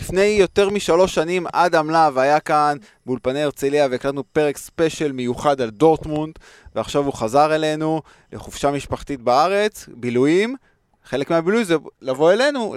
[0.00, 5.70] לפני יותר משלוש שנים אדם להב היה כאן באולפני הרצליה והקלטנו פרק ספיישל מיוחד על
[5.70, 6.34] דורטמונד,
[6.74, 8.02] ועכשיו הוא חזר אלינו
[8.32, 10.56] לחופשה משפחתית בארץ, בילויים.
[11.04, 12.76] חלק מהבילוי זה לבוא אלינו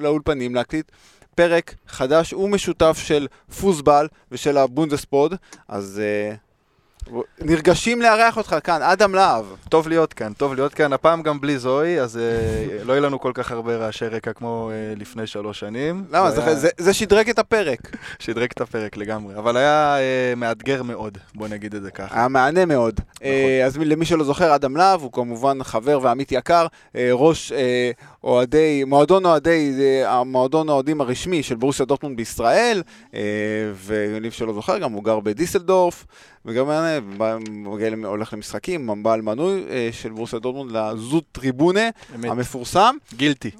[0.00, 0.90] לאולפנים להקליט
[1.34, 3.26] פרק חדש ומשותף של
[3.60, 5.34] פוסבל ושל הבונדספוד,
[5.68, 6.00] אז...
[6.34, 6.49] אה,
[7.40, 9.44] נרגשים לארח אותך כאן, אדם להב.
[9.68, 10.92] טוב להיות כאן, טוב להיות כאן.
[10.92, 14.70] הפעם גם בלי זוהי, אז אה, לא יהיה לנו כל כך הרבה רעשי רקע כמו
[14.70, 16.04] אה, לפני שלוש שנים.
[16.10, 16.30] למה?
[16.30, 16.54] זה, היה...
[16.54, 17.96] זה, זה שדרג את הפרק.
[18.18, 22.18] שדרג את הפרק לגמרי, אבל היה אה, מאתגר מאוד, בוא נגיד את זה ככה.
[22.18, 22.94] היה מהנה מאוד.
[22.94, 23.18] נכון.
[23.18, 27.52] Uh, אז למי שלא זוכר, אדם להב הוא כמובן חבר ועמית יקר, uh, ראש...
[27.52, 29.72] Uh, אוהדי, מועדון אוהדי,
[30.06, 32.82] המועדון האוהדים הרשמי של ברוסיה דורטמונד בישראל,
[33.14, 33.20] אה,
[33.74, 36.06] ולמי שלא זוכר, גם הוא גר בדיסלדורף,
[36.44, 36.70] וגם
[38.04, 42.96] הולך למשחקים, בעל מנוי אה, של ברוסיה דורטמונד לזוט טריבונה המפורסם.
[43.14, 43.50] גילטי.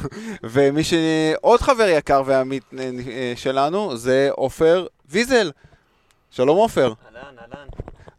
[0.42, 5.50] ומי שעוד חבר יקר ועמית אה, שלנו זה עופר ויזל.
[6.30, 6.92] שלום עופר.
[7.06, 7.66] אהלן, אהלן.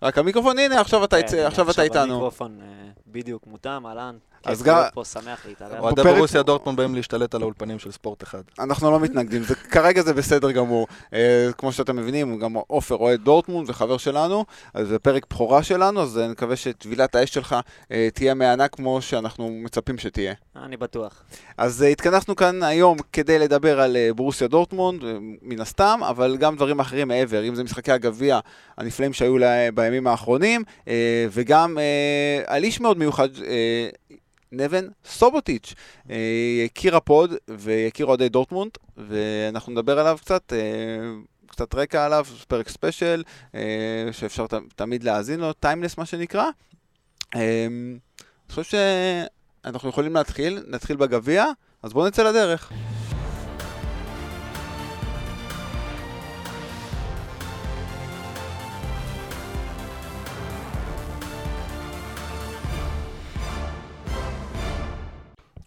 [0.02, 2.02] רק המיקרופון, הנה, עכשיו אתה, כן, עכשיו אתה איתנו.
[2.02, 2.60] עכשיו המיקרופון
[3.08, 4.18] בדיוק מותם, אהלן.
[4.48, 4.84] אז גם...
[4.94, 5.80] פה, שמח להתארח.
[5.80, 8.42] אוהדי ברוסיה דורטמונד באים להשתלט על האולפנים של ספורט אחד.
[8.60, 10.88] אנחנו לא מתנגדים, זה, כרגע זה בסדר גמור.
[11.14, 16.02] אה, כמו שאתם מבינים, גם עופר אוהד דורטמונד וחבר שלנו, אז זה פרק בכורה שלנו,
[16.02, 17.56] אז אני מקווה שטבילת האש שלך
[17.92, 20.34] אה, תהיה מהנה כמו שאנחנו מצפים שתהיה.
[20.56, 21.24] אני בטוח.
[21.58, 25.02] אז אה, התכנסנו כאן היום כדי לדבר על ברוסיה דורטמונד,
[25.42, 28.40] מן הסתם, אבל גם דברים אחרים מעבר, אם זה משחקי הגביע
[28.78, 29.36] הנפלאים שהיו
[29.74, 30.64] בימים האחרונים,
[31.32, 31.78] וגם
[32.46, 33.30] על איש מאוד מיוחד.
[34.54, 35.74] אה, נבן סובוטיץ',
[36.66, 40.58] יקיר הפוד ויקיר אוהדי דורטמונד, ואנחנו נדבר עליו קצת, אה,
[41.48, 43.24] קצת רקע עליו, פרק ספיישל,
[43.56, 46.46] אה, שאפשר תמיד להאזין לו, timeless מה שנקרא.
[47.36, 48.78] אה, אני חושב
[49.64, 51.46] שאנחנו יכולים להתחיל, נתחיל בגביע,
[51.84, 52.72] אז בואו נצא לדרך.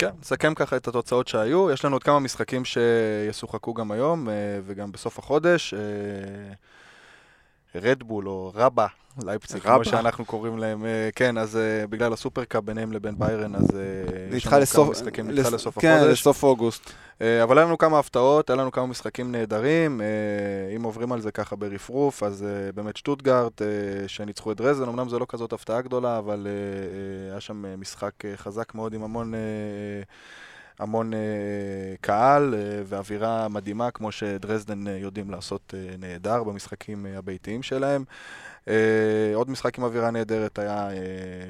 [0.00, 1.70] כן, נסכם ככה את התוצאות שהיו.
[1.70, 4.34] יש לנו עוד כמה משחקים שישוחקו גם היום אה,
[4.66, 5.74] וגם בסוף החודש.
[7.74, 8.86] רדבול אה, או רבה,
[9.24, 11.58] לייפציג, כמו שאנחנו קוראים להם, אה, כן, אז
[11.90, 13.68] בגלל הסופרקאפ ביניהם לבין ביירן, אז
[14.30, 16.06] נדחה לסוף, משחקים, נדחה לסוף כן, החודש.
[16.06, 16.90] כן, לסוף אוגוסט.
[17.42, 20.00] אבל היה לנו כמה הפתעות, היה לנו כמה משחקים נהדרים.
[20.76, 22.44] אם עוברים על זה ככה ברפרוף, אז
[22.74, 23.62] באמת שטוטגארט,
[24.06, 26.46] שניצחו את דרזן, אמנם זו לא כזאת הפתעה גדולה, אבל
[27.30, 29.34] היה שם משחק חזק מאוד עם המון...
[30.80, 31.16] המון uh,
[32.00, 38.04] קהל uh, ואווירה מדהימה, כמו שדרזדן uh, יודעים לעשות uh, נהדר במשחקים uh, הביתיים שלהם.
[38.64, 38.70] Uh,
[39.34, 40.88] עוד משחק עם אווירה נהדרת היה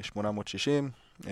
[0.01, 0.89] uh, 860,
[1.21, 1.25] uh,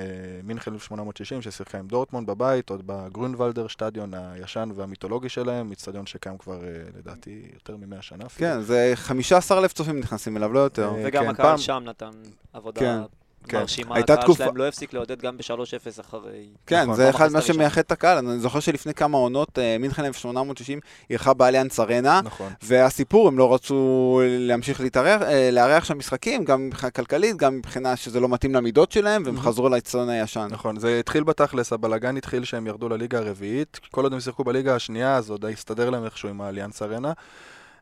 [0.44, 6.60] מינכן 860, ששיחקה עם דורטמונד בבית, עוד בגרונוולדר, שטדיון הישן והמיתולוגי שלהם, אצטדיון שקיים כבר
[6.60, 8.30] uh, לדעתי יותר מ-100 שנה.
[8.30, 10.94] כן, זה 15 אלף צופים נכנסים אליו, לא יותר.
[11.04, 11.58] וגם כן, הקהל פעם...
[11.58, 12.12] שם נתן
[12.54, 13.04] עבודה
[13.48, 13.60] כן.
[13.60, 14.44] מרשימה, הקהל תקופה...
[14.44, 16.48] שלהם לא הפסיק לעודד גם ב-3-0 אחרי...
[16.66, 18.18] כן, נכון, זה לא אחד מה שמייחד את הקהל.
[18.18, 20.80] אני זוכר שלפני כמה עונות, אה, מינכן 1860
[21.10, 22.54] אירחה באליאנס ארנה, נכון.
[22.62, 27.96] והסיפור, הם לא רצו להמשיך להתארח, אה, לארח שם משחקים, גם מבחינה כלכלית, גם מבחינה
[27.96, 30.48] שזה לא מתאים למידות שלהם, והם חזרו לאצטדיון הישן.
[30.52, 34.76] נכון, זה התחיל בתכלס, הבלאגן התחיל שהם ירדו לליגה הרביעית, כל עוד הם שיחקו בליגה
[34.76, 37.14] השנייה, אז עוד הסתדר להם איכשהו עם האליאנס ארנה.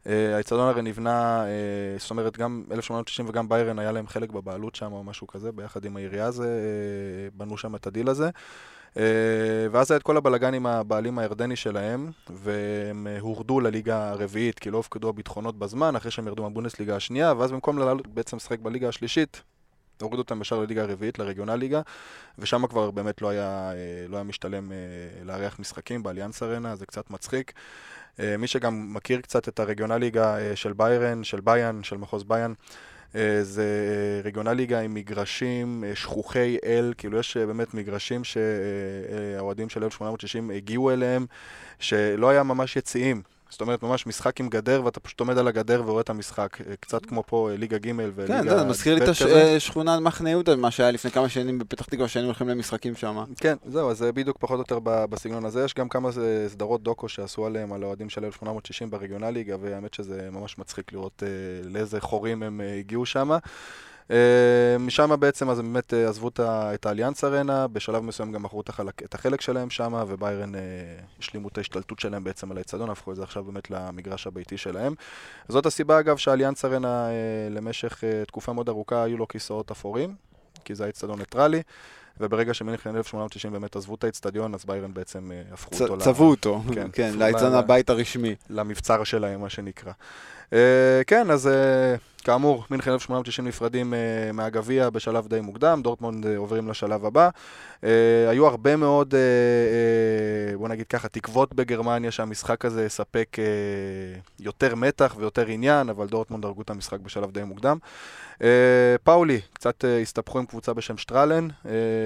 [0.07, 4.75] אה, האיצטדיון הרי נבנה, אה, זאת אומרת, גם 1890 וגם ביירן היה להם חלק בבעלות
[4.75, 8.29] שם או משהו כזה, ביחד עם העירייה הזה, אה, בנו שם את הדיל הזה.
[9.72, 14.78] ואז היה את כל הבלגן עם הבעלים הירדני שלהם, והם הורדו לליגה הרביעית, כי לא
[14.78, 19.41] הופקדו הביטחונות בזמן, אחרי שהם ירדו מהבונדסליגה השנייה, ואז במקום לעלות, בעצם לשחק בליגה השלישית,
[20.01, 21.81] הורידו אותם ישר לליגה הרביעית, לרגיונל ליגה,
[22.40, 23.72] ושם כבר באמת לא היה,
[24.09, 24.72] לא היה משתלם
[25.23, 27.53] לארח משחקים באליאנס ארנה, זה קצת מצחיק.
[28.19, 32.23] אה, מי שגם מכיר קצת את הרגional ליגה אה, של ביירן, של ביאן, של מחוז
[32.23, 32.53] ביאן,
[33.16, 33.66] אה, זה
[34.23, 41.25] רגional ליגה עם מגרשים שכוחי אל, כאילו יש באמת מגרשים שהאוהדים של 1860 הגיעו אליהם,
[41.79, 43.22] שלא היה ממש יציאים.
[43.50, 46.58] זאת אומרת, ממש משחק עם גדר, ואתה פשוט עומד על הגדר ורואה את המשחק.
[46.79, 48.28] קצת כמו פה ליגה ג' וליגה...
[48.28, 49.09] כן, זה מזכיר לי את
[49.55, 53.23] השכונה מחנה יהודה, מה שהיה לפני כמה שנים בפתח תקווה, שהיינו הולכים למשחקים שם.
[53.38, 55.64] כן, זהו, אז זה בדיוק פחות או יותר בסגנון הזה.
[55.64, 56.09] יש גם כמה
[56.47, 61.23] סדרות דוקו שעשו עליהם, על האוהדים של 1860 ברגional ליגה, והאמת שזה ממש מצחיק לראות
[61.26, 63.38] אה, לאיזה חורים הם אה, הגיעו שם.
[64.11, 68.61] אה, משם בעצם אז הם באמת אה, עזבו את האליאנס ארנה, בשלב מסוים גם מכרו
[69.05, 70.61] את החלק שלהם שם, וביירן אה,
[71.19, 74.93] השלימו את ההשתלטות שלהם בעצם על האצטדיון, הפכו את זה עכשיו באמת למגרש הביתי שלהם.
[75.47, 77.07] זאת הסיבה אגב שהאליאנס ארנה
[77.49, 80.15] למשך תקופה מאוד ארוכה היו לו כיסאות אפורים,
[80.65, 81.61] כי זה האצטדיון ניטרלי.
[82.19, 85.97] וברגע שמינכן 1890 באמת עזבו את האצטדיון, אז ביירן בעצם הפכו צ- אותו.
[85.97, 88.35] צבעו אותו, כן, כן, לצבע הבית הרשמי.
[88.49, 89.91] למבצר שלהם, מה שנקרא.
[90.52, 90.53] אה,
[91.08, 97.05] כן, אז אה, כאמור, מינכן 1890 נפרדים אה, מהגביע בשלב די מוקדם, דורטמונד עוברים לשלב
[97.05, 97.29] הבא.
[98.29, 99.14] היו הרבה מאוד,
[100.58, 103.38] בוא נגיד ככה, תקוות בגרמניה שהמשחק הזה יספק
[104.40, 107.78] יותר מתח ויותר עניין, אבל דורטמונד הרגו את המשחק בשלב די מוקדם.
[109.03, 111.47] פאולי, קצת הסתבכו עם קבוצה בשם שטראלן,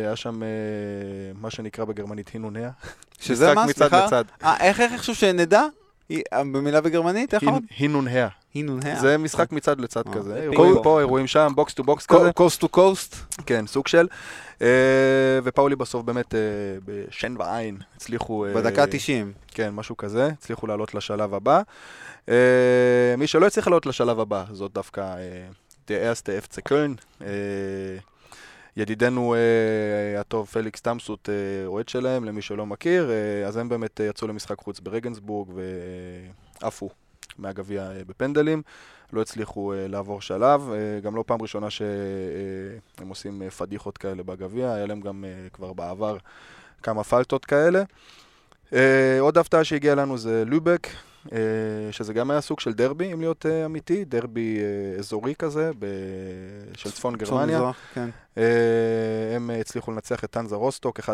[0.03, 0.41] היה שם
[1.41, 2.71] מה שנקרא בגרמנית הינוניה.
[3.19, 3.67] שזה מה?
[3.67, 4.07] סליחה?
[4.43, 5.61] אה, איך איכשהו שנדע?
[6.33, 7.61] במילה בגרמנית, איך אמרת?
[7.77, 8.27] הינונהה.
[8.53, 8.99] הינונהה.
[8.99, 10.41] זה משחק מצד לצד כזה.
[10.41, 12.33] אירועים פה, אירועים שם, box to box כזה.
[12.33, 13.15] coast to coast.
[13.45, 14.07] כן, סוג של.
[15.43, 16.35] ופאולי בסוף באמת
[16.85, 18.45] בשן ועין הצליחו...
[18.55, 19.33] בדקה 90.
[19.47, 20.27] כן, משהו כזה.
[20.27, 21.61] הצליחו לעלות לשלב הבא.
[23.17, 25.15] מי שלא הצליח לעלות לשלב הבא, זאת דווקא
[25.91, 26.93] אסטה אפצה קולן.
[28.77, 31.31] ידידנו uh, הטוב פליקס טמסוט, uh,
[31.65, 35.49] אוהד שלהם, למי שלא מכיר, uh, אז הם באמת uh, יצאו למשחק חוץ ברגנסבורג
[36.61, 36.89] ועפו
[37.37, 38.61] מהגביע uh, בפנדלים,
[39.13, 44.23] לא הצליחו uh, לעבור שלב, uh, גם לא פעם ראשונה שהם עושים uh, פדיחות כאלה
[44.23, 46.17] בגביע, היה להם גם uh, כבר בעבר
[46.83, 47.83] כמה פלטות כאלה.
[48.69, 48.73] Uh,
[49.19, 50.87] עוד הפתעה שהגיעה לנו זה לובק,
[51.91, 55.85] שזה גם היה סוג של דרבי, אם להיות uh, אמיתי, דרבי uh, אזורי כזה, ב...
[56.77, 57.57] של צפון גרמניה.
[57.57, 58.09] מזרח, כן.
[59.35, 61.09] הם הצליחו לנצח את טנזה רוסטוק 1-0 uh,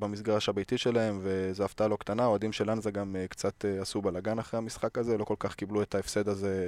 [0.00, 4.58] במסגרש הביתי שלהם, וזו הפתעה לא קטנה, אוהדים של אנזה גם קצת עשו בלאגן אחרי
[4.58, 6.64] המשחק הזה, לא כל כך קיבלו את ההפסד הזה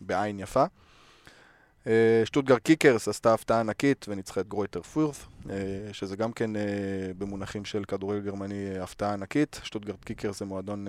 [0.00, 0.64] בעין יפה.
[2.24, 5.28] שטוטגר קיקרס עשתה הפתעה ענקית וניצחה את גרויטר פורף,
[5.92, 6.50] שזה גם כן
[7.18, 9.60] במונחים של כדורגל גרמני הפתעה ענקית.
[9.62, 10.86] שטוטגר קיקרס זה מועדון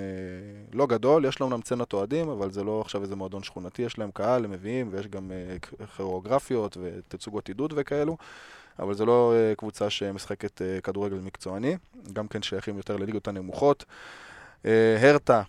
[0.74, 1.94] לא גדול, יש לו אומנם צנת
[2.30, 5.32] אבל זה לא עכשיו איזה מועדון שכונתי, יש להם קהל, הם מביאים, ויש גם
[5.96, 8.18] כירוגרפיות ותצוגות עידוד וכאלו.
[8.80, 11.78] אבל זה לא קבוצה שמשחקת כדורגל מקצועני,
[12.14, 13.86] גם כן שייכים יותר לליגות הנמוכות.
[15.02, 15.42] הרטה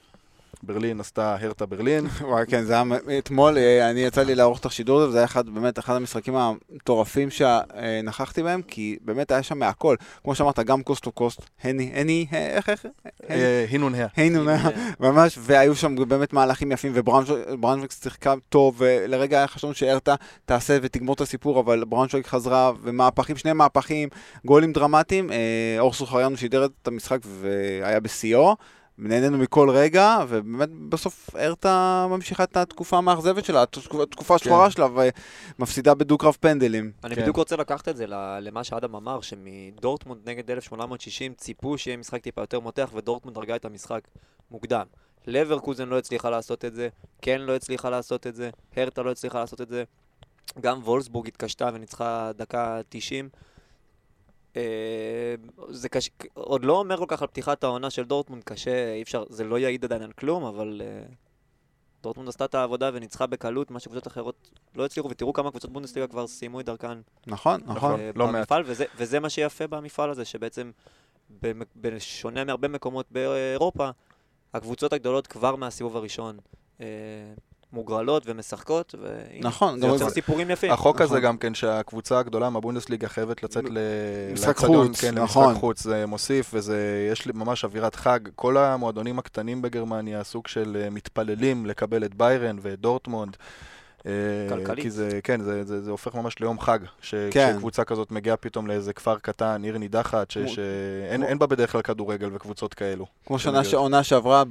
[0.62, 2.06] ברלין עשתה הרטה ברלין.
[2.30, 2.84] וואי, כן, זה היה
[3.18, 3.58] אתמול,
[3.90, 8.42] אני יצא לי לערוך את השידור הזה, וזה היה אחד, באמת אחד המשחקים המטורפים שנכחתי
[8.42, 9.96] בהם, כי באמת היה שם מהכל.
[10.24, 12.86] כמו שאמרת, גם קוסט טו קוסט, הני, הני, איך, איך?
[13.68, 14.06] הינוניה.
[14.16, 14.58] הינוניה,
[15.00, 20.14] ממש, והיו שם באמת מהלכים יפים, ובראונשוויק שיחקה טוב, ולרגע היה חשבנו שהרטה
[20.44, 24.08] תעשה ותגמור את הסיפור, אבל בראונשוויק חזרה, ומהפכים, שני מהפכים,
[24.44, 25.30] גולים דרמטיים.
[25.78, 28.56] אור סוחריאנו שידר את המשחק והיה בשיאו.
[28.98, 34.70] נהנינו מכל רגע, ובאמת בסוף ארתה ממשיכה את התקופה המאכזבת שלה, התקופה השחורה כן.
[34.70, 34.86] שלה,
[35.58, 36.92] ומפסידה בדו-קרב פנדלים.
[37.04, 37.20] אני כן.
[37.20, 38.04] בדיוק רוצה לקחת את זה
[38.40, 43.64] למה שאדם אמר, שמדורטמונד נגד 1860 ציפו שיהיה משחק טיפה יותר מותח, ודורטמונד הרגה את
[43.64, 44.00] המשחק
[44.50, 44.86] מוקדם.
[45.26, 46.88] לברקוזן לא הצליחה לעשות את זה,
[47.22, 49.84] כן לא הצליחה לעשות את זה, הרטה לא הצליחה לעשות את זה,
[50.60, 53.28] גם וולסבורג התקשתה וניצחה דקה 90.
[55.68, 59.24] זה קשה, עוד לא אומר כל כך על פתיחת העונה של דורטמונד, קשה, אי אפשר,
[59.28, 61.14] זה לא יעיד עדיין על כלום, אבל uh,
[62.02, 66.06] דורטמונד עשתה את העבודה וניצחה בקלות, מה שקבוצות אחרות לא הצליחו, ותראו כמה קבוצות בונדסליגה
[66.06, 66.98] כבר סיימו את דרכן.
[67.26, 68.52] נכון, נכון, uh, לא מעט.
[68.64, 70.70] וזה, וזה מה שיפה במפעל הזה, שבעצם,
[71.76, 73.90] בשונה מהרבה מקומות באירופה,
[74.54, 76.38] הקבוצות הגדולות כבר מהסיבוב הראשון.
[77.72, 78.94] מוגרלות ומשחקות,
[79.40, 80.70] נכון, זה יוצא סיפורים יפים.
[80.70, 81.06] החוק נכון.
[81.06, 85.44] הזה גם כן שהקבוצה הגדולה מהבונדסליגה חייבת לצאת למשחק חוץ, כן, נכון.
[85.44, 88.20] למשחק חוץ, זה מוסיף, וזה, יש לי ממש אווירת חג.
[88.34, 93.36] כל המועדונים הקטנים בגרמניה, סוג של מתפללים לקבל את ביירן ואת דורטמונד.
[94.48, 94.84] כלכלית.
[94.84, 97.50] כי זה, כן, זה, זה, זה הופך ממש ליום חג, ש, כן.
[97.52, 101.82] כשקבוצה כזאת מגיעה פתאום לאיזה כפר קטן, עיר נידחת, ש, שאין אין בה בדרך כלל
[101.82, 103.06] כדורגל וקבוצות כאלו.
[103.26, 104.42] כמו שנה שעונה שעברה,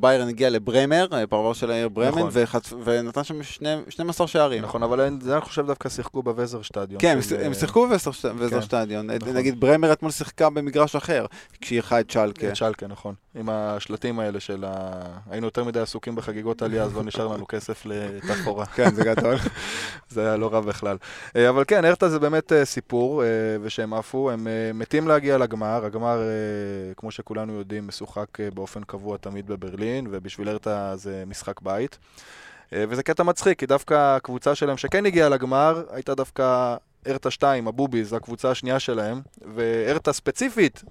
[0.00, 2.28] ביירן הגיע לברמר, פרבר של העיר ברמן, נכון.
[2.32, 2.72] וחצ...
[2.84, 4.62] ונתן שם שני, 12 שערים.
[4.62, 7.00] נכון, אבל זה אני חושב דווקא שיחקו בווזר שטדיון.
[7.00, 7.40] כן, של...
[7.40, 8.12] הם שיחקו בווזר
[8.50, 8.62] כן.
[8.62, 9.10] שטדיון.
[9.10, 9.36] נכון.
[9.36, 11.26] נגיד ברמר אתמול שיחקה במגרש אחר,
[11.60, 12.48] כשהיא אירחה את שלקה.
[12.48, 13.14] את שלקה, נכון.
[13.34, 15.00] עם השלטים האלה של ה...
[15.30, 18.66] היינו יותר מדי עסוקים בחגיגות עלייה, אז לא נשאר לנו כסף לתפאורה.
[18.66, 19.36] כן, זה גדול.
[20.10, 20.96] זה היה לא רע בכלל.
[21.48, 23.22] אבל כן, הרטה זה באמת סיפור,
[23.62, 25.84] ושהם עפו, הם מתים להגיע לגמר.
[25.84, 26.22] הגמר,
[26.96, 31.98] כמו שכולנו יודעים, משוחק באופן קבוע תמיד בברלין, ובשביל הרטה זה משחק בית.
[32.72, 36.76] וזה קטע מצחיק, כי דווקא הקבוצה שלהם שכן הגיעה לגמר, הייתה דווקא
[37.06, 39.20] הרטה 2, הבוביז, הקבוצה השנייה שלהם,
[39.54, 40.84] והרטה ספציפית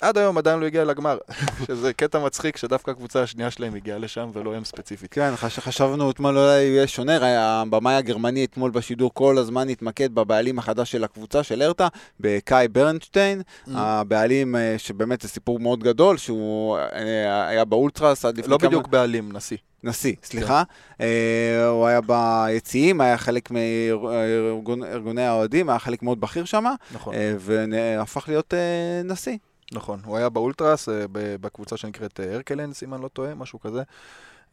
[0.00, 1.18] עד היום עדיין לא הגיע לגמר,
[1.66, 5.12] שזה קטע מצחיק שדווקא הקבוצה השנייה שלהם הגיעה לשם ולא הם ספציפית.
[5.12, 7.18] כן, חש, חשבנו אתמול אולי יהיה שונה,
[7.62, 11.88] הבמאי הגרמני אתמול בשידור כל הזמן התמקד בבעלים החדש של הקבוצה, של הרטה,
[12.20, 13.70] בקאי ברנשטיין, mm.
[13.74, 18.64] הבעלים אה, שבאמת זה סיפור מאוד גדול, שהוא אה, היה באולטרס עד לפני לא כמה...
[18.64, 19.56] לא בדיוק בעלים, נשיא.
[19.84, 20.62] נשיא, סליחה.
[20.98, 21.04] כן.
[21.04, 27.14] Uh, הוא היה ביציעים, היה חלק מארגוני האוהדים, היה חלק מאוד בכיר שם, נכון.
[27.14, 29.36] uh, והפך להיות uh, נשיא.
[29.72, 33.82] נכון, הוא היה באולטרס, אה, בקבוצה שנקראת אה, הרקלנס, אם אני לא טועה, משהו כזה.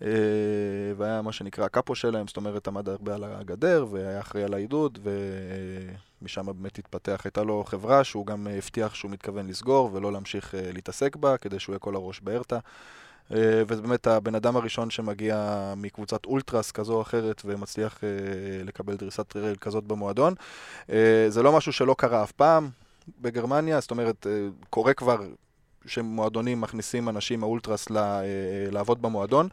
[0.01, 0.07] אה,
[0.97, 4.99] והיה מה שנקרא הקאפו שלהם, זאת אומרת, עמד הרבה על הגדר, והיה אחראי על העידוד,
[6.21, 7.21] ומשם באמת התפתח.
[7.23, 11.73] הייתה לו חברה שהוא גם הבטיח שהוא מתכוון לסגור, ולא להמשיך להתעסק בה, כדי שהוא
[11.73, 12.59] יהיה כל הראש בארטה.
[13.31, 17.99] וזה באמת הבן אדם הראשון שמגיע מקבוצת אולטרס כזו או אחרת ומצליח
[18.63, 20.33] לקבל דריסת רגל כזאת במועדון.
[21.27, 22.69] זה לא משהו שלא קרה אף פעם,
[23.21, 25.21] בגרמניה, זאת אומרת, אה, קורה כבר
[25.85, 28.21] שמועדונים מכניסים אנשים מהאולטרס אה,
[28.71, 29.47] לעבוד במועדון,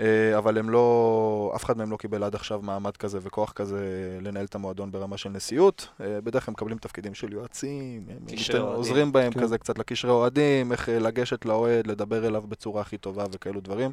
[0.00, 4.18] אה, אבל הם לא, אף אחד מהם לא קיבל עד עכשיו מעמד כזה וכוח כזה
[4.20, 5.88] לנהל את המועדון ברמה של נשיאות.
[6.00, 9.40] בדרך כלל מקבלים תפקידים של יועצים, הם עוזרים בהם כן.
[9.40, 13.92] כזה קצת לקשרי אוהדים, איך לגשת לאוהד, לדבר אליו בצורה הכי טובה וכאלו דברים.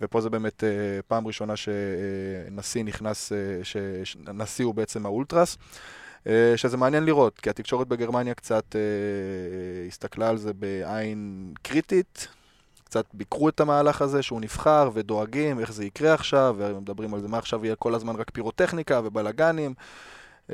[0.00, 0.64] ופה זה באמת
[1.06, 3.32] פעם ראשונה שנשיא נכנס,
[3.62, 5.58] שנשיא הוא בעצם האולטרס.
[6.26, 12.28] אה, שזה מעניין לראות, כי התקשורת בגרמניה קצת אה, הסתכלה על זה בעין קריטית,
[12.84, 17.28] קצת ביקרו את המהלך הזה שהוא נבחר ודואגים איך זה יקרה עכשיו, ומדברים על זה
[17.28, 19.74] מה עכשיו יהיה כל הזמן רק פירוטכניקה ובלאגנים.
[20.48, 20.52] Uh,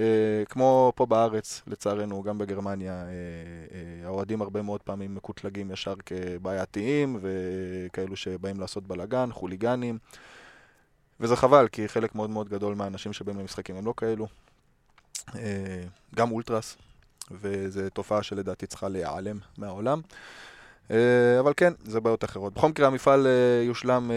[0.48, 3.72] כמו פה בארץ, לצערנו, גם בגרמניה, uh,
[4.02, 9.98] uh, האוהדים הרבה מאוד פעמים מקוטלגים ישר כבעייתיים וכאלו שבאים לעשות בלאגן, חוליגנים.
[11.20, 14.26] וזה חבל, כי חלק מאוד מאוד גדול מהאנשים שבאים למשחקים הם לא כאלו.
[15.36, 15.82] אה,
[16.14, 16.76] גם אולטרס,
[17.30, 20.00] וזו תופעה שלדעתי צריכה להיעלם מהעולם.
[20.90, 22.54] אה, אבל כן, זה בעיות אחרות.
[22.54, 24.10] בכל מקרה, המפעל אה, יושלם,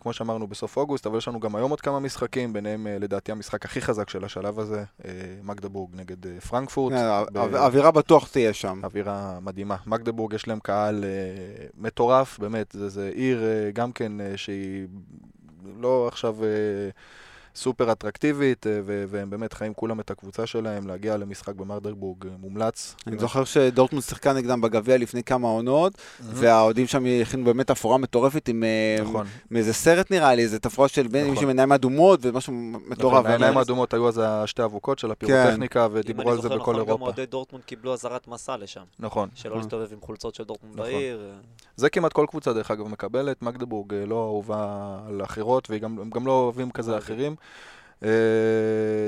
[0.00, 3.64] כמו שאמרנו, בסוף אוגוסט, אבל יש לנו גם היום עוד כמה משחקים, ביניהם לדעתי המשחק
[3.64, 4.84] הכי חזק של השלב הזה,
[5.42, 6.92] מגדבורג נגד פרנקפורט.
[7.34, 8.80] האווירה בטוח תהיה שם.
[8.84, 9.76] אווירה מדהימה.
[9.86, 11.04] מגדבורג יש להם קהל
[11.76, 14.86] מטורף, באמת, זה עיר גם כן שהיא
[15.80, 16.36] לא עכשיו...
[17.54, 22.96] סופר אטרקטיבית, אה, והם באמת חיים כולם את הקבוצה שלהם, להגיע למשחק במרדרבורג אה, מומלץ.
[23.06, 28.48] אני זוכר שדורטמונד שיחקה נגדם בגביע לפני כמה עונות, והאוהדים שם הכינו באמת תפאורה מטורפת
[28.48, 29.26] עם אה, נכון.
[29.50, 32.52] מאיזה סרט נראה לי, איזה תפאורה של בין מישהו עם עיניים אדומות ומשהו
[32.88, 33.18] מטורף.
[33.18, 35.94] נכון, העיניים האדומות היו אז השתי אבוקות של הפירוטכניקה, כן.
[35.96, 36.72] ודיברו על זה בכל אירופה.
[36.72, 38.82] אם אני זוכר נכון, גם אוהדי דורטמונד קיבלו אזהרת מסע לשם.
[38.98, 39.28] נכון.
[39.34, 40.92] שלא להסתובב עם חולצות של דורטמונד נכון.
[40.92, 41.32] בעיר.
[41.76, 43.42] זה כמעט כל קבוצה, דרך אגב, מקבלת.
[43.42, 47.36] מגדבורג לא אהובה על אחרות, והם גם לא אוהבים כזה אחרים.
[48.04, 48.08] אה,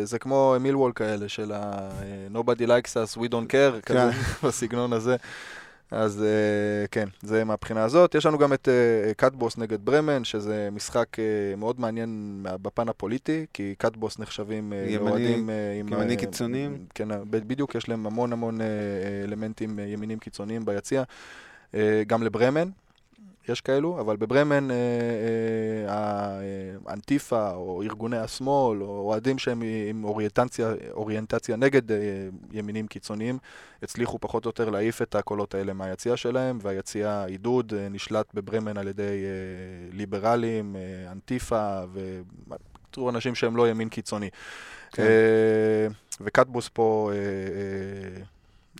[0.04, 1.90] זה כמו מילוול כאלה של ה-
[2.34, 4.10] Nobody likes us, we don't care, כזה, כן.
[4.48, 5.16] בסגנון הזה.
[5.90, 8.14] אז אה, כן, זה מהבחינה הזאת.
[8.14, 8.68] יש לנו גם את
[9.16, 11.06] קוטבוס נגד ברמן, שזה משחק
[11.56, 15.50] מאוד מעניין בפן הפוליטי, כי קוטבוס נחשבים אוהדים...
[15.80, 16.84] ימני קיצוניים.
[16.94, 18.58] כן, בדיוק, יש להם המון המון
[19.24, 21.02] אלמנטים ימינים קיצוניים ביציע.
[22.06, 22.68] גם לברמן,
[23.48, 24.76] יש כאלו, אבל בברמן אה,
[25.88, 31.96] אה, האנטיפה או ארגוני השמאל או אוהדים שהם עם אוריינטציה, אוריינטציה נגד אה,
[32.52, 33.38] ימינים קיצוניים
[33.82, 38.88] הצליחו פחות או יותר להעיף את הקולות האלה מהיציע שלהם והיציע עידוד נשלט בברמן על
[38.88, 39.24] ידי
[39.92, 40.76] ליברלים,
[41.12, 44.30] אנטיפה ותראו אנשים שהם לא ימין קיצוני.
[44.92, 45.02] כן.
[46.20, 47.10] וקטבוס פה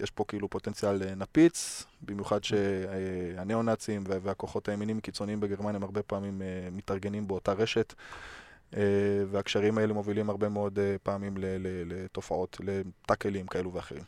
[0.01, 6.43] יש פה כאילו פוטנציאל אה, נפיץ, במיוחד שהניאו-נאצים והכוחות הימינים הקיצוניים בגרמניה הם הרבה פעמים
[6.43, 7.95] אה, מתארגנים באותה רשת,
[8.77, 8.83] אה,
[9.31, 11.35] והקשרים האלה מובילים הרבה מאוד פעמים
[11.87, 14.03] לתופעות, לטאקלים כאלו ואחרים.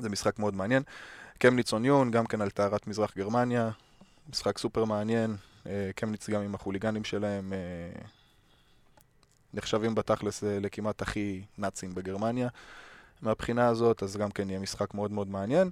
[0.00, 0.82] זה משחק מאוד מעניין.
[1.38, 3.70] קמניץ אוניון, גם כן על טהרת מזרח גרמניה,
[4.30, 5.36] משחק סופר מעניין,
[5.94, 7.52] קמניץ גם עם החוליגנים שלהם,
[9.54, 12.48] נחשבים בתכלס לכמעט הכי נאצים בגרמניה.
[13.22, 15.70] מהבחינה הזאת, אז גם כן יהיה משחק מאוד מאוד מעניין.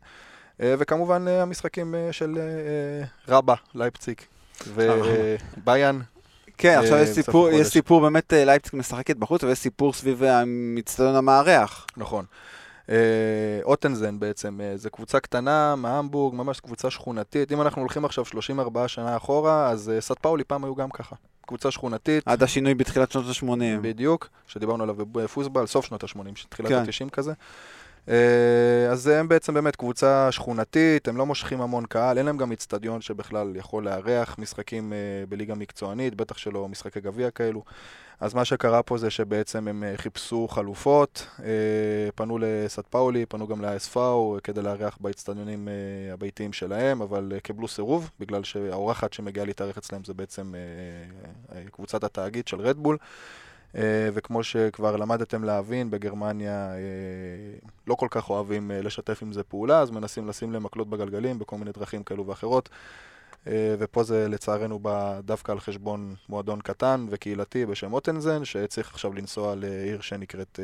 [0.62, 2.38] אה, וכמובן אה, המשחקים אה, של
[3.28, 4.16] רבה, לייפציג
[4.66, 6.00] וביאן.
[6.58, 11.86] כן, עכשיו יש סיפור, יש סיפור באמת, לייפציג משחקת בחוץ, ויש סיפור סביב המצטדיון המארח.
[11.96, 12.24] נכון.
[13.64, 17.52] אוטנזן בעצם, זו קבוצה קטנה מהמבורג, ממש קבוצה שכונתית.
[17.52, 21.16] אם אנחנו הולכים עכשיו 34 שנה אחורה, אז סט פאולי פעם היו גם ככה.
[21.48, 22.22] קבוצה שכונתית.
[22.26, 23.80] עד השינוי בתחילת שנות ה-80.
[23.82, 26.74] בדיוק, שדיברנו עליו בפוסבל, סוף שנות ה-80, תחילת כן.
[26.74, 27.32] ה-90 כזה.
[28.08, 32.50] אה, אז הם בעצם באמת קבוצה שכונתית, הם לא מושכים המון קהל, אין להם גם
[32.50, 34.98] איצטדיון שבכלל יכול לארח משחקים אה,
[35.28, 37.64] בליגה מקצוענית, בטח שלא משחקי גביע כאלו.
[38.20, 41.26] אז מה שקרה פה זה שבעצם הם אה, חיפשו חלופות,
[42.14, 45.68] פנו לסט פאולי, פנו גם לאספאו כדי לארח באיצטדיונים
[46.12, 50.54] הביתיים שלהם, אבל קיבלו סירוב, בגלל שהאורחת שמגיעה להתארח אצלם זה בעצם
[51.72, 52.96] קבוצת התאגיד של רדבול.
[53.78, 56.78] אה, וכמו שכבר למדתם להבין, בגרמניה אה,
[57.86, 61.38] לא כל כך אוהבים אה, לשתף עם זה פעולה, אז מנסים לשים להם מקלות בגלגלים
[61.38, 62.68] בכל מיני דרכים כאלו ואחרות.
[63.78, 69.54] ופה זה לצערנו בא דווקא על חשבון מועדון קטן וקהילתי בשם אוטנזן, שצריך עכשיו לנסוע
[69.56, 70.60] לעיר שנקראת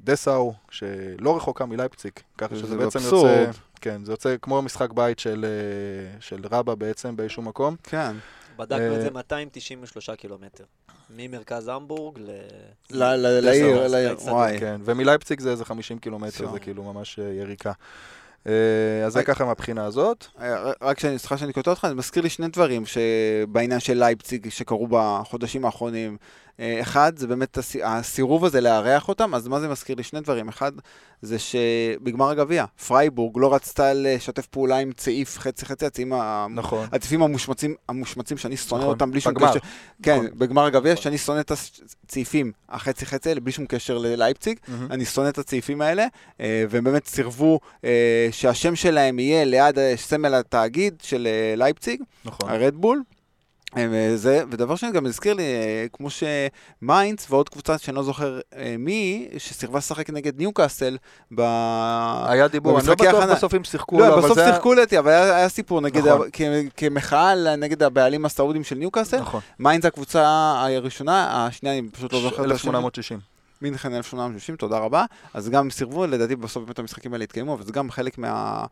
[0.00, 3.46] דסאו, שלא רחוקה מלייפציק, ככה שזה בעצם אבסורד.
[3.46, 3.60] יוצא...
[3.80, 5.46] כן, זה יוצא כמו משחק בית של,
[6.20, 7.76] של רבא בעצם באיזשהו מקום.
[7.82, 8.16] כן.
[8.58, 10.64] בדקנו את זה 293 קילומטר.
[11.16, 12.30] ממרכז המבורג ל...
[12.90, 14.60] לעיר, לעיר, וואי.
[14.60, 17.72] כן, ומלייפציג זה איזה 50 קילומטר, זה כאילו ממש אה, יריקה.
[18.46, 18.52] אה,
[19.06, 20.26] אז זה ככה מהבחינה הזאת.
[20.40, 24.88] אה, רק סליחה שאני קוטע אותך, זה מזכיר לי שני דברים שבעניין של לייפציג שקרו
[24.90, 26.16] בחודשים האחרונים.
[26.60, 30.02] אה, אחד, זה באמת הסירוב הזה לארח אותם, אז מה זה מזכיר לי?
[30.02, 30.48] שני דברים.
[30.48, 30.72] אחד,
[31.22, 36.12] זה שבגמר הגביע, פרייבורג לא רצתה לשתף פעולה עם צעיף חצי-חצי, הצעיפים
[36.54, 36.86] נכון.
[36.92, 38.94] הצעיפים המושמצים, המושמצים שאני שונא נכון.
[38.94, 39.50] אותם בלי שום בגמר.
[39.50, 39.58] קשר.
[40.02, 40.38] כן, נכון.
[40.38, 41.02] בגמר הגביע, נכון.
[41.02, 41.52] שאני שונא את
[42.04, 44.70] הצעיפים החצי-חצי האלה, בלי שום קשר ללייפציג, mm-hmm.
[44.90, 46.06] אני שונא את הצעיפים האלה,
[46.40, 52.50] אה, והם באמת סירבו אה, שהשם שלהם יהיה ליד סמל התאגיד של לייפציג, נכון.
[52.50, 53.02] ה Red Bull.
[53.76, 58.40] אה, זה, ודבר שני, גם הזכיר לי, אה, כמו שמיינדס ועוד קבוצה שאני לא זוכר
[58.56, 60.96] אה, מי, שסירבה לשחק נגד ניוקאסל
[61.34, 61.40] ב...
[62.26, 65.48] היה דיבור, אני לא בטוח בסוף אם שיחקו, לא, בסוף שיחקו לדעתי, אבל היה, היה
[65.48, 66.28] סיפור, נגיד, נכון.
[66.76, 69.40] כמחאה נגד הבעלים הסעודים של ניוקאסל, נכון.
[69.58, 70.24] מיינדס הקבוצה
[70.58, 72.44] הראשונה, השנייה, אני פשוט לא זוכר.
[72.44, 73.18] 1860.
[73.62, 75.04] מינכן 1860, תודה רבה.
[75.34, 78.64] אז גם סירבו, לדעתי בסוף באמת המשחקים האלה התקיימו, אבל זה גם חלק מה...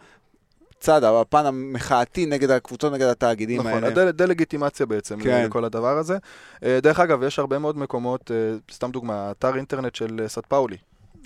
[0.78, 3.90] הצד, הפן המחאתי נגד הקבוצות, נגד התאגידים נכון, האלה.
[3.90, 5.44] נכון, הדה-לגיטימציה בעצם כן.
[5.46, 6.18] לכל הדבר הזה.
[6.62, 10.46] אה, דרך אגב, יש הרבה מאוד מקומות, אה, סתם דוגמה, אתר אינטרנט של אה, סט
[10.46, 10.76] פאולי.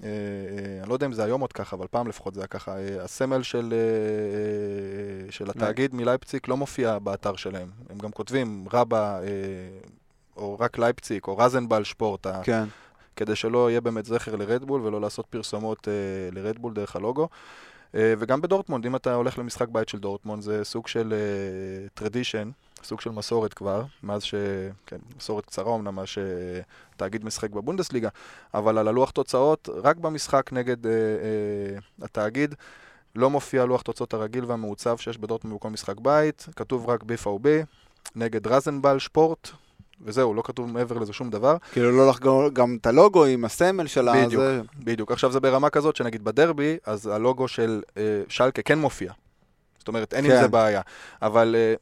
[0.03, 2.75] אני לא יודע אם זה היום עוד ככה, אבל פעם לפחות זה היה ככה.
[3.01, 3.75] הסמל של,
[5.31, 7.69] של התאגיד מלייפציק לא מופיע באתר שלהם.
[7.91, 9.21] הם גם כותבים רבה,
[10.37, 12.27] או רק לייפציק, או רזנבל שפורט.
[12.43, 12.65] כן.
[13.17, 15.89] כדי שלא יהיה באמת זכר לרדבול ולא לעשות פרסומות
[16.33, 17.29] ל Red Bull דרך הלוגו.
[17.95, 21.15] אה, וגם בדורטמונד, אם אתה הולך למשחק בית של דורטמונד, זה סוג של
[21.95, 24.35] tradition, uh, סוג של מסורת כבר, מאז ש...
[24.87, 26.07] כן, מסורת קצרה אמנם, מאז
[26.97, 28.09] שתאגיד משחק בבונדסליגה,
[28.55, 32.55] אבל על הלוח תוצאות, רק במשחק נגד uh, uh, התאגיד,
[33.15, 37.47] לא מופיע לוח תוצאות הרגיל והמעוצב שיש בדורטמונד בכל משחק בית, כתוב רק BVB,
[38.17, 39.51] נגד ראזנבאל שפורט,
[40.05, 41.57] וזהו, לא כתוב מעבר לזה שום דבר.
[41.73, 44.13] כאילו לא לחגור גם את הלוגו עם הסמל של ה...
[44.13, 44.61] בדיוק, זה...
[44.79, 45.13] בדיוק.
[45.13, 49.13] עכשיו זה ברמה כזאת שנגיד בדרבי, אז הלוגו של אה, שלקה כן מופיע.
[49.79, 50.31] זאת אומרת, אין כן.
[50.31, 50.81] עם זה בעיה.
[51.23, 51.75] אבל אה,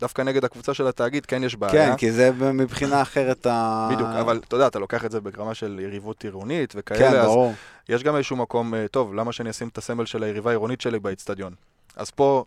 [0.00, 1.72] דווקא נגד הקבוצה של התאגיד כן יש בעיה.
[1.72, 3.88] כן, כי זה מבחינה אחרת ה...
[3.92, 7.24] בדיוק, אבל אתה יודע, אתה לוקח את זה ברמה של יריבות עירונית וכאלה, כן, אז
[7.24, 7.52] ברור.
[7.88, 10.98] יש גם איזשהו מקום, אה, טוב, למה שאני אשים את הסמל של היריבה העירונית שלי
[10.98, 11.54] באיצטדיון?
[11.96, 12.44] אז פה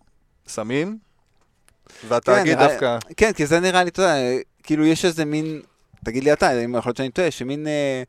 [0.48, 0.98] שמים,
[2.08, 2.98] והתאגיד כן, דווקא...
[3.18, 4.16] כן, כי זה נראה לי, אתה יודע,
[4.64, 5.62] כאילו יש איזה מין,
[6.06, 8.04] תגיד לי אתה, אם יכול להיות שאני טועה, שמין אה,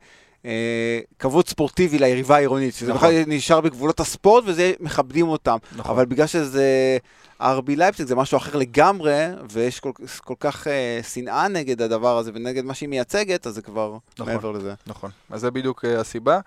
[0.45, 3.09] אה, כבוד ספורטיבי ליריבה העירונית, שזה נכון.
[3.09, 5.57] בכלל נשאר בגבולות הספורט וזה מכבדים אותם.
[5.75, 5.91] נכון.
[5.91, 6.97] אבל בגלל שזה
[7.41, 9.91] ארבי לייפציג זה משהו אחר לגמרי, ויש כל,
[10.23, 14.33] כל כך אה, שנאה נגד הדבר הזה ונגד מה שהיא מייצגת, אז זה כבר נכון,
[14.33, 14.73] מעבר לזה.
[14.87, 16.39] נכון, אז זה בדיוק אה, הסיבה.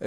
[0.00, 0.06] Uh,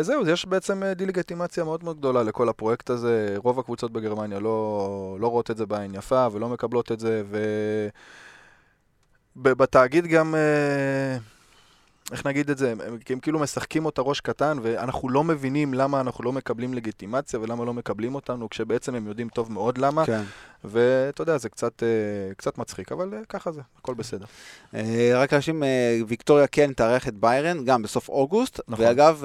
[0.00, 3.36] זהו, יש בעצם uh, דיליגטימציה מאוד מאוד גדולה לכל הפרויקט הזה.
[3.36, 7.38] רוב הקבוצות בגרמניה לא, לא רואות את זה בעין יפה ולא מקבלות את זה, ו...
[9.42, 11.18] בתאגיד גם, אה,
[12.12, 16.00] איך נגיד את זה, הם, הם כאילו משחקים אותה ראש קטן, ואנחנו לא מבינים למה
[16.00, 20.06] אנחנו לא מקבלים לגיטימציה ולמה לא מקבלים אותנו, כשבעצם הם יודעים טוב מאוד למה.
[20.06, 20.22] כן.
[20.64, 24.26] ואתה יודע, זה קצת, אה, קצת מצחיק, אבל אה, ככה זה, הכל בסדר.
[25.14, 25.62] רק אנשים,
[26.08, 28.60] ויקטוריה כן תארח את ביירן, גם בסוף אוגוסט.
[28.68, 28.84] נכון.
[28.84, 29.24] ואגב,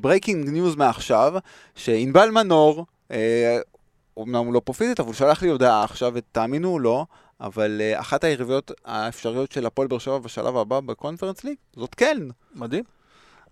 [0.00, 1.34] breaking news מעכשיו,
[1.74, 2.86] שענבל מנור,
[4.16, 7.06] אומנם הוא לא פה פיזית, אבל הוא שלח לי הודעה עכשיו, ותאמינו או לא,
[7.40, 12.28] אבל uh, אחת היריביות האפשריות של הפועל באר שבע בשלב הבא בקונפרנס ליג זאת קלן.
[12.54, 12.84] מדהים.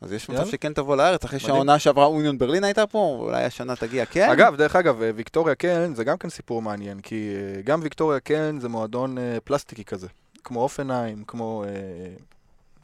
[0.01, 3.77] אז יש מצב שכן תבוא לארץ, אחרי שהעונה שעברה אוניון ברלין הייתה פה, אולי השנה
[3.77, 4.31] תגיע קלן.
[4.31, 8.21] אגב, דרך אגב, אה, ויקטוריה קלן זה גם כן סיפור מעניין, כי uh, גם ויקטוריה
[8.21, 10.07] קלן זה מועדון פלסטיקי כזה,
[10.45, 11.65] כמו אופנהיים, כמו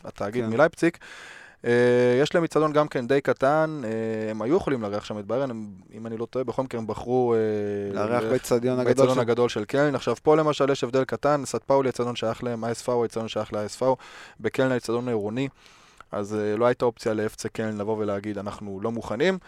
[0.04, 0.50] התאגיד כן.
[0.50, 0.98] מלייפציק.
[1.64, 5.26] אה, יש להם מצדון גם כן די קטן, אה, הם היו יכולים לארח שם את
[5.26, 5.50] ביירן,
[5.94, 7.34] אם אני לא טועה, בכל מקרה הם בחרו...
[7.34, 9.20] אה, לארח באצטדיון הגדול, של...
[9.20, 9.94] הגדול של קלן.
[9.94, 13.94] עכשיו פה למשל יש הבדל קטן, סט פאולי הצטדיון שייך להם, ה-SFO, הצטדיון שייך ל-SFO,
[14.40, 15.48] בקלן הצטדיון העירוני.
[16.12, 19.38] אז לא הייתה אופציה לאפצה קלן לבוא ולהגיד, אנחנו לא מוכנים.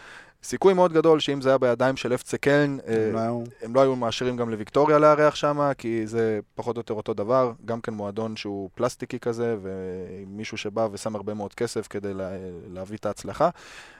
[0.43, 3.75] סיכוי מאוד גדול שאם זה היה בידיים של אפצה קלן, אה, הם לא היו- הם
[3.75, 7.81] לא היו מאשרים גם לוויקטוריה לארח שם, כי זה פחות או יותר אותו דבר, גם
[7.81, 12.29] כן מועדון שהוא פלסטיקי כזה, ומישהו שבא ושם הרבה מאוד כסף כדי לה,
[12.73, 13.49] להביא את ההצלחה.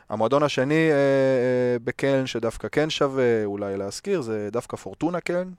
[0.10, 5.49] המועדון השני אה, אה, בקלן, שדווקא כן שווה אולי להזכיר, זה דווקא פורטונה קלן,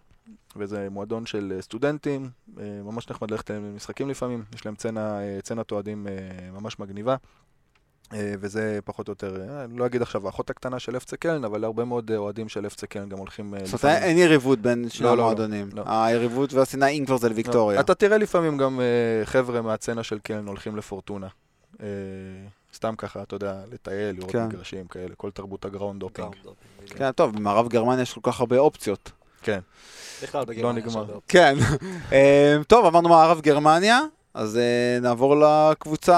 [0.56, 5.38] וזה מועדון של אה, סטודנטים, אה, ממש נחמד ללכת למשחקים לפעמים, יש להם צנע, אה,
[5.42, 6.12] צנעת אוהדים אה,
[6.60, 7.16] ממש מגניבה.
[8.12, 11.64] אה, וזה פחות או יותר, אה, לא אגיד עכשיו האחות הקטנה של אפצה קלן, אבל
[11.64, 15.04] הרבה מאוד אה, אוהדים של אפצה קלן גם הולכים זאת אומרת, אין יריבות בין שני
[15.04, 15.68] לא, לא, לא, המועדונים.
[15.72, 15.82] לא.
[15.86, 17.76] היריבות והשנאה, אם כבר זה לוויקטוריה.
[17.76, 18.80] לא, אתה תראה לפעמים גם
[19.24, 21.28] חבר'ה מהסצנה של קלן הולכים לפורטונה.
[22.74, 24.46] סתם ככה, אתה יודע, לטייל, לראות כן.
[24.46, 26.28] מגרשים כאלה, כל תרבות ה groundhopping.
[26.28, 29.10] groundhopping, כן, טוב, במערב גרמניה יש כל כך הרבה אופציות.
[29.42, 29.60] כן.
[30.22, 31.02] בכלל בגרמניה נגמר.
[31.02, 31.54] יש הרבה כן.
[32.12, 34.00] אה, טוב, עברנו מערב גרמניה,
[34.34, 36.14] אז אה, נעבור לקבוצה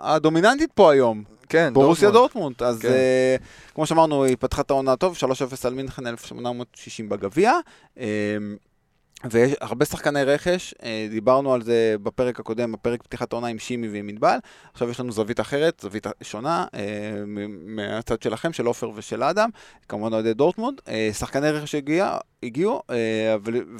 [0.00, 1.22] הדומיננטית פה היום.
[1.48, 2.56] כן, בורוסיה דורטמונד.
[2.58, 2.76] דורטמונד.
[2.76, 2.88] אז כן.
[2.88, 3.36] אה,
[3.74, 5.24] כמו שאמרנו, היא פתחה את העונה טוב, 3-0
[5.64, 7.52] על מינכן 1860 בגביע.
[7.98, 8.06] אה,
[9.24, 13.88] ויש הרבה שחקני רכש, אה, דיברנו על זה בפרק הקודם, בפרק פתיחת העונה עם שימי
[13.88, 14.38] ועם ענבל.
[14.72, 16.80] עכשיו יש לנו זווית אחרת, זווית שונה, אה,
[17.66, 19.50] מהצד שלכם, של עופר ושל אדם,
[19.88, 20.80] כמובן אוהדי דורטמונד.
[20.88, 22.82] אה, שחקני רכש הגיע, הגיעו,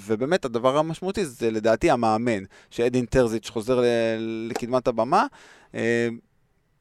[0.07, 3.81] ובאמת הדבר המשמעותי זה לדעתי המאמן, שאדין טרזיץ' חוזר
[4.19, 5.27] לקדמת הבמה.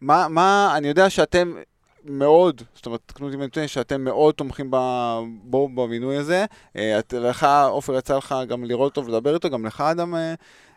[0.02, 1.54] מה, מה, אני יודע שאתם
[2.10, 4.72] מאוד, זאת אומרת, תקנו אותי טועה, שאתם מאוד תומכים
[5.44, 6.46] בו, במינוי הזה.
[6.76, 10.34] אה, לך, עופר, יצא לך גם לראות אותו ולדבר איתו, גם לך, אדם, אה,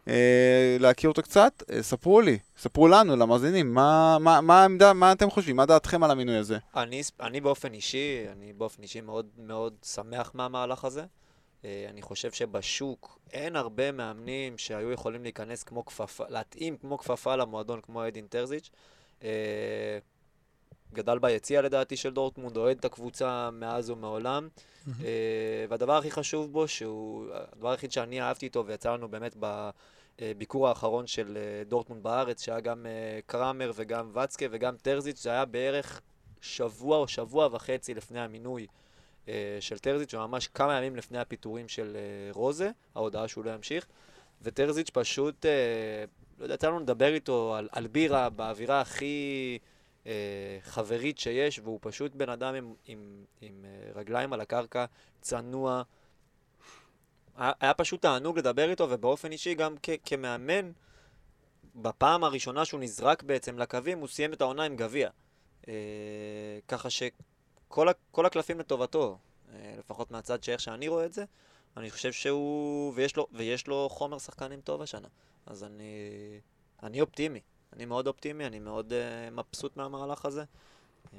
[0.09, 1.63] אה, להכיר אותו קצת.
[1.81, 6.11] ספרו לי, ספרו לנו, למאזינים, מה, מה, מה העמדה, מה אתם חושבים, מה דעתכם על
[6.11, 6.59] המינוי הזה?
[6.77, 11.05] אני, אני באופן אישי, אני באופן אישי מאוד מאוד שמח מהמהלך הזה.
[11.65, 17.81] אני חושב שבשוק אין הרבה מאמנים שהיו יכולים להיכנס כמו כפפה, להתאים כמו כפפה למועדון
[17.81, 18.71] כמו אדין טרזיץ'.
[20.93, 24.49] אה, גדל ביציע לדעתי של דורטמונד, אוהד את הקבוצה מאז ומעולם.
[24.89, 29.37] אה, והדבר הכי חשוב בו, שהוא, הדבר היחיד שאני אהבתי איתו, ויצא לנו באמת
[30.21, 35.31] בביקור האחרון של אה, דורטמונד בארץ, שהיה גם אה, קרמר וגם וצקה וגם טרזיץ', זה
[35.31, 36.01] היה בערך
[36.41, 38.67] שבוע או שבוע וחצי לפני המינוי
[39.29, 43.87] אה, של טרזיץ', וממש כמה ימים לפני הפיטורים של אה, רוזה, ההודעה שהוא לא ימשיך.
[44.43, 46.05] וטרזיץ' פשוט, אה,
[46.39, 49.59] לא יודע, יצא לנו לדבר איתו על, על בירה באווירה הכי
[50.11, 54.85] אה, חברית שיש, והוא פשוט בן אדם עם, עם, עם אה, רגליים על הקרקע,
[55.21, 55.83] צנוע.
[57.37, 60.73] היה, פשוט תענוג לדבר איתו, ובאופן אישי גם כ, כמאמן,
[61.75, 65.11] בפעם הראשונה שהוא נזרק בעצם לקווים, הוא סיים את העונה עם גביע.
[65.69, 65.75] אה,
[66.69, 69.19] ככה שכל הקלפים לטובתו,
[69.53, 71.25] אה, לפחות מהצד שאיך שאני רואה את זה,
[71.77, 75.09] אני חושב שהוא, ויש לו, ויש לו חומר שחקנים טוב השנה.
[75.47, 75.85] אז אני,
[76.83, 77.41] אני אופטימי.
[77.77, 80.45] אני מאוד אופטימי, אני מאוד uh, מבסוט מהמהלך הזה.
[81.07, 81.17] Uh,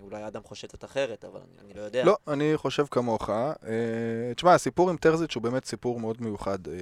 [0.00, 2.04] אולי אדם חושב קצת אחרת, אבל אני, אני לא יודע.
[2.04, 3.30] לא, אני חושב כמוך.
[3.30, 3.52] אה,
[4.36, 6.68] תשמע, הסיפור עם טרזיץ' הוא באמת סיפור מאוד מיוחד.
[6.68, 6.74] אה,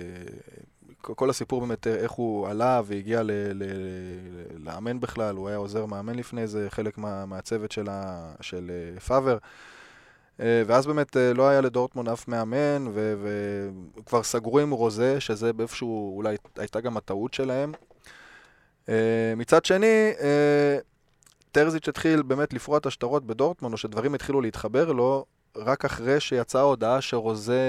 [1.01, 5.87] כל- הסיפור באמת, איך הוא עלה והגיע ל- ל- ל- לאמן בכלל, הוא היה עוזר
[5.87, 9.39] מאמן לפני זה, חלק מה- מהצוות של ה- של אה, פאבר.
[10.41, 13.15] אה, ואז באמת אה, לא היה לדורטמונד אף מאמן, ו-
[13.97, 17.73] וכבר סגרו עם רוזה, שזה באיפשהו אולי הייתה גם הטעות שלהם.
[18.89, 18.95] אה,
[19.37, 20.79] מצד שני, אה,
[21.53, 25.25] טרזיץ' התחיל באמת לפרוע את השטרות בדורטמונד, או שדברים התחילו להתחבר לו,
[25.57, 27.61] רק אחרי שיצאה ההודעה שרוזה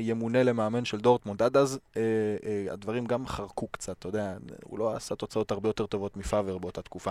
[0.00, 1.42] ימונה למאמן של דורטמונד.
[1.42, 2.02] עד אז אה,
[2.46, 4.34] אה, הדברים גם חרקו קצת, אתה יודע,
[4.64, 7.10] הוא לא עשה תוצאות הרבה יותר טובות מפאבר באותה תקופה.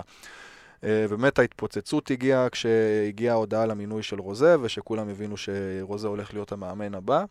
[0.84, 6.52] אה, באמת ההתפוצצות הגיעה כשהגיעה ההודעה על המינוי של רוזה, ושכולם הבינו שרוזה הולך להיות
[6.52, 7.24] המאמן הבא.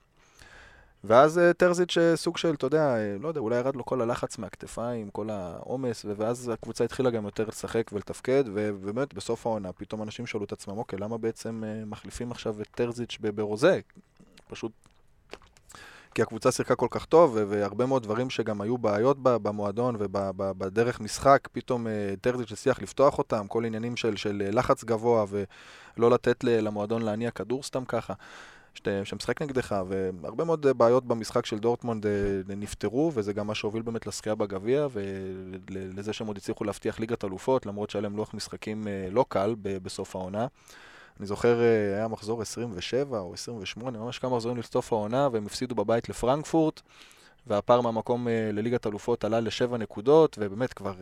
[1.07, 4.37] ואז אה, טרזיץ' סוג של, אתה יודע, אה, לא יודע, אולי ירד לו כל הלחץ
[4.37, 10.25] מהכתפיים, כל העומס, ואז הקבוצה התחילה גם יותר לשחק ולתפקד, ובאמת בסוף העונה פתאום אנשים
[10.25, 13.79] שאלו את עצמם, אוקיי, למה בעצם אה, מחליפים עכשיו את טרזיץ' ברוזה?
[14.49, 14.71] פשוט...
[16.15, 21.47] כי הקבוצה שיחקה כל כך טוב, והרבה מאוד דברים שגם היו בעיות במועדון ובדרך משחק,
[21.51, 21.87] פתאום
[22.21, 27.63] טרזיץ' הצליח לפתוח אותם, כל עניינים של, של לחץ גבוה ולא לתת למועדון להניע כדור
[27.63, 28.13] סתם ככה.
[29.03, 29.75] שמשחק נגדך,
[30.21, 32.11] והרבה מאוד בעיות במשחק של דורטמונד אה,
[32.47, 37.65] נפתרו, וזה גם מה שהוביל באמת לזכייה בגביע, ולזה שהם עוד הצליחו להבטיח ליגת אלופות,
[37.65, 40.47] למרות שהיה להם לוח משחקים אה, לא קל בסוף העונה.
[41.19, 45.75] אני זוכר, אה, היה מחזור 27 או 28, ממש כמה מחזורים לסוף העונה, והם הפסידו
[45.75, 46.81] בבית לפרנקפורט,
[47.47, 50.93] והפער מהמקום לליגת אלופות עלה לשבע נקודות, ובאמת כבר,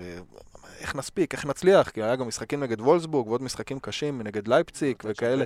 [0.79, 4.95] איך נספיק, איך נצליח, כי היה גם משחקים נגד וולסבורג, ועוד משחקים קשים נגד לייפציג
[5.03, 5.45] וכאלה.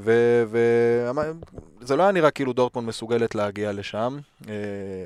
[0.00, 4.18] וזה לא היה נראה כאילו דורטמונד מסוגלת להגיע לשם.
[4.48, 4.54] אה,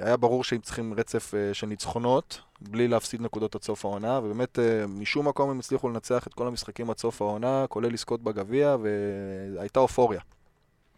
[0.00, 4.58] היה ברור שהם צריכים רצף אה, של ניצחונות, בלי להפסיד נקודות עד סוף העונה, ובאמת
[4.58, 8.76] אה, משום מקום הם הצליחו לנצח את כל המשחקים עד סוף העונה, כולל לזכות בגביע,
[8.82, 10.20] והייתה אופוריה.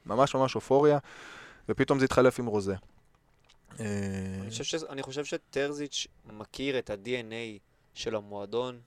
[0.06, 0.98] ממש ממש אופוריה,
[1.68, 2.74] ופתאום זה התחלף עם רוזה.
[3.80, 4.74] אני חושב, ש...
[4.74, 7.58] אני חושב שטרזיץ' מכיר את ה-DNA
[7.94, 8.80] של המועדון.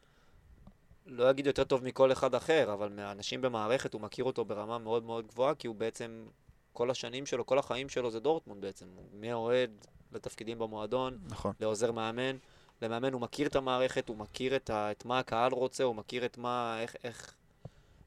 [1.05, 5.03] לא אגיד יותר טוב מכל אחד אחר, אבל מהאנשים במערכת הוא מכיר אותו ברמה מאוד
[5.03, 6.25] מאוד גבוהה, כי הוא בעצם,
[6.73, 8.85] כל השנים שלו, כל החיים שלו זה דורטמונד בעצם.
[9.13, 9.71] מהאוהד
[10.11, 11.53] לתפקידים במועדון, נכון.
[11.59, 12.37] לעוזר מאמן.
[12.81, 16.25] למאמן הוא מכיר את המערכת, הוא מכיר את, ה, את מה הקהל רוצה, הוא מכיר
[16.25, 17.33] את מה, איך, איך...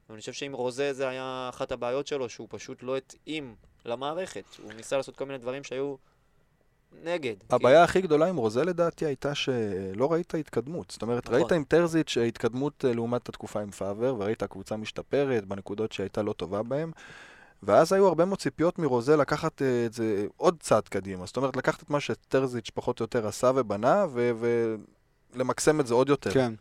[0.08, 4.44] ואני חושב שעם רוזה זה היה אחת הבעיות שלו, שהוא פשוט לא התאים למערכת.
[4.62, 5.94] הוא ניסה לעשות כל מיני דברים שהיו
[7.04, 7.34] נגד.
[7.50, 7.84] הבעיה כי...
[7.84, 10.90] הכי גדולה עם רוזה לדעתי הייתה שלא ראית התקדמות.
[10.90, 11.34] זאת אומרת, נכון.
[11.34, 16.32] ראית עם טרזיץ' התקדמות אה, לעומת התקופה עם פאבר, וראית הקבוצה משתפרת בנקודות שהייתה לא
[16.32, 16.90] טובה בהן.
[17.62, 21.26] ואז היו הרבה מאוד ציפיות מרוזה לקחת אה, את זה עוד צעד קדימה.
[21.26, 24.06] זאת אומרת, לקחת את מה שטרזיץ' פחות או יותר עשה ובנה,
[25.34, 26.30] ולמקסם את זה עוד יותר.
[26.30, 26.52] כן.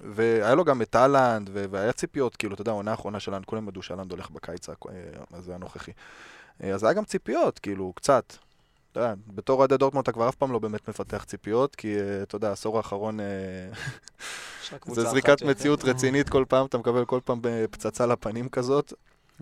[0.00, 3.82] והיה לו גם את אהלנד, והיה ציפיות, כאילו, אתה יודע, העונה האחרונה שלנו, כולם ידעו
[3.82, 4.66] שאהלנד הולך בקיץ
[5.32, 5.92] הזה הנוכחי.
[6.60, 8.32] אז היה גם ציפיות, כאילו, קצת.
[8.92, 12.22] אתה יודע, בתור אוהדי דורטמונד אתה כבר אף פעם לא באמת מפתח ציפיות, כי אה,
[12.22, 13.24] אתה יודע, העשור האחרון אה,
[14.94, 18.92] זה זריקת מציאות רצינית כל פעם, אתה מקבל כל פעם פצצה לפנים כזאת,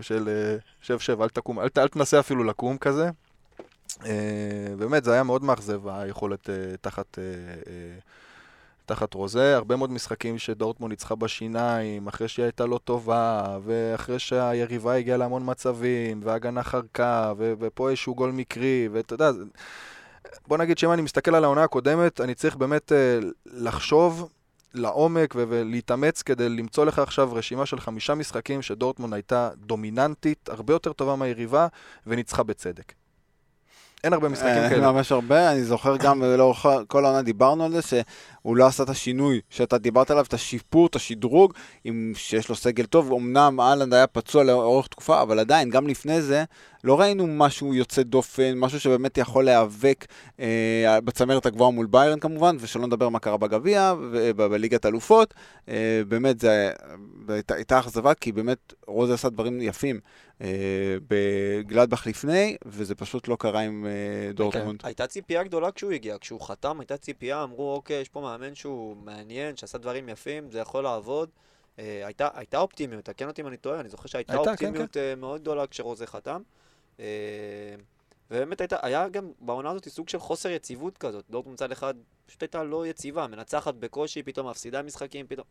[0.01, 3.11] של אה, שב שב, אל תקום, אל, אל תנסה אפילו לקום כזה.
[4.79, 6.49] באמת, זה היה מאוד מאכזב, היכולת
[6.81, 7.19] תחת...
[8.91, 14.95] תחת רוזה, הרבה מאוד משחקים שדורטמונד ניצחה בשיניים, אחרי שהיא הייתה לא טובה, ואחרי שהיריבה
[14.95, 19.31] הגיעה להמון מצבים, והגנה חרקה, ו- ופה איזשהו גול מקרי, ואתה יודע,
[20.49, 24.29] בוא נגיד שאם אני מסתכל על העונה הקודמת, אני צריך באמת uh, לחשוב
[24.75, 30.75] לעומק ו- ולהתאמץ כדי למצוא לך עכשיו רשימה של חמישה משחקים שדורטמונד הייתה דומיננטית, הרבה
[30.75, 31.67] יותר טובה מהיריבה,
[32.07, 32.93] וניצחה בצדק.
[34.05, 34.93] אין הרבה משחקים אה, כאלה.
[34.93, 38.03] ממש הרבה, אני זוכר גם לאורך כל העונה דיברנו על זה,
[38.43, 42.55] שהוא לא עשה את השינוי שאתה דיברת עליו, את השיפור, את השדרוג, עם שיש לו
[42.55, 46.45] סגל טוב, אמנם אהלנד היה פצוע לאורך תקופה, אבל עדיין, גם לפני זה,
[46.85, 50.07] לא ראינו משהו יוצא דופן, משהו שבאמת יכול להיאבק
[50.41, 53.95] אה, בצמרת הגבוהה מול ביירן כמובן, ושלא נדבר מה קרה בגביע,
[54.37, 55.35] בליגת אלופות.
[55.69, 56.49] אה, באמת, זו
[57.29, 60.01] הייתה אכזבה, כי באמת רוזה עשה דברים יפים.
[60.43, 64.81] אה, בגלדבך לפני, וזה פשוט לא קרה עם אה, דורטמונד.
[64.83, 68.97] הייתה ציפייה גדולה כשהוא הגיע, כשהוא חתם הייתה ציפייה, אמרו אוקיי, יש פה מאמן שהוא
[68.97, 71.31] מעניין, שעשה דברים יפים, זה יכול לעבוד.
[71.79, 74.93] אה, הייתה, הייתה אופטימיות, תקן אותי אם אני טועה, אני זוכר שהייתה הייתה, כן, אופטימיות
[74.93, 75.21] כן, כן.
[75.21, 76.43] מאוד גדולה כשרוזה חתם.
[78.31, 81.25] ובאמת הייתה, היה גם בעונה הזאת סוג של חוסר יציבות כזאת.
[81.31, 81.95] דורטמונד מצד אחד
[82.27, 85.47] פשוט הייתה לא יציבה, מנצחת בקושי, פתאום מפסידה משחקים, פתאום...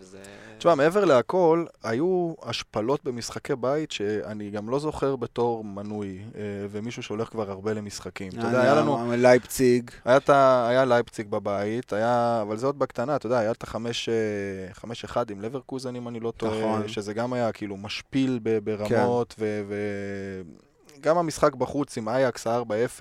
[0.00, 0.18] וזה...
[0.58, 7.02] תשמע, מעבר להכל, היו השפלות במשחקי בית שאני גם לא זוכר בתור מנוי, אה, ומישהו
[7.02, 8.32] שהולך כבר הרבה למשחקים.
[8.32, 9.12] אתה יודע, היה לנו...
[9.16, 9.90] לייפציג.
[10.04, 12.38] היה לייפציג בבית, היה...
[12.42, 16.20] אבל זה עוד בקטנה, אתה יודע, היה את החמש אה, אחד עם לברקוזן, אם אני
[16.20, 16.88] לא טועה, נכון.
[16.88, 19.44] שזה גם היה כאילו משפיל ברמות, כן.
[19.68, 20.42] ו...
[21.00, 23.00] גם המשחק בחוץ עם אייקס, ה-4-0,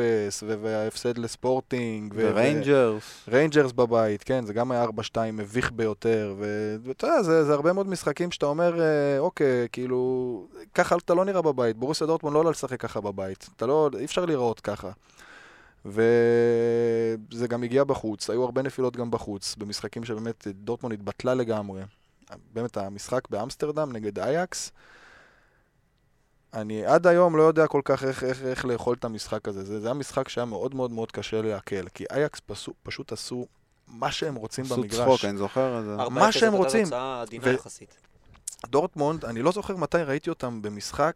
[0.62, 2.14] וההפסד לספורטינג.
[2.18, 3.04] וריינג'רס.
[3.28, 6.36] ריינג'רס בבית, כן, זה גם היה 4-2 מביך ביותר.
[6.84, 11.26] ואתה יודע, זה, זה הרבה מאוד משחקים שאתה אומר, אה, אוקיי, כאילו, ככה אתה לא
[11.26, 11.78] נראה בבית.
[11.78, 13.50] בורוסיה דורטמון לא עולה לשחק ככה בבית.
[13.56, 14.92] אתה לא, אי אפשר לראות ככה.
[15.86, 21.82] וזה גם הגיע בחוץ, היו הרבה נפילות גם בחוץ, במשחקים שבאמת דורטמון התבטלה לגמרי.
[22.54, 24.72] באמת, המשחק באמסטרדם נגד אייקס,
[26.54, 29.64] אני עד היום לא יודע כל כך איך, איך, איך לאכול את המשחק הזה.
[29.64, 33.46] זה, זה היה משחק שהיה מאוד מאוד מאוד קשה לעכל, כי אייקס פסו, פשוט עשו
[33.88, 35.00] מה שהם רוצים עשו במגרש.
[35.00, 35.96] עשו צחוק, אני זוכר את זה.
[36.10, 36.88] מה שהם רוצים.
[37.42, 37.50] ו...
[37.50, 37.98] יחסית.
[38.66, 41.14] דורטמונד, אני לא זוכר מתי ראיתי אותם במשחק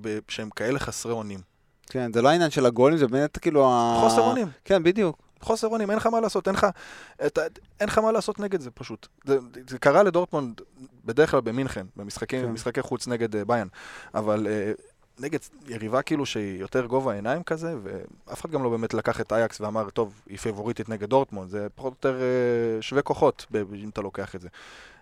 [0.00, 0.18] ב...
[0.28, 1.40] שהם כאלה חסרי אונים.
[1.86, 3.70] כן, זה לא העניין של הגולים, זה באמת כאילו...
[4.00, 4.48] חוסר אונים.
[4.64, 5.27] כן, בדיוק.
[5.40, 6.66] חוסר אונים, אין לך מה לעשות, אין לך,
[7.26, 7.38] את,
[7.80, 9.06] אין לך מה לעשות נגד זה פשוט.
[9.24, 10.60] זה, זה קרה לדורטמונד
[11.04, 12.48] בדרך כלל במינכן, במשחקים, כן.
[12.48, 13.68] במשחקי חוץ נגד uh, ביירן,
[14.14, 14.80] אבל uh,
[15.18, 19.32] נגד יריבה כאילו שהיא יותר גובה העיניים כזה, ואף אחד גם לא באמת לקח את
[19.32, 23.88] אייקס ואמר, טוב, היא פייבוריטית נגד דורטמונד, זה פחות או יותר uh, שווה כוחות, אם
[23.88, 24.48] אתה לוקח את זה.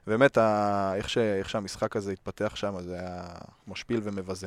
[0.07, 0.93] באמת, ה...
[0.97, 1.19] איך, ש...
[1.19, 3.25] איך שהמשחק הזה התפתח שם, זה היה
[3.69, 4.47] משפיל ומבזה.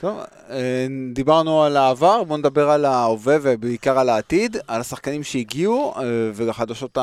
[0.00, 0.20] טוב,
[0.50, 6.02] אה, דיברנו על העבר, בואו נדבר על ההווה ובעיקר על העתיד, על השחקנים שהגיעו אה,
[6.34, 6.98] והחדשות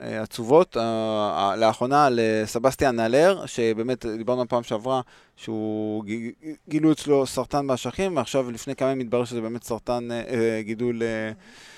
[0.00, 0.76] העצובות.
[0.76, 5.00] אה, לאחרונה על סבסטיאן נלר, שבאמת דיברנו פעם שעברה,
[5.36, 6.04] שהוא,
[6.68, 11.02] גילו אצלו סרטן באשכים, ועכשיו לפני כמה ימים מתברר שזה באמת סרטן, אה, אה, גידול
[11.02, 11.32] אה,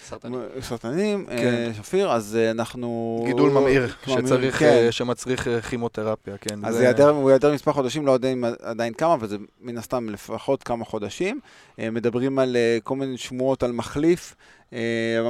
[0.05, 0.41] סרטנים.
[0.61, 1.71] סרטנים, אה, כן.
[1.77, 3.23] שפיר, אז אנחנו...
[3.27, 4.87] גידול ממאיר, שצריך, כן.
[4.91, 6.65] שמצריך כימותרפיה, כן.
[6.65, 9.79] אז זה- ייעדר- הוא ייעדר מספר חודשים, לא יודע אם עדיין כמה, אבל זה מן
[9.79, 11.41] הסתם לפחות כמה חודשים.
[11.79, 14.35] מדברים על כל מיני שמועות על מחליף.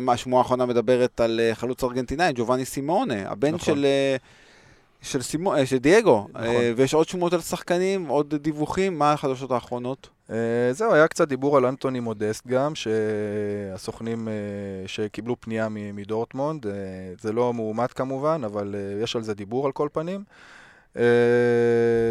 [0.09, 3.75] השמועה האחרונה מדברת על חלוץ ארגנטינאי, ג'ובאני סימונה, הבן נכון.
[3.75, 3.87] של...
[5.03, 6.47] של, סימו, אה, של דייגו, נכון.
[6.47, 10.09] אה, ויש עוד שמועות על שחקנים, עוד דיווחים, מה החדשות האחרונות?
[10.31, 10.37] אה,
[10.73, 14.29] זהו, היה קצת דיבור על אנטוני מודסט גם, שהסוכנים
[14.87, 16.67] שקיבלו פנייה מדורטמונד,
[17.21, 20.25] זה לא מאומת כמובן, אבל יש על זה דיבור על כל פנים,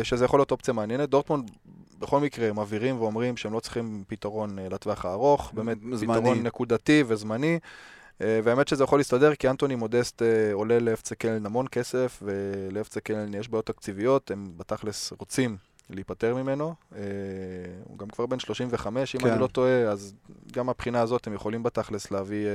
[0.04, 1.10] שזה יכול להיות אופציה מעניינת.
[1.10, 1.52] דורטמונד
[2.00, 6.20] בכל מקרה מבהירים ואומרים שהם לא צריכים פתרון לטווח הארוך, באמת זמני.
[6.20, 7.60] פתרון נקודתי וזמני.
[8.22, 13.00] אה, והאמת שזה יכול להסתדר כי אנטוני מודסט אה, עולה לאפצה קלן המון כסף ולאפצה
[13.00, 15.58] קלן יש בעיות תקציביות, הם בתכלס רוצים
[15.90, 16.76] להיפטר ממנו.
[16.96, 17.02] אה,
[17.84, 19.28] הוא גם כבר בן 35, אם כן.
[19.28, 20.14] אני לא טועה, אז
[20.54, 22.48] גם מהבחינה הזאת הם יכולים בתכלס להביא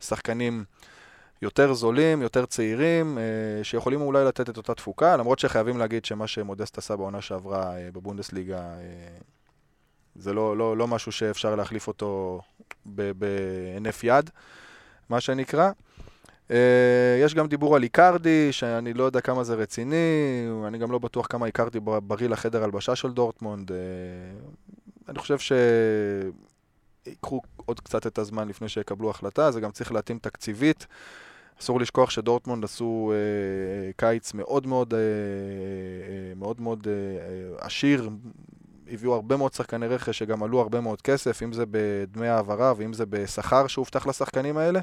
[0.00, 0.64] שחקנים
[1.42, 3.18] יותר זולים, יותר צעירים,
[3.62, 8.60] שיכולים אולי לתת את אותה תפוקה, למרות שחייבים להגיד שמה שמודסט עשה בעונה שעברה בבונדסליגה,
[10.14, 12.40] זה לא, לא, לא משהו שאפשר להחליף אותו
[12.86, 14.30] בהינף יד,
[15.08, 15.70] מה שנקרא.
[16.50, 19.96] אה, יש גם דיבור על איקרדי, שאני לא יודע כמה זה רציני,
[20.66, 23.72] אני גם לא בטוח כמה איקרדי בר- בריא לחדר הלבשה של דורטמונד.
[23.72, 23.76] אה,
[25.08, 25.36] אני חושב
[27.06, 30.86] שיקחו עוד קצת את הזמן לפני שיקבלו החלטה, זה גם צריך להתאים תקציבית.
[31.60, 35.00] אסור לשכוח שדורטמונד עשו אה, קיץ מאוד מאוד, אה,
[36.36, 38.10] מאוד מאוד אה, עשיר,
[38.90, 42.92] הביאו הרבה מאוד שחקני רכש שגם עלו הרבה מאוד כסף, אם זה בדמי העברה ואם
[42.92, 44.80] זה בשכר שהובטח לשחקנים האלה.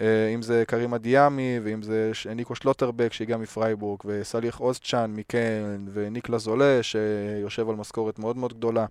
[0.00, 6.38] אה, אם זה קרים אדיימי, ואם זה ניקו שלוטרבק שהגיע מפרייבורג, וסאליח אוזצ'אן מקלן, וניקלאס
[6.38, 8.86] זולה שיושב על משכורת מאוד מאוד גדולה,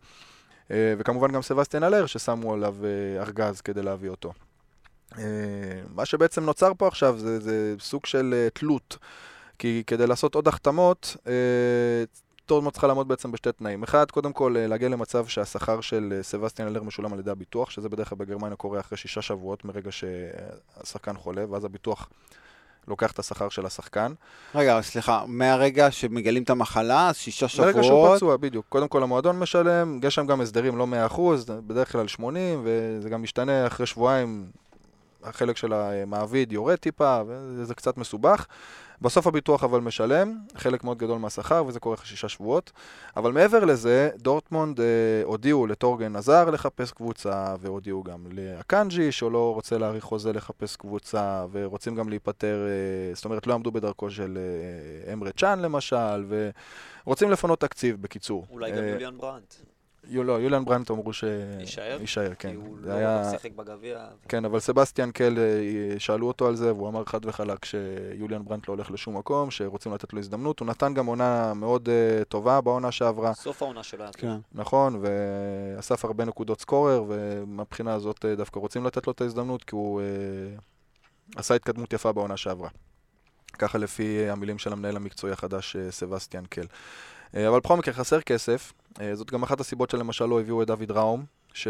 [0.72, 4.34] אה, וכמובן גם סבסטיאן אלר ששמו עליו אה, ארגז כדי להביא אותו.
[5.96, 8.98] מה שבעצם נוצר פה עכשיו זה, זה סוג של תלות,
[9.60, 11.18] כי כדי לעשות עוד החתמות,
[12.48, 13.84] דורטמונד צריכה לעמוד בעצם בשתי תנאים.
[13.84, 17.70] אחד, קודם כל אה, להגיע למצב שהשכר של אה, סבסטיאן אלר משולם על ידי הביטוח,
[17.70, 22.10] שזה בדרך כלל בגרמניה קורה אחרי שישה שבועות מרגע שהשחקן חולה, ואז הביטוח
[22.88, 24.14] לוקח את השכר של השחקן.
[24.56, 27.74] רגע, סליחה, מהרגע שמגלים את המחלה, אז שישה שבועות.
[27.74, 28.66] ברגע שהוא פצוע, בדיוק.
[28.70, 31.20] קודם כל המועדון משלם, יש שם גם הסדרים לא 100%,
[31.68, 34.46] בדרך כלל 80, וזה גם משתנה אחרי שבועיים,
[35.24, 38.46] החלק של המעביד יורד טיפה, וזה קצת מסובך.
[39.02, 42.72] בסוף הביטוח אבל משלם, חלק מאוד גדול מהשכר, וזה קורה אחרי שישה שבועות.
[43.18, 44.86] אבל מעבר לזה, דורטמונד אה,
[45.24, 51.46] הודיעו לטורגן עזר לחפש קבוצה, והודיעו גם לאקנג'י, שהוא לא רוצה להאריך חוזה לחפש קבוצה,
[51.52, 54.38] ורוצים גם להיפטר, אה, זאת אומרת, לא עמדו בדרכו של
[55.08, 56.26] אה, אמרה צ'אן למשל,
[57.06, 58.46] ורוצים לפנות תקציב, בקיצור.
[58.50, 59.54] אולי גם אה, יוליאן ברנט.
[60.10, 61.24] יו, לא, יוליאן ברנט אמרו ש...
[61.60, 61.98] יישאר?
[62.02, 62.50] יישאר, כן.
[62.50, 63.32] כי הוא לא היה...
[63.32, 64.08] שיחק בגביע.
[64.30, 68.68] כן, אבל סבסטיאן קל, אה, שאלו אותו על זה, והוא אמר חד וחלק שיוליאן ברנט
[68.68, 70.60] לא הולך לשום מקום, שרוצים לתת לו הזדמנות.
[70.60, 74.22] הוא נתן גם עונה מאוד uh, טובה בעונה שעברה, סוף העונה שלו היה טוב.
[74.22, 74.38] כן.
[74.52, 79.76] נכון, ואסף הרבה נקודות סקורר, ומהבחינה הזאת אה, דווקא רוצים לתת לו את ההזדמנות, כי
[79.76, 82.70] הוא uh, עשה התקדמות יפה בעונה שעברה.
[83.60, 86.66] ככה לפי המילים של המנהל המקצועי החדש, סבסטיאן קל.
[87.36, 90.68] אה, אבל בכל מקרה חסר כסף, אה, זאת גם אחת הסיבות שלמשל לא הביאו את
[90.68, 91.68] דוד ראום, ש...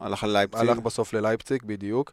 [0.00, 0.68] הלך על לייפציג.
[0.68, 2.12] הלך בסוף ללייפציג, בדיוק.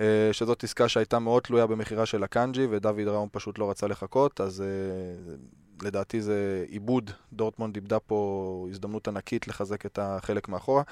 [0.00, 4.40] אה, שזאת עסקה שהייתה מאוד תלויה במכירה של אקאנג'י, ודוד ראום פשוט לא רצה לחכות,
[4.40, 4.64] אז
[5.82, 7.10] לדעתי זה איבוד.
[7.32, 10.82] דורטמונד איבדה פה הזדמנות ענקית לחזק את החלק מאחורה.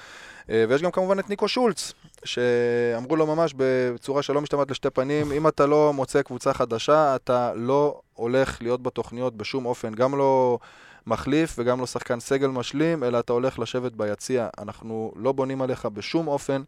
[0.49, 5.31] אה, ויש גם כמובן את ניקו שולץ, שאמרו לו ממש בצורה שלא משתמעת לשתי פנים,
[5.31, 10.59] אם אתה לא מוצא קבוצה חדשה, אתה לא הולך להיות בתוכניות בשום אופן, גם לא...
[11.07, 14.47] מחליף וגם לא שחקן סגל משלים, אלא אתה הולך לשבת ביציע.
[14.57, 16.61] אנחנו לא בונים עליך בשום אופן.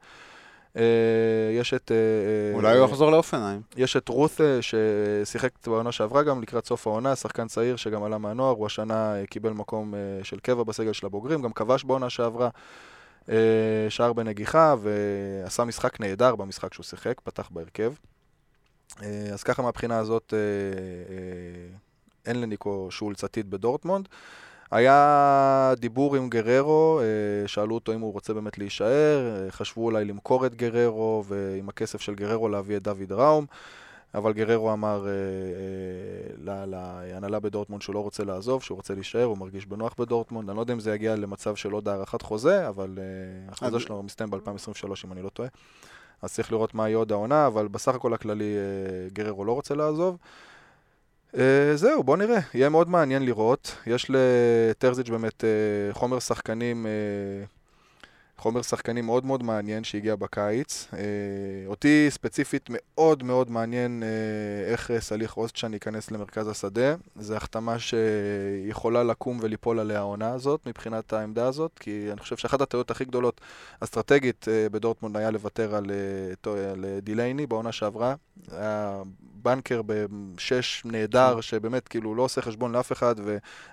[0.78, 0.84] אה,
[1.60, 1.92] יש את...
[1.92, 3.62] אה, אולי הוא יחזור לאופניים.
[3.78, 8.18] יש את רות אה, ששיחק בעונה שעברה גם לקראת סוף העונה, שחקן צעיר שגם עלה
[8.18, 12.10] מהנוער, הוא השנה אה, קיבל מקום אה, של קבע בסגל של הבוגרים, גם כבש בעונה
[12.10, 12.50] שעברה
[13.30, 13.36] אה,
[13.90, 17.94] שער בנגיחה ועשה משחק נהדר במשחק שהוא שיחק, פתח בהרכב.
[19.04, 20.40] אה, אז ככה מהבחינה הזאת אה,
[21.14, 21.76] אה,
[22.26, 24.08] אין לניקו שולץ עתיד בדורטמונד.
[24.72, 30.06] היה דיבור עם גררו, אה, שאלו אותו אם הוא רוצה באמת להישאר, אה, חשבו אולי
[30.06, 33.46] למכור את גררו ועם הכסף של גררו להביא את דוד ראום,
[34.16, 35.12] אבל גררו אמר אה,
[36.48, 40.50] אה, להנהלה בדורטמונד שהוא לא רוצה לעזוב, שהוא רוצה להישאר, הוא מרגיש בנוח בדורטמונד.
[40.50, 43.82] אני לא יודע אם זה יגיע למצב של עוד הארכת חוזה, אבל אה, החוזה אז-
[43.82, 45.50] שלו מסתיים ב-2023 אם אני לא טועה.
[46.22, 49.76] אז צריך לראות מה יהיה עוד העונה, אבל בסך הכל הכללי אה, גררו לא רוצה
[49.76, 50.18] לעזוב.
[50.22, 50.51] אה,
[51.76, 52.40] זהו, בוא נראה.
[52.54, 53.76] יהיה מאוד מעניין לראות.
[53.88, 56.86] יש לטרזיץ' באמת אה, חומר שחקנים...
[56.86, 56.92] אה,
[58.42, 60.88] חומר שחקנים מאוד מאוד מעניין שהגיע בקיץ.
[60.94, 61.00] אה,
[61.68, 66.96] אותי ספציפית מאוד מאוד מעניין אה, איך אה, סליח רוסטשן ייכנס למרכז השדה.
[67.16, 72.62] זו החתמה שיכולה לקום וליפול עליה העונה הזאת מבחינת העמדה הזאת, כי אני חושב שאחת
[72.62, 73.42] הטעויות הכי גדולות
[73.80, 75.92] אסטרטגית אה, בדורטמונד היה לוותר על,
[76.48, 78.16] אה, על דילייני בעונה שעברה.
[78.52, 79.02] היה
[79.44, 81.42] בונקר בשש נהדר, כן.
[81.42, 83.16] שבאמת כאילו לא עושה חשבון לאף אחד,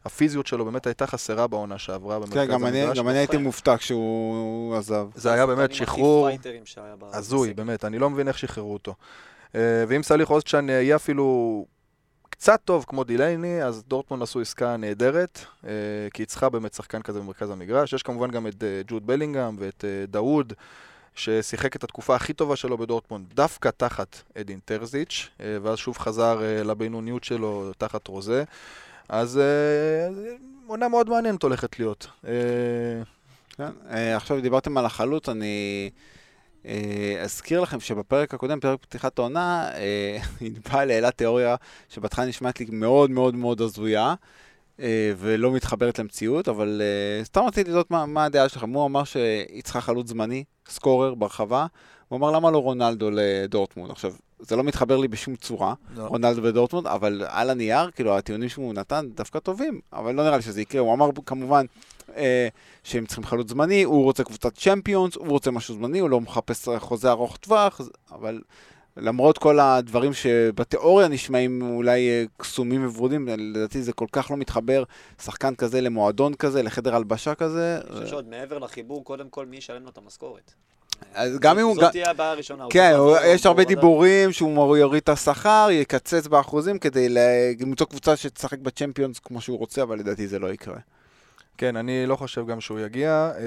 [0.04, 2.48] והפיזיות שלו באמת הייתה חסרה בעונה שעברה במרכז המגרש.
[2.48, 5.08] כן, גם אני, גם אני הייתי מופתע כשהוא עזב.
[5.14, 6.28] זה היה באמת שחרור
[7.12, 8.94] הזוי, באמת, אני לא מבין איך שחררו אותו.
[9.54, 11.66] אה, ואם סאליח אוזצ'אן יהיה אפילו
[12.30, 15.70] קצת טוב כמו דילייני, אז דורטמונד עשו עסקה נהדרת, אה,
[16.14, 17.92] כי היא צריכה באמת שחקן כזה במרכז המגרש.
[17.92, 20.52] יש כמובן גם את אה, ג'וד בלינגהם ואת דאוד.
[21.18, 26.42] ששיחק את התקופה הכי טובה שלו בדורטמונד דווקא תחת אדין טרזיץ', אה, ואז שוב חזר
[26.42, 28.44] אה, לבינוניות שלו תחת רוזה.
[29.08, 30.08] אז אה,
[30.66, 32.06] עונה מאוד מעניינת הולכת להיות.
[33.58, 33.70] כן,
[34.16, 35.90] עכשיו דיברתם על החלוץ, אני
[37.22, 39.70] אזכיר לכם שבפרק הקודם, פרק פתיחת העונה,
[40.40, 41.56] ענבל העלה תיאוריה
[41.88, 44.14] שבהתחלה נשמעת לי מאוד מאוד מאוד הזויה.
[44.80, 48.70] אה, ולא מתחברת למציאות, אבל uh, סתם רציתי לדעת מה, מה הדעה שלכם.
[48.70, 51.66] הוא אמר שהיא צריכה חלוץ זמני, סקורר ברחבה.
[52.08, 53.90] הוא אמר למה לא רונלדו לדורטמונד.
[53.90, 56.06] עכשיו, זה לא מתחבר לי בשום צורה, לא.
[56.06, 60.42] רונלדו ודורטמונד, אבל על הנייר, כאילו, הטיעונים שהוא נתן דווקא טובים, אבל לא נראה לי
[60.42, 60.80] שזה יקרה.
[60.80, 61.66] הוא אמר כמובן
[62.16, 62.48] אה,
[62.84, 66.68] שהם צריכים חלוץ זמני, הוא רוצה קבוצת צ'מפיונס, הוא רוצה משהו זמני, הוא לא מחפש
[66.78, 67.80] חוזה ארוך טווח,
[68.12, 68.40] אבל
[68.96, 74.84] למרות כל הדברים שבתיאוריה נשמעים אולי אה, קסומים וברודים, לדעתי זה כל כך לא מתחבר,
[75.22, 77.78] שחקן כזה למועדון כזה, לחדר הלבשה כזה.
[77.84, 80.54] אני חושב שעוד מעבר לחיבור, קודם כל מי ישלם לו את המשכורת.
[81.14, 81.74] אז גם אם הוא...
[81.74, 82.64] זאת תהיה הבעיה הראשונה.
[82.70, 82.92] כן,
[83.26, 87.08] יש הרבה דיבורים שהוא יוריד את השכר, יקצץ באחוזים כדי
[87.60, 90.78] למצוא קבוצה שתשחק בצ'מפיונס כמו שהוא רוצה, אבל לדעתי זה לא יקרה.
[91.58, 93.30] כן, אני לא חושב גם שהוא יגיע.
[93.36, 93.42] אה,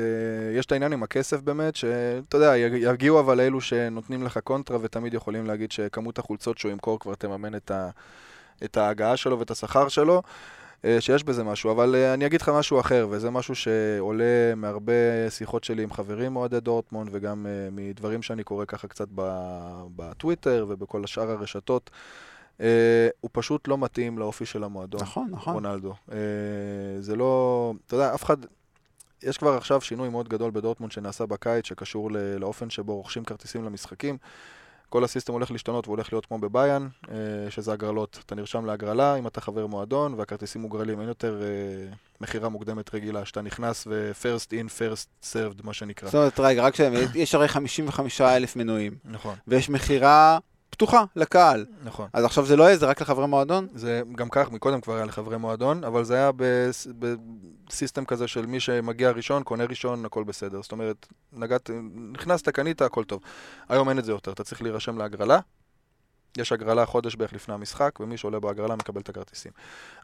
[0.57, 5.13] יש את העניין עם הכסף באמת, שאתה יודע, יגיעו אבל אלו שנותנים לך קונטרה ותמיד
[5.13, 7.89] יכולים להגיד שכמות החולצות שהוא ימכור כבר תממן את, ה,
[8.63, 10.21] את ההגעה שלו ואת השכר שלו.
[10.85, 15.29] אה, שיש בזה משהו, אבל אה, אני אגיד לך משהו אחר, וזה משהו שעולה מהרבה
[15.29, 19.07] שיחות שלי עם חברים אוהדי דורטמונד, וגם מדברים שאני קורא ככה קצת
[19.95, 21.89] בטוויטר ובכל השאר הרשתות.
[22.61, 22.63] Uh,
[23.21, 25.01] הוא פשוט לא מתאים לאופי של המועדון.
[25.01, 25.53] נכון, נכון.
[25.53, 25.93] רונלדו.
[26.09, 26.13] Uh,
[26.99, 27.73] זה לא...
[27.87, 28.37] אתה יודע, אף אחד...
[29.23, 34.17] יש כבר עכשיו שינוי מאוד גדול בדורטמונד שנעשה בקיץ, שקשור לאופן שבו רוכשים כרטיסים למשחקים.
[34.89, 37.09] כל הסיסטם הולך להשתנות והולך להיות כמו בביאן, uh,
[37.49, 38.19] שזה הגרלות.
[38.25, 40.99] אתה נרשם להגרלה אם אתה חבר מועדון, והכרטיסים מוגרלים.
[40.99, 41.41] אין יותר
[42.21, 46.09] מכירה מוקדמת רגילה, שאתה נכנס ו-first in, first served, מה שנקרא.
[46.09, 48.95] זאת אומרת, רגע, רק שיש הרי 55 אלף מנויים.
[49.05, 49.35] נכון.
[49.47, 50.39] ויש מכירה
[50.71, 51.65] פתוחה לקהל.
[51.83, 52.07] נכון.
[52.13, 53.67] אז עכשיו זה לא יהיה, זה רק לחברי מועדון?
[53.75, 56.31] זה גם כך, מקודם כבר היה לחברי מועדון, אבל זה היה
[57.69, 60.61] בסיסטם כזה של מי שמגיע ראשון, קונה ראשון, הכל בסדר.
[60.61, 61.69] זאת אומרת, נגעת,
[62.11, 63.21] נכנסת, קנית, הכל טוב.
[63.69, 65.39] היום אין את זה יותר, אתה צריך להירשם להגרלה.
[66.37, 69.51] יש הגרלה חודש בערך לפני המשחק, ומי שעולה בהגרלה מקבל את הכרטיסים.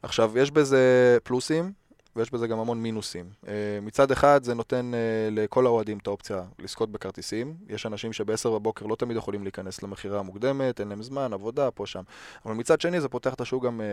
[0.03, 1.72] עכשיו, יש בזה פלוסים,
[2.18, 3.30] ויש בזה גם המון מינוסים.
[3.43, 3.47] Uh,
[3.82, 7.55] מצד אחד זה נותן uh, לכל האוהדים את האופציה לזכות בכרטיסים.
[7.70, 11.86] יש אנשים שב-10 בבוקר לא תמיד יכולים להיכנס למכירה המוקדמת, אין להם זמן, עבודה, פה
[11.86, 12.01] שם.
[12.45, 13.84] אבל מצד שני זה פותח את השוק גם uh,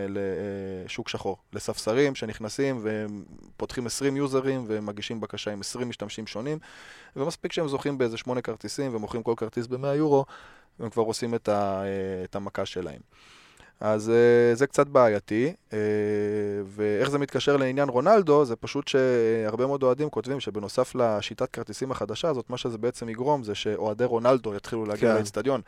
[0.84, 6.58] לשוק שחור, לספסרים שנכנסים ופותחים 20 יוזרים ומגישים בקשה עם 20 משתמשים שונים,
[7.16, 10.24] ומספיק שהם זוכים באיזה 8 כרטיסים ומוכרים כל כרטיס ב-100 יורו,
[10.80, 13.00] והם כבר עושים את, ה, uh, את המכה שלהם.
[13.80, 15.74] אז uh, זה קצת בעייתי, uh,
[16.66, 22.28] ואיך זה מתקשר לעניין רונלדו, זה פשוט שהרבה מאוד אוהדים כותבים שבנוסף לשיטת כרטיסים החדשה
[22.28, 25.18] הזאת, מה שזה בעצם יגרום זה שאוהדי רונלדו יתחילו להגיע כן.
[25.18, 25.60] לאצטדיון,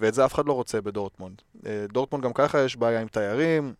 [0.00, 1.42] ואת זה אף אחד לא רוצה בדורטמונד.
[1.56, 3.74] Uh, דורטמונד גם ככה יש בעיה עם תיירים,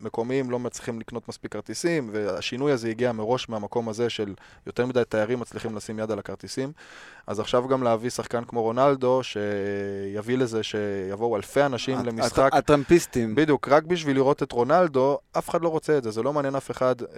[0.00, 4.34] מקומיים לא מצליחים לקנות מספיק כרטיסים, והשינוי הזה הגיע מראש מהמקום הזה של
[4.66, 6.72] יותר מדי תיירים מצליחים לשים יד על הכרטיסים.
[7.26, 12.50] אז עכשיו גם להביא שחקן כמו רונלדו, שיביא לזה שיבואו אלפי אנשים הט, למשחק.
[12.52, 13.34] הטרמפיסטים.
[13.34, 16.54] בדיוק, רק בשביל לראות את רונלדו, אף אחד לא רוצה את זה, זה לא מעניין
[16.56, 16.94] אף אחד.
[17.02, 17.08] אה,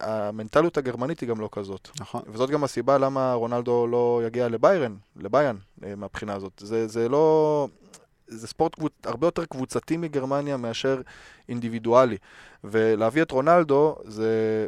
[0.00, 1.88] המנטליות הגרמנית היא גם לא כזאת.
[2.00, 2.22] נכון.
[2.28, 6.52] וזאת גם הסיבה למה רונלדו לא יגיע לביירן, לביין, אה, מהבחינה הזאת.
[6.64, 7.68] זה, זה לא...
[8.38, 8.92] זה ספורט קבוצ...
[9.04, 11.00] הרבה יותר קבוצתי מגרמניה מאשר
[11.48, 12.16] אינדיבידואלי.
[12.64, 14.66] ולהביא את רונלדו זה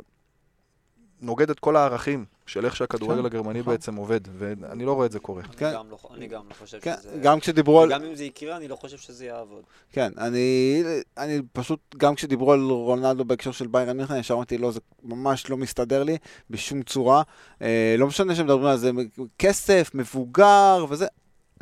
[1.20, 3.72] נוגד את כל הערכים של איך שהכדורגל כן, הגרמני נכון.
[3.72, 5.42] בעצם עובד, ואני לא רואה את זה קורה.
[5.42, 5.72] אני, כן.
[5.74, 7.18] גם, לא, אני גם לא חושב כן, שזה...
[7.22, 7.90] גם כשדיברו על...
[7.90, 9.62] גם אם זה יקרה, אני לא חושב שזה יעבוד.
[9.92, 10.82] כן, אני,
[11.18, 15.50] אני פשוט, גם כשדיברו על רונלדו בהקשר של ביירן מיכן, ישר אמרתי, לא, זה ממש
[15.50, 16.18] לא מסתדר לי
[16.50, 17.22] בשום צורה.
[17.62, 18.90] אה, לא משנה שמדברים על זה,
[19.38, 21.06] כסף, מבוגר וזה,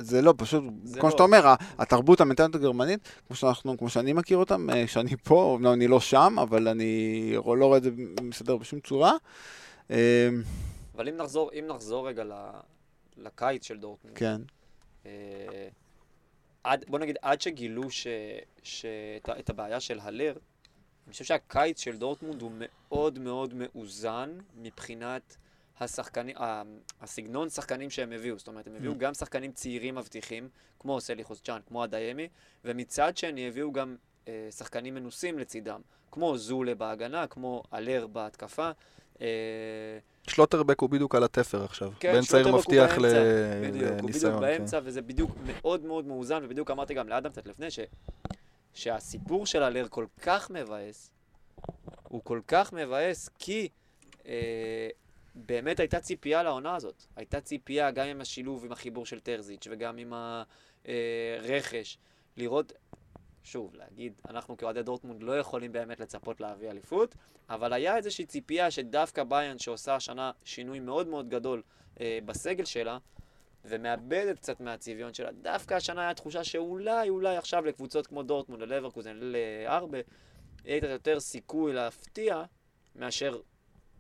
[0.05, 1.13] זה לא, פשוט, זה כמו לא.
[1.13, 5.73] שאתה אומר, התרבות המנטלית הגרמנית, כמו שאנחנו, כמו שאני מכיר אותם, אה, שאני פה, אמנם
[5.73, 7.91] אני לא שם, אבל אני לא רואה את זה
[8.23, 9.13] מסתדר בשום צורה.
[9.91, 10.29] אה,
[10.95, 12.25] אבל אם נחזור, אם נחזור רגע
[13.17, 14.41] לקיץ של דורטמונד, כן,
[15.07, 15.69] אה,
[16.65, 18.07] עד, בוא נגיד, עד שגילו ש,
[18.63, 18.87] ש,
[19.17, 20.35] את, ה- את הבעיה של הלר,
[21.07, 25.37] אני חושב שהקיץ של דורטמונד הוא מאוד מאוד מאוזן מבחינת
[25.81, 26.63] השחקנים, ה-
[27.01, 28.39] הסגנון שחקנים שהם הביאו.
[28.39, 28.97] זאת אומרת, הם הביאו Mm.
[28.97, 30.49] גם שחקנים צעירים מבטיחים,
[30.79, 32.29] כמו סליחוס צ'אן, כמו אדיימי,
[32.65, 33.97] ומצד שני הביאו גם
[34.29, 38.71] אה, שחקנים מנוסים לצידם, כמו זולה בהגנה, כמו אלר בהתקפה.
[39.21, 39.27] אה,
[40.29, 41.93] שלוטרבק הוא בדיוק על התפר עכשיו.
[42.01, 43.07] כן, בן צעיר מבטיח ל-.
[43.63, 44.35] בדיוק, הוא בדיוק לניסיון.
[44.35, 44.41] כן.
[44.41, 47.79] באמצע, וזה בדיוק מאוד מאוד מאוזן, ובדיוק אמרתי גם לאדם קצת לפני, ש...
[48.75, 51.11] שהסיפור של הלר כל כך מבאס,
[52.03, 53.69] הוא כל כך מבאס, כי
[54.27, 54.89] אה,
[55.35, 57.03] באמת הייתה ציפייה לעונה הזאת.
[57.17, 60.13] הייתה ציפייה גם עם השילוב, עם החיבור של טרזיץ', וגם עם
[60.85, 61.99] הרכש,
[62.37, 62.73] לראות,
[63.45, 67.15] שוב, להגיד, אנחנו כאוהדי דורטמונד לא יכולים באמת לצפות להביא אליפות,
[67.49, 71.63] אבל היה איזושהי ציפייה שדווקא ביאן, שעושה השנה שינוי מאוד מאוד גדול
[72.01, 72.99] אה, בסגל שלה,
[73.65, 79.17] ומאבדת קצת מהצביון שלה, דווקא השנה הייתה תחושה שאולי, אולי עכשיו לקבוצות כמו דורטמונד, ללברקוזן,
[79.17, 79.99] לארבה,
[80.65, 82.43] יהיה קצת יותר סיכוי להפתיע,
[82.97, 83.41] מאשר,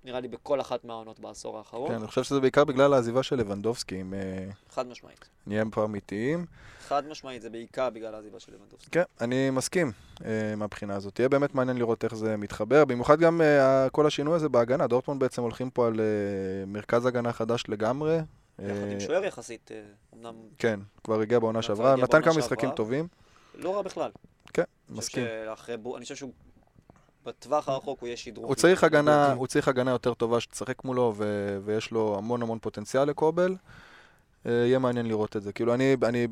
[0.05, 1.89] נראה לי, בכל אחת מהעונות בעשור האחרון.
[1.89, 5.29] כן, אני חושב שזה בעיקר בגלל העזיבה של לבנדובסקי, אם אה, חד משמעית.
[5.47, 6.47] נהיה פה אמיתיים.
[6.81, 8.91] חד משמעית, זה בעיקר בגלל העזיבה של לבנדובסקי.
[8.91, 9.93] כן, אני מסכים
[10.25, 11.19] אה, מהבחינה הזאת.
[11.19, 14.87] יהיה באמת מעניין לראות איך זה מתחבר, במיוחד גם אה, כל השינוי הזה בהגנה.
[14.87, 18.19] דורטמונד בעצם הולכים פה על אה, מרכז הגנה חדש לגמרי.
[18.59, 19.83] יחד אה, עם שוער יחסית, אה,
[20.15, 22.39] אמנם כן, כבר הגיע בעונה שעברה, נתן כמה.
[22.39, 23.09] משחקים טובים.
[23.55, 24.11] לא רע בכלל.
[24.53, 25.25] כן, מסכים.
[25.97, 26.33] אני חושב שהוא,
[27.27, 28.47] בטווח הרחוק הוא יהיה שדרוג.
[28.47, 29.33] הוא צריך הגנה.
[29.33, 33.57] הוא צריך הגנה יותר טובה שתשחק מולו, ו- ויש לו המון המון פוטנציאל לקובל.
[34.47, 35.53] אה, יהיה מעניין לראות את זה.
[35.53, 36.27] כאילו, אני, אני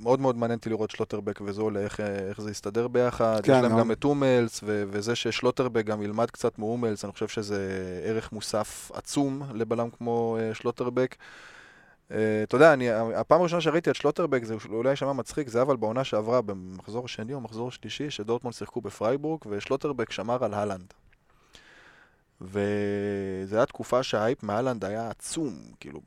[0.00, 3.40] מאוד מאוד מעניין אותי לראות שלוטרבק וזולה, איך, אה, איך זה יסתדר ביחד.
[3.42, 3.78] כן, יש להם.
[3.78, 7.68] גם את אומלס, ו- וזה ששלוטרבק גם ילמד קצת מאומלס, אני חושב שזה
[8.04, 11.16] ערך מוסף עצום לבלם כמו אה, שלוטרבק.
[11.20, 11.24] אה,
[12.42, 12.74] אתה יודע,
[13.16, 17.34] הפעם הראשונה שראיתי את שלוטרבק, זה אולי יישמע מצחיק, זה אבל בעונה שעברה, במחזור שני
[17.34, 20.94] או מחזור שלישי, שדורטמונד שיחקו בפרייבורג, ושלוטרבק שמר על הלנד.
[22.40, 26.00] וזו הייתה תקופה שההייפ מהלנד היה עצום, כאילו,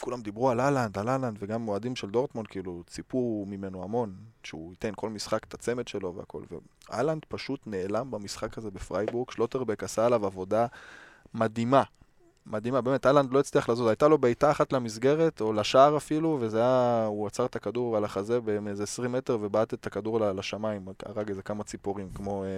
[0.00, 4.72] כולם דיברו על הלנד, על הלנד, וגם אוהדים של דורטמונד, כאילו, ציפו ממנו המון, שהוא
[4.72, 6.42] ייתן כל משחק את הצמד שלו והכל.
[6.90, 10.66] והלנד פשוט נעלם במשחק הזה בפרייבורג, שלוטרבק עשה עליו עבודה
[11.34, 11.82] מדהימה.
[12.46, 16.58] מדהימה, באמת, אהלנד לא הצליח לזוז, הייתה לו בעיטה אחת למסגרת, או לשער אפילו, וזה
[16.60, 21.28] היה, הוא עצר את הכדור על החזה באיזה 20 מטר ובעט את הכדור לשמיים, הרג
[21.28, 22.48] איזה כמה ציפורים, כמו אה,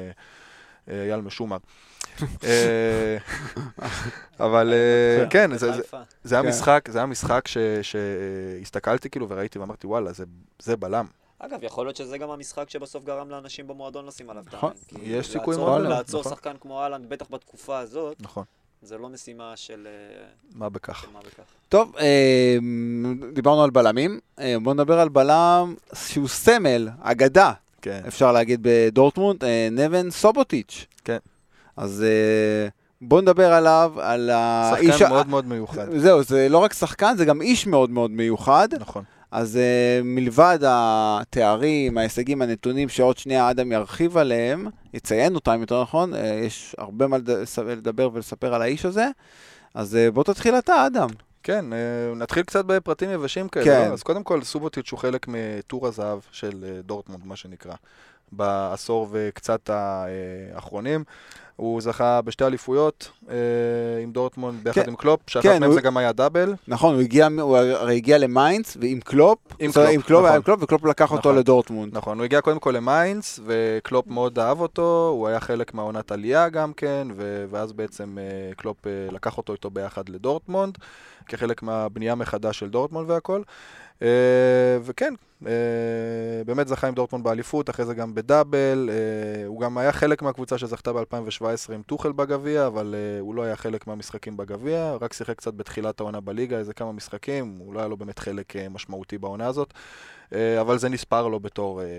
[0.94, 1.56] אה, אייל משומר.
[2.44, 3.16] אה,
[4.40, 4.72] אבל
[5.30, 6.00] כן, זה- זה- בחיפה.
[6.24, 6.48] זה היה כן.
[6.48, 7.44] משחק, זה היה משחק
[7.82, 10.24] שהסתכלתי כאילו וראיתי ואמרתי, וואלה, זה-
[10.58, 11.06] זה בלם.
[11.38, 14.72] אגב, יכול להיות שזה גם המשחק שבסוף גרם לאנשים במועדון לשים עליו את נכון.
[14.92, 15.04] העין.
[15.04, 16.32] כי יש סיכוי מאוד, לעצור נכון.
[16.32, 18.44] שחקן כמו אהלנד, בטח בתקופה הזאת, נכון,
[18.82, 20.24] זה לא משימה של אה,
[20.54, 21.02] מה בכך.
[21.02, 21.42] של מה בכך.
[21.68, 22.56] טוב, אה,
[23.32, 27.52] דיברנו על בלמים, אה, בואו נדבר על בלם שהוא סמל, אגדה,
[27.82, 28.00] כן.
[28.08, 30.86] אפשר להגיד בדורטמונד, אה, נבן סובוטיץ'.
[31.04, 31.18] כן.
[31.76, 32.68] אז אה,
[33.00, 34.88] בואו נדבר עליו, על האיש...
[34.94, 35.86] שחקן ה- מאוד מאוד מיוחד.
[35.98, 38.68] זהו, זה לא רק שחקן, זה גם איש מאוד מאוד מיוחד.
[38.80, 39.04] נכון.
[39.30, 46.14] אז uh, מלבד התארים, ההישגים, הנתונים שעוד שנייה אדם ירחיב עליהם, יציין אותם יותר נכון,
[46.14, 47.30] uh, יש הרבה מה לד-
[47.66, 49.06] לדבר ולספר על האיש הזה,
[49.74, 51.08] אז uh, בוא תתחיל אתה, אדם.
[51.42, 51.64] כן,
[52.16, 53.64] נתחיל קצת בפרטים יבשים כאלה.
[53.64, 53.92] כן.
[53.92, 57.74] אז קודם כל, סובוטיץ' הוא חלק מדור הזהב של דורטמונד, מה שנקרא,
[58.32, 61.04] בעשור וקצת האחרונים.
[61.58, 63.34] הוא זכה בשתי אליפויות אה,
[64.02, 64.88] עם דורטמונד ביחד כן.
[64.88, 66.54] עם קלופ, שאחת כן, מהם הוא- זה גם היה דאבל.
[66.68, 70.36] נכון, הוא הגיע, הוא הרי הגיע למיינדס ועם קלופ, עם קלופ, עם קלופ, נכון.
[70.36, 71.36] עם קלופ, וקלופ לקח אותו נכון.
[71.38, 71.96] לדורטמונד.
[71.96, 76.48] נכון, הוא הגיע קודם כל למיינץ, וקלופ מאוד אהב אותו, הוא היה חלק מהעונת עלייה
[76.48, 78.24] גם כן, ו- ואז בעצם אה,
[78.56, 80.78] קלופ אה, לקח אותו איתו ביחד לדורטמונד,
[81.28, 83.40] כחלק מהבנייה מחדש של דורטמונד והכל.
[83.40, 83.42] אה,
[84.82, 85.14] וכן,
[85.46, 85.52] אה,
[86.46, 90.58] באמת זכה עם דורטמונד באליפות, אחרי זה גם בדאבל, אה, הוא גם היה חלק מהקבוצה
[90.58, 95.36] שזכתה ב-2017 עם טוחל בגביע, אבל אה, הוא לא היה חלק מהמשחקים בגביע, רק שיחק
[95.36, 99.18] קצת בתחילת העונה בליגה, איזה כמה משחקים, הוא לא היה לו באמת חלק אה, משמעותי
[99.18, 99.74] בעונה הזאת,
[100.32, 101.82] אה, אבל זה נספר לו בתור...
[101.82, 101.98] אה,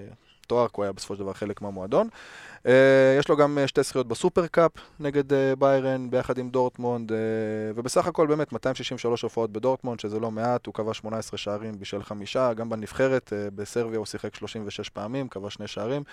[0.49, 2.09] תואר, כי הוא היה בסופו של דבר חלק מהמועדון.
[3.19, 7.11] יש לו גם uh, שתי זכיות בסופר קאפ נגד uh, ביירן, ביחד עם דורטמונד,
[7.75, 12.53] ובסך הכל באמת 263 הופעות בדורטמונד, שזה לא מעט, הוא קבע 18 שערים בשל חמישה,
[12.53, 16.03] גם בנבחרת, בסרביה הוא שיחק 36 פעמים, קבע שני שערים.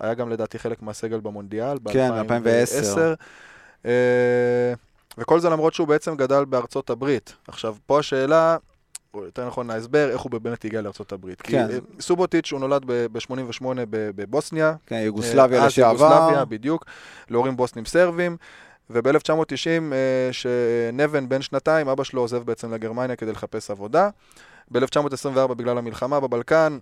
[0.00, 2.18] היה גם לדעתי חלק מהסגל במונדיאל, כן, ב-2010.
[2.18, 3.14] 2010.
[3.82, 3.88] Uh,
[5.18, 7.34] וכל זה למרות שהוא בעצם גדל בארצות הברית.
[7.48, 8.56] עכשיו, פה השאלה,
[9.18, 11.34] או יותר נכון ההסבר, איך הוא באמת הגיע לארה"ב.
[11.34, 11.70] כי כן.
[11.70, 14.74] אה, סובוטיץ' הוא נולד ב-88 בבוסניה.
[14.86, 16.04] כן, יוגוסלביה אה, אז לשעבר.
[16.04, 16.84] יוגוסלביה, בדיוק,
[17.30, 18.36] להורים בוסנים סרבים.
[18.90, 19.92] וב-1990,
[20.32, 24.10] שנבן בן שנתיים, אבא שלו עוזב בעצם לגרמניה כדי לחפש עבודה.
[24.70, 26.78] ב-1924, בגלל המלחמה בבלקן,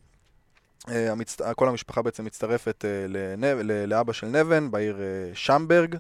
[0.89, 1.55] אה.
[1.57, 3.59] כל המשפחה בעצם מצטרפת אה, לנב...
[3.87, 5.97] לאבא של נבן בעיר אה, שמברג,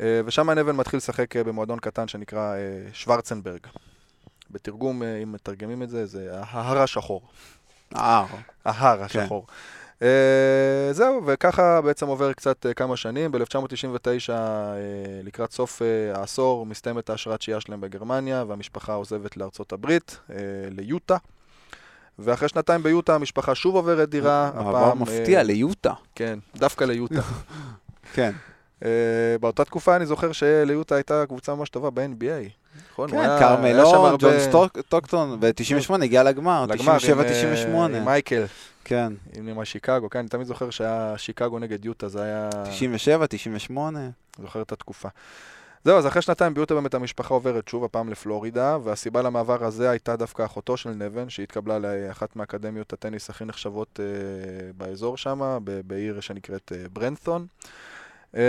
[0.00, 2.58] אה, ושם נבן מתחיל לשחק אה, במועדון קטן שנקרא אה,
[2.92, 3.60] שוורצנברג.
[4.52, 7.22] בתרגום, אה, אם מתרגמים את זה, זה ההר השחור.
[7.96, 8.24] אה,
[8.64, 9.46] ההר השחור.
[10.02, 10.04] Uh,
[10.92, 13.32] זהו, וככה בעצם עובר קצת uh, כמה שנים.
[13.32, 14.32] ב-1999, uh,
[15.22, 20.32] לקראת סוף uh, העשור, מסתיימת האשרת שהייה שלהם בגרמניה, והמשפחה עוזבת לארצות הברית, uh,
[20.70, 21.16] ליוטה.
[22.18, 24.50] ואחרי שנתיים ביוטה המשפחה שוב עוברת דירה.
[24.54, 25.92] מעבר מפתיע אה, ליוטה.
[26.14, 27.22] כן, דווקא ליוטה.
[28.14, 28.32] כן.
[28.80, 28.84] uh,
[29.40, 32.61] באותה תקופה אני זוכר שליוטה הייתה קבוצה ממש טובה ב-NBA.
[32.92, 33.10] נכון?
[33.10, 37.14] כן, קרמלון, ג'ון סטוק- טוקטון, ב-98 הגיע לגמר, לגמר עם, 97-98.
[37.94, 38.44] אה, עם מייקל,
[38.84, 42.48] כן, עם השיקגו, כן, אני תמיד זוכר שהיה שיקגו נגד יוטה, זה היה...
[42.70, 44.00] 97, 98.
[44.42, 45.08] זוכר את התקופה.
[45.84, 50.16] זהו, אז אחרי שנתיים ביוטה באמת המשפחה עוברת שוב, הפעם לפלורידה, והסיבה למעבר הזה הייתה
[50.16, 54.06] דווקא אחותו של נבן, שהתקבלה לאחת מאקדמיות הטניס הכי נחשבות אה,
[54.76, 57.46] באזור שם, בעיר שנקראת אה, ברנתון.
[58.36, 58.42] אה,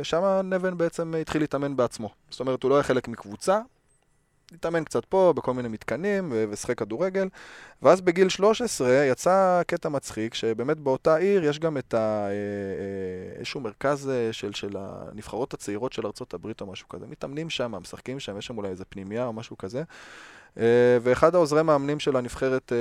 [0.00, 2.10] ושם נבן בעצם התחיל להתאמן בעצמו.
[2.30, 3.60] זאת אומרת, הוא לא היה חלק מקבוצה,
[4.54, 7.28] התאמן קצת פה, בכל מיני מתקנים, ושחק כדורגל.
[7.82, 11.94] ואז בגיל 13 יצא קטע מצחיק, שבאמת באותה עיר יש גם את.
[11.94, 16.02] אה, אה, איזשהו מרכז של, של הנבחרות הצעירות של
[16.34, 17.06] הברית או משהו כזה.
[17.06, 19.82] מתאמנים שם, משחקים שם, יש שם אולי איזה פנימייה או משהו כזה.
[20.58, 22.76] אה, ואחד העוזרי מאמנים של הנבחרת אה,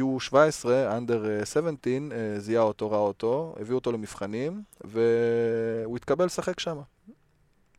[0.00, 6.60] אה, U17, under 17, אה, זיהה אותו, ראה אותו, הביאו אותו למבחנים, והוא התקבל לשחק
[6.60, 6.78] שם.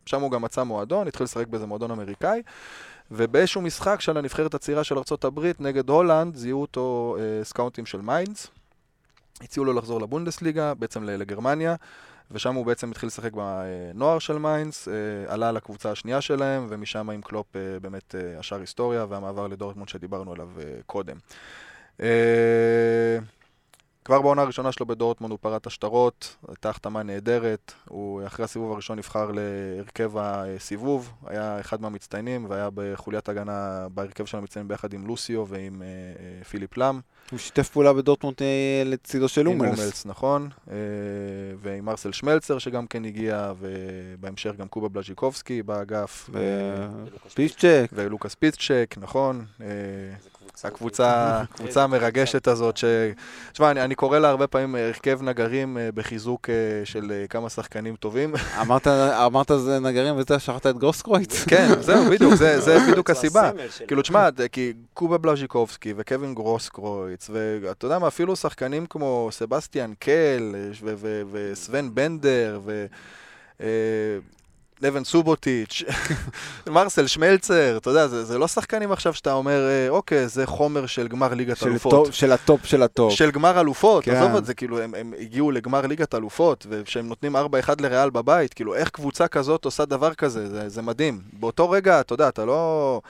[0.06, 2.42] שם הוא גם מצא מועדון, התחיל לשחק באיזה מועדון אמריקאי.
[3.12, 8.48] ובאיזשהו משחק של הנבחרת הצעירה של ארה"ב נגד הולנד, זיהו אותו scoutים של מיינץ.
[9.42, 11.76] הציעו לו לחזור לבונדסליגה, בעצם לגרמניה,
[12.32, 14.94] ושם הוא בעצם התחיל לשחק בנוער של מיינץ, אה,
[15.34, 20.34] עלה לקבוצה השנייה שלהם, ומשם עם קלופ אה, באמת אה, השאר היסטוריה, והמעבר לדורטמונד שדיברנו
[20.34, 20.50] עליו
[20.86, 21.18] קודם.
[24.10, 28.72] אה, כבר בעונה הראשונה שלו בדורטמונד הוא פירק ת'שטרות, הייתה החתמה נהדרת, הוא אחרי הסיבוב
[28.72, 35.08] הראשון נבחר להרכב הסיבוב, היה אחד מהמצטיינים והיה בחוליית הגנה בהרכב של המצטיינים ביחד עם
[35.08, 37.00] לוסיו ועם אה, אה, פיליפ לאם.
[37.32, 39.80] הוא שיתף פעולה בדורטמונד אה, לצידו של עם אומלס.
[39.80, 40.76] אומלס, נכון, אה,
[41.58, 46.88] ועם מרסל שמלצר שגם כן הגיע, ובהמשך גם קובה בלז'יקובסקי באגף, ו-
[47.34, 47.90] פישצ'ק.
[47.94, 49.46] ולוקאש פישצ'ק, נכון.
[49.62, 49.68] אה.
[50.64, 52.84] הקבוצה, הקבוצה המרגשת הזאת, ש...
[53.52, 57.50] תשמע, אני, אני קורא לה הרבה פעמים הרכב נגרים אה, בחיזוק אה, של אה, כמה
[57.50, 58.34] שחקנים טובים.
[58.62, 58.88] אמרת,
[59.26, 61.44] אמרת זה נגרים וזה, שכחת את גרוסקרויץ.
[61.52, 63.52] כן, זהו, בדיוק, זה, זה בדיוק הסיבה.
[63.88, 70.56] כאילו, תשמע, כי קובה בלז'יקובסקי וקווין גרוסקרויץ, ואתה יודע מה, אפילו שחקנים כמו סבסטיאן קל
[70.56, 72.86] אה, ו- ו- וסוון בנדר, ו...
[74.82, 75.84] נבן סובוטיץ',
[76.70, 80.86] מרסל שמלצר, אתה יודע, זה, זה לא שחקנים עכשיו שאתה אומר, אה, אוקיי, זה חומר
[80.86, 81.92] של גמר ליגת של, אלופות.
[81.92, 83.14] top, של ה top של ה top.
[83.14, 84.16] של גמר אלופות, כן.
[84.16, 87.40] עזוב את זה, כאילו, הם, הם הגיעו לגמר ליגת אלופות, וכשהם נותנים 4-1
[87.80, 91.22] לריאל בבית, כאילו, איך קבוצה כזאת עושה דבר כזה, זה, זה מדהים.
[91.34, 93.02] באותו רגע, אתה יודע, אתה לא...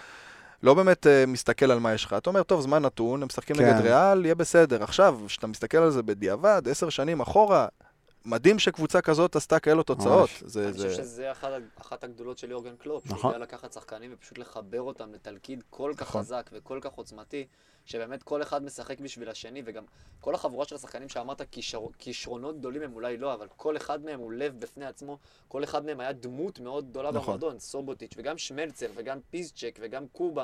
[0.63, 2.13] לא באמת אה, מסתכל על מה יש לך.
[2.13, 3.65] אתה אומר, טוב, זמן נתון, הם משחקים כן.
[3.65, 4.83] נגד ריאל, יהיה בסדר.
[4.83, 7.67] עכשיו, כשאתה מסתכל על זה בדיעבד, עשר שנים אחורה,
[8.25, 10.29] מדהים שקבוצה כזאת עשתה כאלו תוצאות.
[10.45, 10.95] זה, אני חושב זה...
[10.95, 11.49] שזה אחת,
[11.81, 13.31] אחת הגדולות של יורגן קלופ, שהוא נכון.
[13.31, 16.21] יודע לקחת שחקנים ופשוט לחבר אותם לתלכיד כל כך נכון.
[16.21, 17.47] חזק וכל כך עוצמתי,
[17.85, 19.83] שבאמת כל אחד משחק בשביל השני, וגם
[20.19, 24.19] כל החבורה של השחקנים שאמרת, כישר, כישרונות גדולים הם אולי לא, אבל כל אחד מהם
[24.19, 25.17] הוא לב בפני עצמו,
[25.47, 27.23] כל אחד מהם היה דמות מאוד גדולה נכון.
[27.23, 30.43] במועדון, סובוטיץ' וגם שמלצר וגם פיזצ'ק וגם קובה,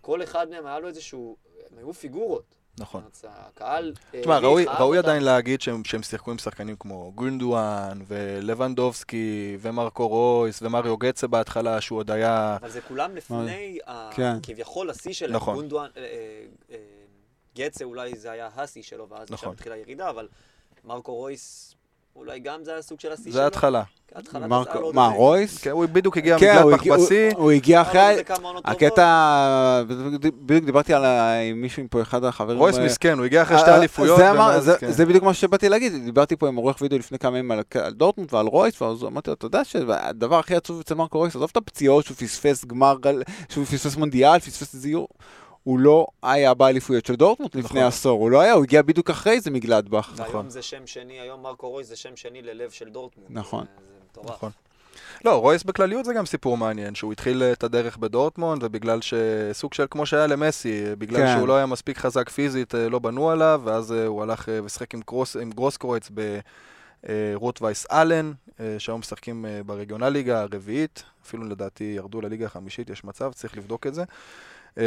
[0.00, 1.36] כל אחד מהם היה לו איזשהו,
[1.70, 2.61] הם היו פיגורות.
[2.78, 3.02] נכון.
[3.24, 3.94] הקהל...
[4.20, 4.98] תשמע, העריך, ראוי.
[4.98, 11.80] עדיין להגיד שהם, שהם שיחקו עם שחקנים כמו גונדואן, ולבנדובסקי, ומרקו רויס, ומריו גצה בהתחלה,
[11.80, 12.56] שהוא עוד היה...
[12.60, 14.36] אבל זה כולם לפני, ה- כן.
[14.42, 15.36] כביכול, השיא שלהם.
[15.36, 15.54] נכון.
[15.54, 16.08] גונדואן, אה, אה,
[16.70, 16.76] אה,
[17.56, 19.52] גצה אולי זה היה השיא שלו, ואז נכון.
[19.52, 20.28] התחילה הירידה, אבל
[20.84, 21.74] מרקו רויס,
[22.16, 23.32] אולי גם זה היה סוג של השיא שלו.
[23.32, 23.46] זה לא
[24.94, 25.08] מה.
[25.08, 25.58] רויס?
[25.58, 27.30] כן, הוא בדיוק הגיע כן, מגלדבך בשיא.
[27.36, 28.20] הוא הגיע אחרי...
[28.64, 29.82] הקטע,
[30.44, 32.58] בדיוק דיברתי על ה- עם מישהו פה, אחד החברים.
[32.58, 34.16] רויס אה, מסכן, הוא הגיע אחרי שתי אה, אליפויות.
[34.18, 34.90] זה אמר- ומאז, זה- כן.
[34.92, 37.92] זה בדיוק מה שבאתי להגיד, דיברתי פה עם עורך וידאו לפני כמה ימים על על
[37.92, 41.48] דורטמונד ועל רויס, ואז אמרתי לו, אתה יודע שהדבר הכי עצוב אצל מרקו רויס, עזוב
[41.52, 42.96] את הפציעות שהוא פספס גמר,
[43.48, 45.08] שהוא פספס מונדיאל, פספס איזה יורו,
[45.64, 47.82] הוא לא היה באליפויות של דורטמונד לפני נכון.
[47.88, 50.12] עשור, הוא לא היה, הוא הגיע בדיוק אחרי זה מגלדבך.
[50.16, 50.50] והיום נכון.
[50.50, 53.28] זה שם שני, היום מרקו רויס זה שם שני ללב של דורטמונד.
[53.30, 53.64] נכון.
[53.64, 54.30] זה- זה מטורף.
[54.30, 54.50] נכון.
[55.24, 59.86] לא, רויס בכלליות זה גם סיפור מעניין, שהוא התחיל את הדרך בדורטמונד, ובגלל שסוג של
[59.90, 61.34] כמו שהיה למסי, בגלל כן.
[61.36, 64.64] שהוא לא היה מספיק חזק פיזית, אה, לא בנו עליו, ואז אה, הוא הלך אה,
[64.64, 71.02] ושיחק עם, גרוס, עם גרוסקרויץ ברוט וייס אהלן, אה, שהיום משחקים אה, ברגיונל ליגה הרביעית,
[71.26, 74.04] אפילו לדעתי ירדו לליגה החמישית, יש מצב, צריך לבדוק את זה.
[74.78, 74.84] אה,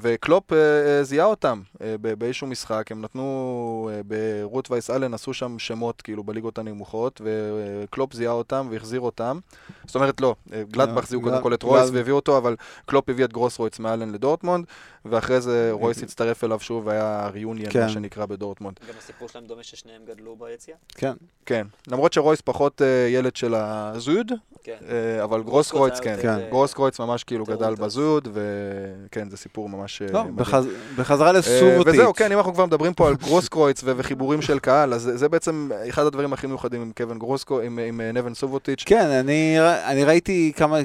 [0.00, 1.60] וקלופ אה, אה, זיהה אותם
[2.00, 8.32] באיזשהו משחק, הם נתנו, ברוט וייס אהלן עשו שם שמות כאילו בליגות הנמוכות, וקלופ זיהה
[8.32, 9.38] אותם והחזיר אותם.
[9.86, 10.34] זאת אומרת לא,
[10.70, 14.64] גלדבך זיהו קודם כל את רויס והביאו אותו, אבל קלופ הביא את גרוסקרויץ מאהלן לדורטמונד,
[15.04, 17.80] ואחרי זה רויס הצטרף אליו שוב והיה reunion, כן.
[17.82, 18.76] מה שנקרא בדורטמונד.
[18.88, 20.76] גם הסיפור שלהם דומה ששניהם גדלו ביציאה.
[20.94, 21.12] כן.
[21.46, 24.32] כן, למרות שרויס פחות אה, ילד של הזוד,
[24.64, 24.76] כן.
[24.88, 27.74] אה, אבל גרוסקרויץ היה כן, יותר, אה, גרוסקרויץ ממש כאילו גדל.
[27.74, 30.22] בזוד, וכן, זה סיפור ממש לא.
[30.36, 31.94] בחז- בחזרה לסובוטיץ'.
[31.94, 35.16] וזהו, כן, אם אנחנו כבר מדברים פה על גרוסקרויץ ו- וחיבורים של קהל, אז זה-
[35.16, 38.82] זה בעצם אחד הדברים הכי מיוחדים עם קווין גרוסקו, עם עם, נבן סובוטיץ'.
[38.86, 40.78] כן, אני, אני ראיתי כמה,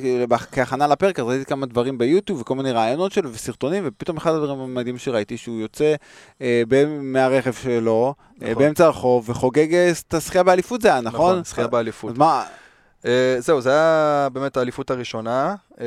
[0.52, 4.60] כהכנה לפרק, אז ראיתי כמה דברים ביוטיוב וכל מיני רעיונות שלו וסרטונים, ופתאום אחד הדברים
[4.60, 5.96] המדהים שראיתי, שהוא יוצא
[6.42, 8.64] אה, ב- מהרכב שלו, אה, נכון.
[8.64, 11.32] באמצע הרחוב, וחוגג אה, את הזכייה באליפות זה היה, נכון?
[11.32, 12.12] נכון, זכייה באליפות.
[12.12, 12.44] אז מה,
[13.06, 15.86] אה, זהו, זה היה באמת האליפות הראשונה אה,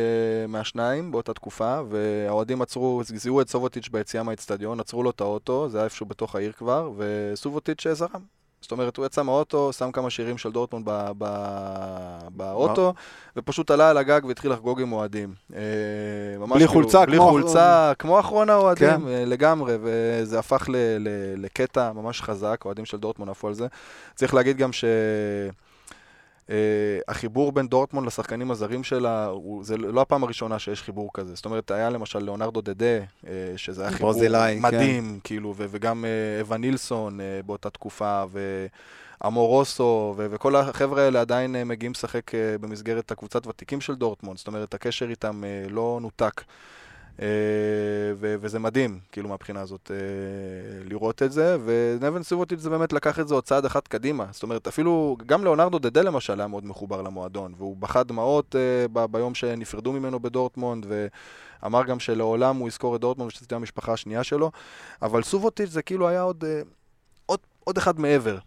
[0.48, 5.78] מהשניים באותה תקופה, והאוהדים עצרו, זיהו את סובוטיץ' ביציאה מהאצטדיון, עצרו לו את האוטו, זה
[5.78, 8.37] היה איפשהו בתוך העיר כבר, וסובוטיץ' אה, זרם.
[8.60, 12.94] זאת אומרת, הוא יצא מהאוטו, שם כמה שירים של דורטמונד ב- ב- באוטו,
[13.36, 15.34] ופשוט עלה על הגג והתחיל לחגוג עם אוהדים.
[15.54, 15.60] אה,
[16.38, 19.08] ממש בלי חולצה, בלי כמו- חולצה, כמו אחרון האוהדים, כן.
[19.08, 21.08] אה, לגמרי, וזה הפך ל- ל-
[21.44, 23.66] לקטע ממש חזק, אוהדים של דורטמונד עפו על זה.
[24.14, 24.84] צריך להגיד גם ש...
[26.48, 26.50] Uh,
[27.08, 29.30] החיבור בין דורטמונד לשחקנים הזרים שלה,
[29.60, 31.34] זה לא הפעם הראשונה שיש חיבור כזה.
[31.34, 32.84] זאת אומרת, היה למשל ליאונרדו דדה,
[33.24, 33.26] uh,
[33.56, 34.62] שזה היה חיבור ברזילאי, כן.
[34.62, 36.04] מדהים, כאילו, וגם
[36.40, 38.24] אבן נילסון uh, באותה תקופה,
[39.22, 42.30] ואמורוסו, וכל החבר'ה האלה עדיין מגיעים לשחק
[42.60, 44.38] במסגרת הקבוצת ותיקים של דורטמונד.
[44.38, 46.42] זאת אומרת, הקשר איתם לא נותק.
[47.18, 47.20] Uh,
[48.16, 53.20] ו- וזה מדהים, כאילו, מהבחינה הזאת, uh, לראות את זה, ונבן סובוטיץ' זה באמת לקח
[53.20, 54.26] את זה עוד צעד אחד קדימה.
[54.30, 58.88] זאת אומרת, אפילו, גם ליאונרדו דדה למשל היה מאוד מחובר למועדון, והוא בכה דמעות uh,
[58.92, 60.86] ב- ביום שנפרדו ממנו בדורטמונד,
[61.62, 64.50] ואמר גם שלעולם הוא יזכור את דורטמונד ושזו תהיה המשפחה השנייה שלו,
[65.02, 66.44] אבל סובוטיץ' זה כאילו היה עוד,
[67.26, 68.38] עוד, עוד אחד מעבר.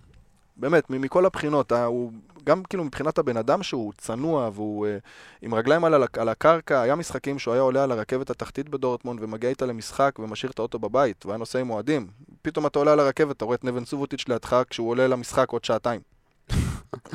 [0.58, 2.12] באמת, מכל הבחינות, אה, הוא
[2.44, 4.98] גם כאילו מבחינת הבן אדם שהוא צנוע והוא אה,
[5.42, 9.50] עם רגליים על, על הקרקע, היה משחקים שהוא היה עולה על הרכבת התחתית בדורטמונד ומגיע
[9.50, 12.08] איתה למשחק ומשאיר את האוטו בבית, והיה נוסע עם אוהדים.
[12.42, 15.66] פתאום אתה עולה על הרכבת, אתה רואה את נבן סובוטיץ' לידך כשהוא עולה למשחק עוד
[15.66, 16.02] שעתיים.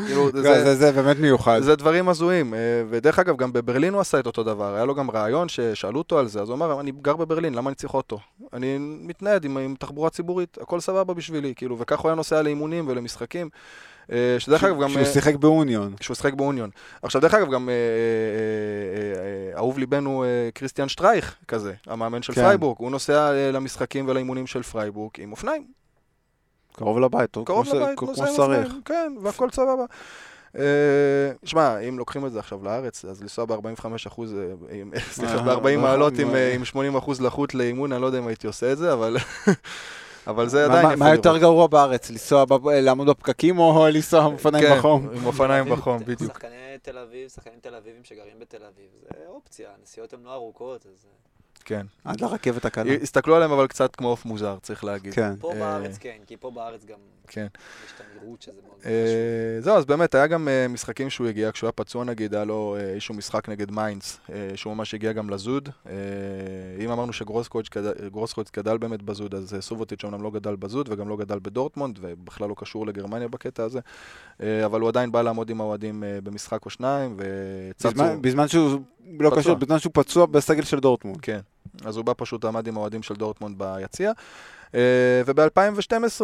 [0.07, 1.61] כאילו, זה, זה, זה באמת מיוחד.
[1.63, 2.59] זה דברים הזויים, אה,
[2.89, 6.19] ודרך אגב, גם בברלין הוא עשה את אותו דבר, היה לו גם רעיון ששאלו אותו
[6.19, 8.19] על זה, אז הוא אמר, אני גר בברלין, למה אני צריך אוטו?
[8.53, 12.89] אני מתנייד עם, עם תחבורה ציבורית, הכל סבבה בשבילי, כאילו, וכך הוא היה נוסע לאימונים
[12.89, 13.49] ולמשחקים,
[14.13, 14.89] אה, שדרך אגב גם...
[14.89, 15.95] שהוא אה, שיחק באוניון.
[15.97, 16.71] כשהוא שיחק באוניון.
[17.03, 17.79] עכשיו, דרך אגב, גם אה, אה,
[19.19, 20.25] אה, אה, אהוב ליבנו
[20.55, 22.43] קריסטיאן שטרייך כזה, המאמן של כן.
[22.43, 25.76] פרייבורג, הוא נוסע למשחקים ולאימונים של פרייבורג עם אופניים.
[26.77, 28.73] קרוב לבית, קרוב כמו לבית, כמו שצריך.
[28.85, 29.85] כן, והכל סבבה.
[30.59, 30.63] אה,
[31.45, 33.57] שמע, אם לוקחים את זה עכשיו לארץ, אז לנסוע ב-45
[34.07, 34.39] אחוז, אה,
[34.71, 38.03] עם- סליחה, אה, ב-40 נכון, מעלות עם, מה- אה, עם 80 אחוז לחות לאימון, אני
[38.03, 39.17] לא יודע אם הייתי עושה את זה, אבל...
[40.27, 41.39] אבל זה עדיין מה- יותר.
[41.39, 42.11] גרוע בארץ?
[42.11, 42.45] לנסוע,
[42.83, 45.09] לעמוד בפקקים או לנסוע עם אופניים כן, בחום?
[45.17, 46.33] עם אופניים בחום, בדיוק.
[46.33, 46.51] שחקני
[46.83, 51.07] תל אביב, שחקנים תל אביבים שגרים בתל אביב, זה אופציה, הנסיעות הן לא ארוכות, אז
[51.07, 51.11] אה,
[51.67, 51.87] כן.
[52.05, 52.95] עד לרכבת הקלה.
[53.03, 55.15] הסתכלו עליהם אבל קצת כמו עוף מוזר, צריך להגיד.
[55.15, 55.37] כן.
[55.41, 56.97] פה אה, בארץ כן, כי פה בארץ גם
[57.29, 57.47] כן.
[57.87, 58.91] יש את הנראות שזה מאוד אה,
[59.57, 59.65] חשוב.
[59.65, 62.77] זהו, אז באמת, היה גם אה, משחקים שהוא הגיע, כשהוא היה פצוע נגיד, היה לו
[62.79, 64.21] איזשהו משחק נגד מיינץ,
[64.55, 65.69] שהוא ממש הגיע גם ל זוד.
[66.85, 67.67] אם אמרנו שגרוסקרויץ
[68.57, 71.99] גדל- באמת ב זוד, אז סובוטיץ' אומנם לא גדל ב זוד וגם לא גדל בדורטמונד,
[72.03, 73.81] ובכלל לא קשור לגרמניה בקטע הזה,
[74.65, 77.89] אבל הוא עדיין בא לעמוד עם האוהדים במשחק או שניים, וצצו...
[77.91, 78.81] בזמן- בזמן שהוא
[79.21, 79.41] לא פצוע.
[79.43, 81.19] קשור, בזמן שהוא פצוע בסגל של דורטמונד.
[81.23, 81.41] כן,
[81.85, 84.13] אז הוא בא פשוט עמד עם האוהדים של דורטמונד ביציע.
[85.27, 86.23] וב-2012,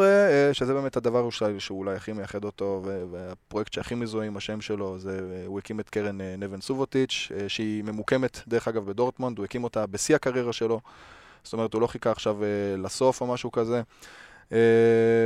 [0.53, 5.21] שזה באמת הדבר שאולי- שאולי הכי מייחד אותו, והפרויקט שהכי מזוהה עם השם שלו, זה
[5.33, 9.45] אה, הוא הקים את קרן אה, נבן סובוטיץ', אה, שהיא ממוקמת, דרך אגב, בדורטמונד, הוא
[9.45, 10.81] הקים אותה בשיא הקריירה שלו.
[11.45, 12.49] זאת אומרת, הוא לא חיכה עכשיו אה,
[12.79, 13.83] לסוף או משהו כזה.
[14.53, 14.59] אה,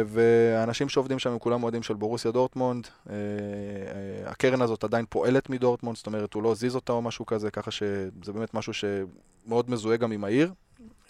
[0.07, 2.87] והאנשים שעובדים שם הם כולם אוהדים של בורוסיה דורטמונד.
[3.11, 7.27] אה, אה, הקרן הזאת עדיין פועלת מדורטמונד, זאת אומרת, הוא לא הזיז אותה או משהו
[7.27, 10.53] כזה, ככה שזה באמת משהו שמאוד מזוהה גם עם העיר.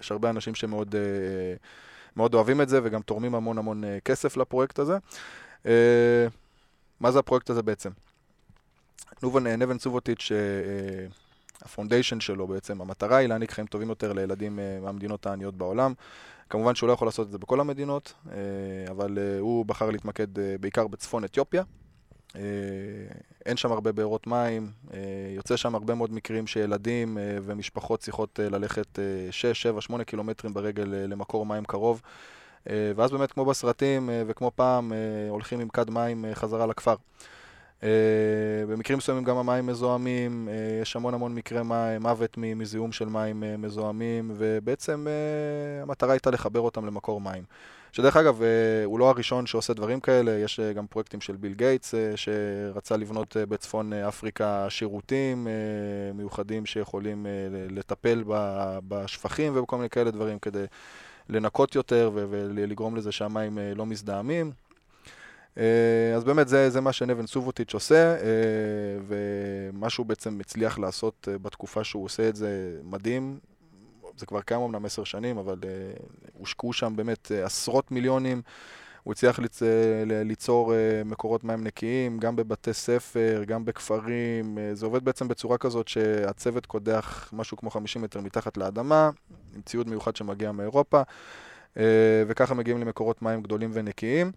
[0.01, 0.95] יש הרבה אנשים שמאוד
[2.17, 4.99] מאוד אוהבים את זה וגם תורמים המון המון כסף לפרויקט הזה.
[7.01, 7.91] מה זה הפרויקט הזה בעצם?
[9.23, 11.07] נובן, נבן סובוטיץ', אה,
[11.62, 15.95] הפונדיישן שלו בעצם, המטרה היא להעניק חיים טובים יותר לילדים מהמדינות העניות בעולם.
[16.51, 18.36] כמובן שהוא לא יכול לעשות את זה בכל המדינות, אה,
[18.90, 21.62] אבל אה, הוא בחר להתמקד אה, בעיקר בצפון אתיופיה.
[23.47, 24.70] אין שם הרבה בארות מים,
[25.36, 30.84] יוצא שם הרבה מאוד מקרים שילדים ומשפחות צריכות ללכת אה, 6, 7, 8 קילומטרים ברגל
[30.84, 32.03] למקור מים קרוב.
[32.66, 34.92] ואז באמת, כמו בסרטים וכמו פעם,
[35.28, 36.94] הולכים עם כד מים חזרה לכפר.
[37.83, 37.89] אה,
[38.68, 41.61] במקרים מסוימים גם המים מזוהמים, אה, יש המון המון מקרי
[42.01, 47.45] מוות מזיהום של מים אה, מזוהמים, ובעצם אה, המטרה הייתה לחבר אותם למקור מים.
[47.93, 48.49] שדרך אגב, אה,
[48.85, 52.97] הוא לא הראשון שעושה דברים כאלה, יש אה, גם פרויקטים של ביל גייטס, אה, שרצה
[52.97, 55.53] לבנות אה, בצפון אה, אפריקה שירותים אה,
[56.14, 58.24] מיוחדים שיכולים ל- לטפל
[58.89, 60.64] בשפכים ובכל מיני כאלה דברים כדי
[61.29, 64.66] לנקות יותר ולגרום לזה שהמים לא מזדהמים.
[65.59, 68.18] אה, אז באמת זה, זה מה שנבן סובוטיץ' עושה, אה,
[69.07, 73.38] ומה שהוא בעצם הצליח לעשות אה, בתקופה שהוא עושה את זה מדהים.
[74.16, 75.57] זה כבר קיים אמנם עשר שנים, אבל
[76.38, 78.42] הושקעו שם באמת עשרות מיליונים.
[79.02, 79.62] הוא הצליח ליצ...
[80.24, 80.72] ליצור
[81.04, 84.59] מקורות מים נקיים, גם בבתי ספר, גם בכפרים.
[84.72, 89.11] זה עובד בעצם בצורה כזאת שהצוות קודח משהו כמו 50 מטר מתחת לאדמה,
[89.54, 91.02] עם ציוד מיוחד שמגיע מאירופה,
[92.26, 94.32] וככה מגיעים למקורות מים גדולים ונקיים.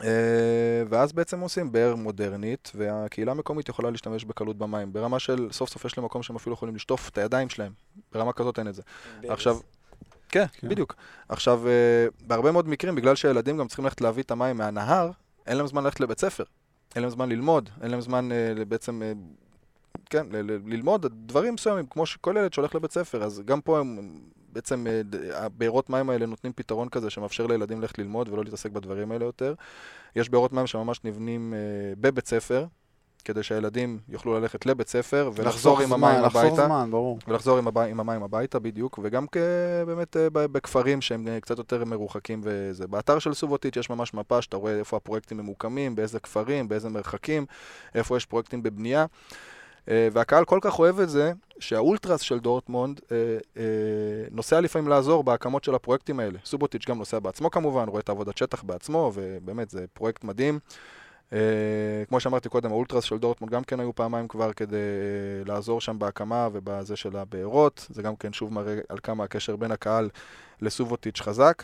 [0.00, 0.04] Uh,
[0.88, 5.84] ואז בעצם עושים באר מודרנית, והקהילה המקומית יכולה להשתמש בקלות במים, ברמה של סוף סוף
[5.84, 7.72] יש להם מקום שהם אפילו יכולים לשטוף את הידיים שלהם,
[8.12, 8.82] ברמה כזאת אין את זה.
[9.28, 9.58] עכשיו,
[10.28, 10.68] כן, כן.
[10.68, 10.94] בדיוק.
[11.28, 15.10] עכשיו, אה, בהרבה מאוד מקרים, בגלל שהילדים גם צריכים ללכת להביא את המים מהנהר,
[15.46, 16.44] אין להם זמן ללכת לבית ספר.
[16.94, 19.12] אין להם זמן ללמוד, אין להם זמן אה, בעצם, אה,
[20.10, 23.22] כן, ל- ל- ללמוד דברים מסוימים, כמו שכל ילד שהולך לבית ספר.
[23.22, 24.20] אז גם פה הם,
[24.52, 28.70] בעצם, אה, ד- הבארות מים האלה נותנים פתרון כזה שמאפשר לילדים ללכת ללמוד ולא להתעסק
[28.70, 29.54] בדברים האלה יותר.
[30.16, 31.58] יש בארות מים שממש נבנים אה,
[32.00, 32.66] בבית ספר,
[33.24, 36.66] כדי שהילדים יוכלו ללכת לבית ספר ולחזור עם המים לחסוך הביתה.
[36.66, 37.18] זמן, ברור.
[37.28, 39.36] ולחזור עם, הבא, עם המים הביתה בדיוק, וגם כ-
[39.86, 42.86] באמת אה, בכפרים שהם אה, קצת יותר מרוחקים וזה.
[42.86, 47.46] באתר של סובוטיץ' יש ממש מפה שאתה רואה איפה הפרויקטים ממוקמים, באיזה כפרים, באיזה מרחקים,
[47.94, 49.06] איפה יש פרויקטים בבנייה.
[49.88, 53.16] אה, והקהל כל כך אוהב את זה, שהאולטרס של דורטמונד אה,
[53.56, 53.62] אה,
[54.30, 56.38] נוסע לפעמים לעזור בהקמות של הפרויקטים האלה.
[56.44, 60.58] סובוטיץ' גם נוסע בעצמו כמובן, רואה את העבודת שטח בעצמו, ובאמת זה פרויקט מדהים.
[61.30, 61.32] Uh,
[62.08, 65.98] כמו שאמרתי קודם, האולטרס של דורטמונד גם כן היו פעמיים כבר כדי uh, לעזור שם
[65.98, 67.86] בהקמה ובזה של הבארות.
[67.90, 70.08] זה גם כן שוב מראה על כמה הקשר בין הקהל
[70.60, 71.62] לסובוטיץ' חזק.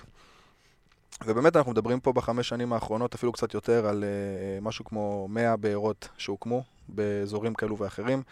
[1.24, 5.56] ובאמת אנחנו מדברים פה בחמש שנים האחרונות אפילו קצת יותר על uh, משהו כמו 100
[5.56, 8.22] בארות שהוקמו באזורים כאלו ואחרים.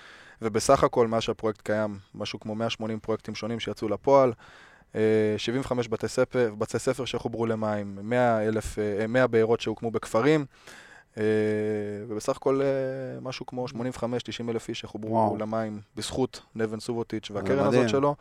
[0.43, 4.33] ובסך הכל, מאז שהפרויקט קיים, משהו כמו 180 פרויקטים שונים שיצאו לפועל.
[4.93, 4.97] uh,
[5.37, 10.45] 75 בתי ספר, בתי ספר שחוברו למים, 100, אלף, uh, 100 בארות שהוקמו בכפרים.
[11.15, 11.19] Uh,
[12.09, 15.37] ובסך הכל uh, משהו כמו 85-90 אלף איש שחוברו וואו.
[15.37, 17.67] למים בזכות נבן סובוטיץ' והקרן.
[17.67, 18.17] הזאת שלו,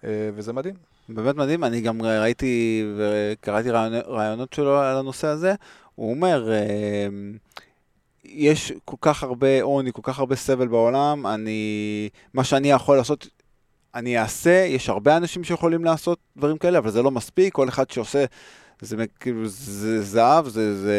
[0.00, 0.04] uh,
[0.34, 0.74] וזה מדהים.
[1.14, 5.54] באמת מדהים, אני גם ראיתי וקראתי רעיונות- שלו על הנושא הזה.
[5.94, 7.08] הוא אומר, אה,
[8.24, 13.28] יש כל כך הרבה עוני, כל כך הרבה סבל בעולם, אני, מה שאני יכול לעשות,
[13.94, 17.90] אני אעשה, יש הרבה אנשים שיכולים לעשות דברים כאלה, אבל זה לא מספיק, כל אחד
[17.90, 18.24] שעושה,
[18.82, 20.98] זה כאילו, זה זהב, זה, זה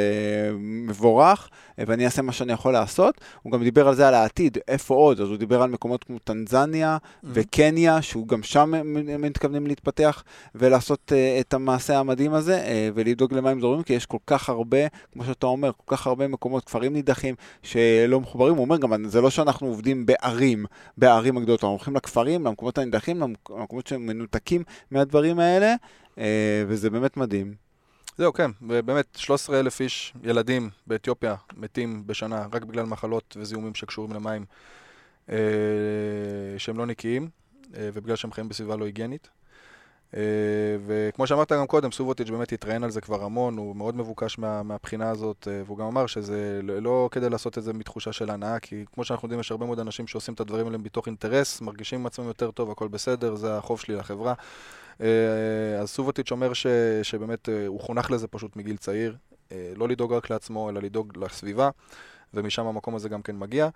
[0.59, 3.21] מבורך, ואני אעשה מה שאני יכול לעשות.
[3.41, 5.21] הוא גם דיבר על זה, על העתיד, איפה עוד?
[5.21, 10.23] אז הוא דיבר על מקומות כמו טנזניה, וקניה, שהוא גם שם הם מתכוונים להתפתח
[10.55, 14.77] ולעשות uh, את המעשה המדהים הזה, uh, ולדאוג למים זורמים, כי יש כל כך הרבה,
[15.13, 18.55] כמו שאתה אומר, כל כך הרבה מקומות, כפרים נידחים, שלא מחוברים.
[18.55, 20.65] הוא אומר גם, זה לא שאנחנו עובדים בערים,
[20.97, 25.75] בערים הגדולות, אנחנו הולכים לכפרים, למקומות הנידחים, למק- למקומות שהם מנותקים מהדברים האלה,
[26.67, 27.60] וזה באמת מדהים.
[28.21, 34.13] זהו, כן, ובאמת 13 אלף איש, ילדים באתיופיה, מתים בשנה רק בגלל מחלות וזיהומים שקשורים
[34.13, 34.45] למים
[35.29, 35.37] אה,
[36.57, 37.29] שהם לא נקיים,
[37.75, 39.29] אה, ובגלל שהם חיים בסביבה לא היגיינית.
[40.17, 40.21] אה,
[40.87, 44.63] וכמו שאמרת גם קודם, סובוטיץ' באמת התראיין על זה כבר המון, הוא מאוד מבוקש מה,
[44.63, 48.59] מהבחינה הזאת, אה, והוא גם אמר שזה לא כדי לעשות את זה מתחושה של הנאה,
[48.59, 51.99] כי כמו שאנחנו יודעים, יש הרבה מאוד אנשים שעושים את הדברים האלה מתוך אינטרס, מרגישים
[51.99, 54.33] עם עצמם יותר טוב, הכל בסדר, זה החוב שלי לחברה.
[55.01, 55.07] אה,
[55.81, 56.67] אז סובוטיץ' אומר ש,
[57.03, 59.15] שבאמת הוא חונך לזה פשוט מגיל צעיר,
[59.75, 61.69] לא לדאוג רק לעצמו, אלא לדאוג לסביבה,
[62.33, 63.69] ומשם המקום הזה גם כן מגיע.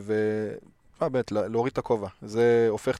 [0.00, 0.14] ו...
[1.00, 2.08] מה, באמת, לה- להוריד את הכובע.
[2.22, 2.98] זה הופך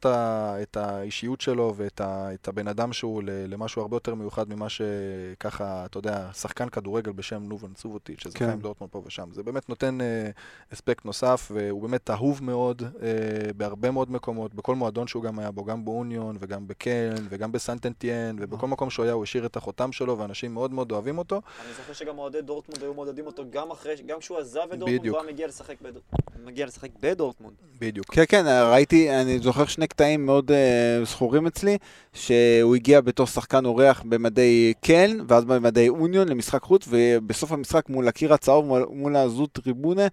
[0.62, 4.66] את, האישיות שלו ואת ה, את הבן אדם שהוא ל- למשהו הרבה יותר מיוחד ממה
[4.68, 8.51] שככה, אתה יודע, שחקן כדורגל בשם נובן צובוטיץ', שזכה כן.
[8.51, 9.28] עם דורטמונד פה ושם.
[9.32, 10.30] זה באמת נותן אה,
[10.72, 13.09] אספקט נוסף, והוא באמת אהוב מאוד אה,
[13.57, 18.36] בהרבה מאוד מקומות, בכל מועדון שהוא גם היה בו, גם באוניון וגם בקלן וגם בסנטנטיאן,
[18.40, 21.40] ובכל מקום שהוא היה הוא השאיר את החותם שלו, ואנשים מאוד מאוד אוהבים אותו.
[21.64, 25.07] אני זוכר שגם אוהדי דורטמונד היו מעודדים אותו גם אחרי, גם כשהוא עזב את דורטמונד.
[25.07, 25.99] הוא היה מגיע לשחק בד-
[26.44, 27.55] מגיע לשחק בדורטמונד.
[27.89, 28.14] בדיוק.
[28.14, 31.78] כן, כן, ראיתי, אני זוכר שני קטעים מאוד uh, זכורים אצלי,
[32.12, 38.09] שהוא הגיע בתור שחקן אורח במדי קלן, ואז במדי אוניון למשחק חוץ, ובסוף המשחק מול
[38.09, 40.07] הקיר הצהוב, מול, מול הזוט טריבונה,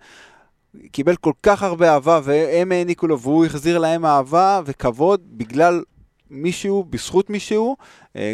[0.91, 5.83] קיבל כל כך הרבה אהבה, והם העניקו לו, והוא החזיר להם אהבה וכבוד בגלל
[6.29, 7.75] מישהו, בזכות מישהו,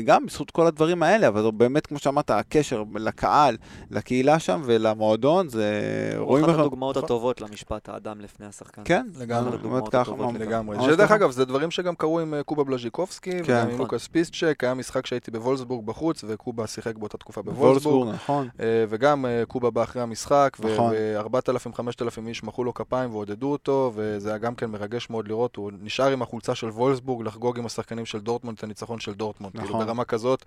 [0.05, 3.57] גם בזכות כל הדברים האלה, אבל באמת, כמו שאמרת, הקשר לקהל,
[3.91, 5.71] לקהילה שם ולמועדון, זה...
[6.17, 8.81] הוא אחת הדוגמאות הטובות למשפט האדם לפני השחקן.
[8.85, 9.57] כן, לגמרי.
[9.57, 10.11] באמת ככה.
[10.39, 10.77] לגמרי.
[10.85, 13.41] שדרך אגב, זה דברים שגם קרו עם אה, קובה בלז'יקובסקי, כן.
[13.43, 18.09] וגם עם לוקאש פישצ'ק, היה משחק שהייתי בוולסבורג בחוץ, וקובה שיחק באותה תקופה בוולסבורג.
[18.13, 18.47] נכון.
[18.59, 20.93] אה, וגם קובה בא אחרי המשחק, נכון.
[20.95, 25.71] ו-4,000-5,000 איש מחאו לו כפיים ועודדו אותו, וזה היה גם כן מרגש מאוד לראות, הוא
[25.81, 29.70] נשאר עם החולצה של וולסבורג לחגוג עם השחקנים של דורטמונד את הניצחון של דורטמונד.
[29.71, 29.87] כאילו, נכון.
[29.87, 30.45] ברמה כזאת.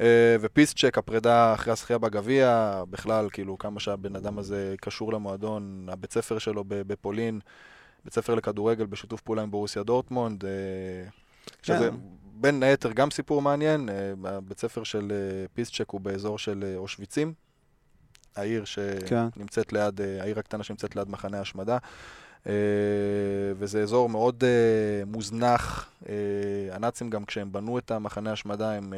[0.00, 6.12] אה, ופיסצ'ק, הפרידה אחרי הזכייה בגביע, בכלל, כאילו, כמה שהבן אדם הזה קשור למועדון, הבית
[6.12, 7.40] ספר שלו בפולין,
[8.04, 10.50] בית ספר לכדורגל בשיתוף פעולה עם בורוסיה דורטמונד, אה,
[11.62, 11.90] שזה...
[11.90, 11.94] כן.
[12.40, 15.12] בין היתר גם סיפור מעניין, אה, הבית ספר של
[15.54, 17.32] פיסצ'ק הוא באזור של אושוויצים,
[18.36, 18.64] העיר
[19.06, 19.28] כן.
[19.34, 19.72] שנמצאת.
[19.72, 21.78] ליד, העיר הקטנה שנמצאת ליד מחנה השמדה.
[22.48, 22.54] אה,
[23.58, 25.90] וזה אזור מאוד אה, מוזנח.
[26.08, 26.14] אה,
[26.72, 28.92] הנאצים גם כשהם בנו את המחנה השמדה, הם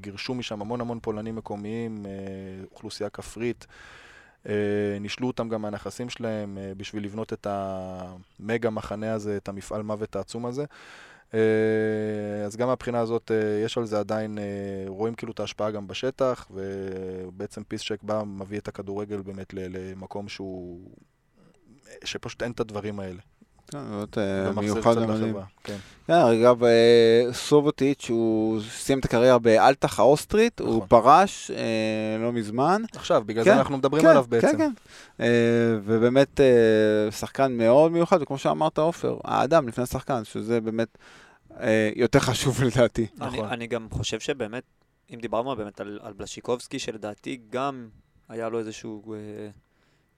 [0.00, 2.06] גירשו משם המון המון פולנים מקומיים,
[2.72, 3.66] אוכלוסייה כפרית.
[5.00, 10.46] נישלו אותם גם מהנכסים שלהם בשביל לבנות את המגה מחנה הזה, את המפעל מוות העצום
[10.46, 10.64] הזה.
[12.46, 13.30] אז גם מהבחינה הזאת,
[13.64, 14.38] יש על זה עדיין,
[14.86, 20.80] רואים כאילו את ההשפעה גם בשטח, ובעצם פיסצ'ק בא, מביא את הכדורגל באמת למקום שהוא
[22.04, 23.20] שפשוט אין את הדברים האלה.
[23.72, 25.36] כן, זאת אה, מיוחד למדהים.
[25.64, 25.76] כן.
[26.06, 30.88] כן, אגב, אה, סובוטיץ', הוא סיים את הקריירה באלטח האוסטרית, הוא נכון.
[30.88, 32.82] פרש אה, לא מזמן.
[32.94, 34.58] עכשיו, בגלל זה כן, אנחנו מדברים עליו בעצם.
[34.58, 34.70] כן,
[35.18, 35.24] כן.
[35.84, 36.40] ובאמת
[37.10, 40.98] שחקן מאוד מיוחד, וכמו שאמרת, עופר, האדם לפני השחקן, שזה באמת
[41.96, 43.06] יותר חשוב לדעתי.
[43.16, 43.48] נכון.
[43.48, 44.64] אני גם חושב שבאמת,
[45.14, 47.88] אם דיברנו באמת על בלשיקובסקי, שלדעתי גם
[48.28, 49.14] היה לו איזשהו...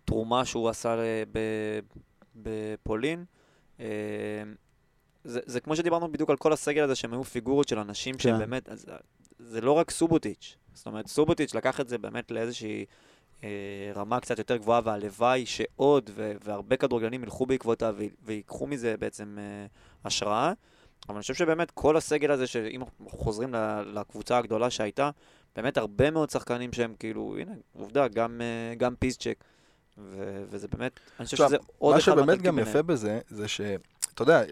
[0.04, 0.96] תרומה שהוא עשה
[2.36, 3.24] בפולין.
[3.80, 3.86] אה,
[5.24, 8.32] זה, זה כמו שדיברנו בדיוק על כל הסגל הזה, שהם היו פיגורות של אנשים שהם
[8.32, 8.38] כן.
[8.38, 8.86] באמת, אז,
[9.38, 12.84] זה לא רק סובוטיץ', זאת אומרת, סובוטיץ' לקח את זה באמת לאיזושהי
[13.44, 19.38] אה, רמה קצת יותר גבוהה, והלוואי שעוד ו- והרבה כדורגלנים ילכו בעקבותיו ויקחו מזה בעצם
[19.38, 19.66] אה,
[20.04, 20.52] השראה.
[21.08, 23.54] אבל אני חושב שבאמת כל הסגל הזה, שאם חוזרים
[23.86, 25.10] לקבוצה הגדולה שהייתה,
[25.56, 29.44] באמת הרבה מאוד שחקנים שהם כאילו, הנה, עובדה, גם, אה, גם פיסצ'ק.
[29.98, 33.60] ו- וזה באמת, אני חושב שזה עוד אחד מה שבאמת גם יפה בזה, זה ש...
[34.14, 34.42] אתה יודע,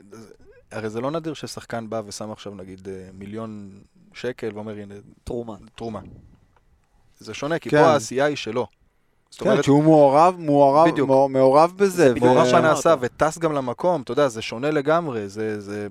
[0.70, 3.80] הרי זה לא נדיר ששחקן בא ושם עכשיו נגיד אה, מיליון
[4.14, 4.94] שקל ואומר, הנה...
[5.24, 5.56] תרומה.
[5.74, 6.00] תרומה.
[7.18, 7.82] זה שונה, כי כן.
[7.82, 8.66] פה העשייה היא שלו.
[9.38, 11.10] כן, אומרת, שהוא מעורב, מעורב, בדיוק.
[11.30, 12.14] מעורב בזה.
[12.14, 12.52] מעורב.
[12.52, 15.88] בנעשה וטס גם למקום, אתה יודע, זה שונה לגמרי, זה, זה,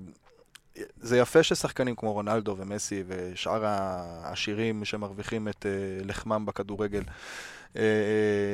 [1.00, 7.12] זה יפה ששחקנים כמו רונלדו ומסי ושאר העשירים שמרוויחים את uh, לחמם בכדורגל, אה, אה,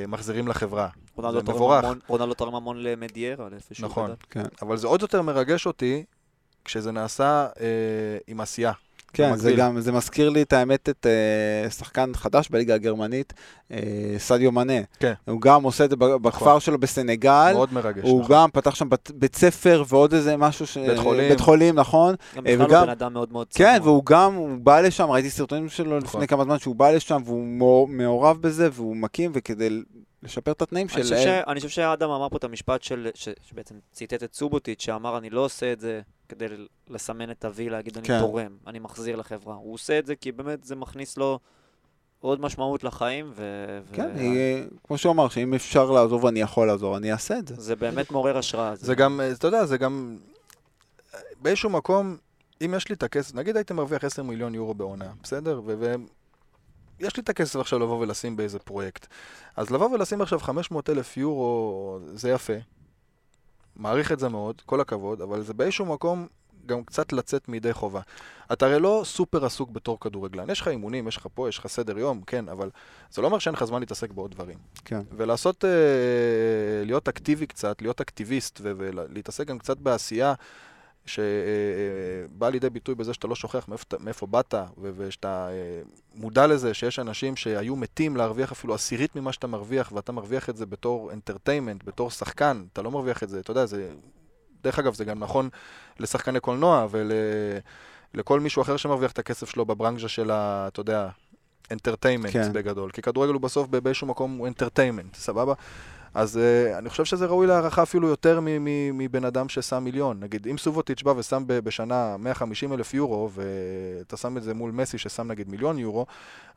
[0.08, 0.88] מחזירים לחברה.
[1.16, 1.84] זה מבורך.
[2.06, 3.48] רונלדו תרם המון למדיירה,
[3.80, 4.44] נכון, כן.
[4.62, 6.04] אבל זה עוד יותר מרגש אותי
[6.64, 8.72] כשזה נעשה אה, עם עשייה.
[9.12, 11.06] כן, זה גם, זה מזכיר לי את האמת, את
[11.66, 13.74] uh, שחקן חדש בליגה הגרמנית, uh,
[14.18, 14.72] סדיו מנה.
[15.00, 15.12] כן.
[15.24, 16.60] הוא גם עושה את זה בכפר נכון.
[16.60, 17.52] שלו בסנגל.
[17.54, 18.36] מאוד מרגש, הוא נכון.
[18.36, 20.78] גם פתח שם בית, בית ספר ועוד איזה משהו, ש...
[20.78, 21.28] בית חולים.
[21.28, 22.14] בית חולים, נכון.
[22.36, 22.78] גם בכלל וגם...
[22.78, 23.68] הוא בן אדם מאוד מאוד צמוד.
[23.68, 26.20] כן, והוא גם, הוא בא לשם, ראיתי סרטונים שלו נכון.
[26.20, 29.82] לפני כמה זמן, שהוא בא לשם והוא מעורב בזה, והוא מקים, וכדי
[30.22, 31.14] לשפר את התנאים של...
[31.46, 35.40] אני חושב שאדם אמר פה את המשפט של, שבעצם ציטט את סובוטיץ', שאמר, אני לא
[35.40, 36.46] עושה את זה כדי
[36.88, 38.20] לסמן את ה-V, להגיד, אני כן.
[38.20, 39.54] תורם, אני מחזיר לחברה.
[39.54, 41.38] הוא עושה את זה כי באמת זה מכניס לו
[42.20, 43.32] עוד משמעות לחיים.
[43.34, 43.42] ו...
[43.92, 44.18] כן, ו...
[44.18, 47.54] היא, כמו שהוא אמר, שאם אפשר לעזור ואני יכול לעזור, אני אעשה את זה.
[47.58, 48.76] זה באמת מעורר השראה.
[48.76, 50.18] זה, זה גם, אתה יודע, זה גם...
[51.42, 52.16] באיזשהו מקום,
[52.64, 55.60] אם יש לי את הכסף, נגיד הייתם מרוויח 10 מיליון יורו בעונה, בסדר?
[55.66, 55.94] ו...
[57.00, 59.06] יש לי את הכסף עכשיו לבוא ולשים באיזה פרויקט.
[59.56, 62.52] אז לבוא ולשים עכשיו 500 אלף יורו, זה יפה.
[63.76, 66.26] מעריך את זה מאוד, כל הכבוד, אבל זה באיזשהו מקום
[66.66, 68.00] גם קצת לצאת מידי חובה.
[68.52, 70.50] אתה הרי לא סופר עסוק בתור כדורגלן.
[70.50, 72.70] יש לך אימונים, יש לך פה, יש לך סדר יום, כן, אבל
[73.10, 74.58] זה לא אומר שאין לך זמן להתעסק בעוד דברים.
[74.84, 75.00] כן.
[75.16, 75.70] ולעשות, אה,
[76.84, 80.34] להיות אקטיבי קצת, להיות אקטיביסט ולהתעסק גם קצת בעשייה.
[81.08, 84.54] שבא לידי ביטוי בזה שאתה לא שוכח מאיפה, מאיפה באת,
[84.96, 85.82] ושאתה אה,
[86.14, 90.56] מודע לזה שיש אנשים שהיו מתים להרוויח אפילו עשירית ממה שאתה מרוויח, ואתה מרוויח את
[90.56, 93.90] זה בתור entertainment, בתור שחקן, אתה לא מרוויח את זה, אתה יודע, זה...
[94.62, 95.48] דרך אגב, זה גם נכון
[95.98, 96.86] לשחקני קולנוע
[98.14, 100.68] ולכל מישהו אחר שמרוויח את הכסף שלו בברנז'ה של ה...
[100.68, 101.08] אתה יודע,
[101.72, 102.52] entertainment כן.
[102.52, 102.90] בגדול.
[102.90, 105.54] כי כדורגל הוא בסוף באיזשהו מקום הוא entertainment, סבבה?
[106.14, 108.40] אז אה, אני חושב שזה ראוי להערכה אפילו יותר
[108.92, 110.20] מבן אדם ששם מיליון.
[110.20, 114.98] נגיד, אם סובוטיץ' בא ושם בשנה 150 אלף יורו, ואתה שם את זה מול מסי
[114.98, 116.06] ששם נגיד מיליון יורו,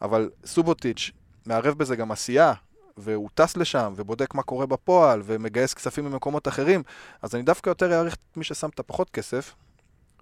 [0.01, 1.11] אבל סובוטיץ'
[1.45, 2.53] מערב בזה גם עשייה,
[2.97, 6.83] והוא טס לשם, ובודק מה קורה בפועל, ומגייס כספים ממקומות אחרים,
[7.21, 9.55] אז אני דווקא יותר אעריך את מי ששם את הפחות כסף,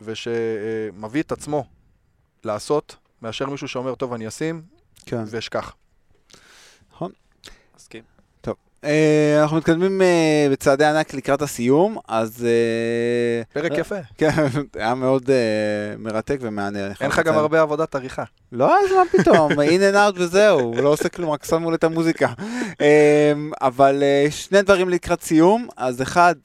[0.01, 1.65] ושמביא את עצמו
[2.43, 4.61] לעשות, מאשר מישהו שאומר, טוב, אני אשים,
[5.05, 5.23] כן.
[5.27, 5.75] ואשכח.
[6.91, 7.11] נכון.
[7.75, 8.03] מסכים.
[8.41, 8.55] טוב.
[8.55, 8.68] אה,
[9.41, 12.45] אנחנו מתקדמים אה, בצעדי ענק לקראת הסיום, אז...
[12.45, 13.95] אה, פרק יפה.
[14.17, 14.29] כן,
[14.79, 15.29] היה מאוד
[15.97, 16.91] מרתק ומעניין.
[17.01, 18.23] אין לך גם הרבה עבודת עריכה.
[18.51, 21.75] לא, אז מה פתאום, in and out וזהו, הוא לא עושה כלום, רק שמו לי
[21.75, 22.27] את המוזיקה.
[23.61, 26.35] אבל שני דברים לקראת סיום, אז אחד,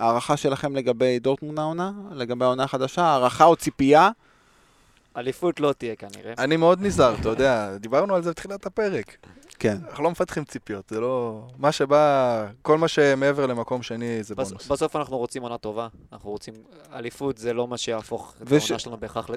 [0.00, 4.10] הערכה שלכם לגבי דורטמון העונה, לגבי העונה החדשה, הערכה או ציפייה?
[5.16, 6.34] אליפות לא תהיה כנראה.
[6.38, 9.16] אני מאוד נזהר, אתה יודע, דיברנו על זה בתחילת הפרק.
[9.58, 9.76] כן.
[9.88, 11.42] אנחנו לא מפתחים ציפיות, זה לא...
[11.58, 14.68] מה שבא, כל מה שמעבר למקום שני זה בונוס.
[14.68, 16.54] בסוף אנחנו רוצים עונה טובה, אנחנו רוצים...
[16.92, 19.30] אליפות זה לא מה שיהפוך את העונה שלנו בהכרח...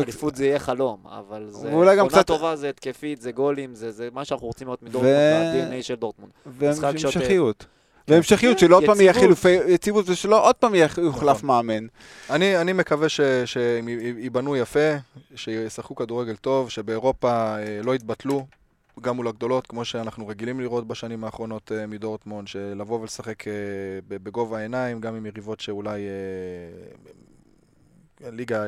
[0.00, 1.72] אליפות זה יהיה חלום, אבל זה...
[1.72, 2.26] עונה קצת...
[2.26, 5.70] טובה זה התקפית, זה גולים, זה, זה מה שאנחנו רוצים לראות מדורטמונד, ו...
[5.70, 6.32] ב-DNA של דורטמונד.
[6.46, 7.66] והמשכיות.
[8.08, 11.46] והמשכיות, שלא עוד פעם יהיה חילופי יציבות ושלא עוד פעם יוחלף נכון.
[11.46, 11.86] מאמן.
[12.30, 13.08] אני מקווה
[13.44, 13.88] שהם
[14.18, 14.90] ייבנו יפה,
[15.34, 18.46] שישחקו כדורגל טוב, שבאירופה אה, לא יתבטלו,
[19.00, 23.52] גם מול הגדולות, כמו שאנחנו רגילים לראות בשנים האחרונות אה, מדורטמונד, שלבוא ולשחק אה,
[24.08, 26.00] בגובה העיניים, גם עם יריבות שאולי
[28.20, 28.64] ליגה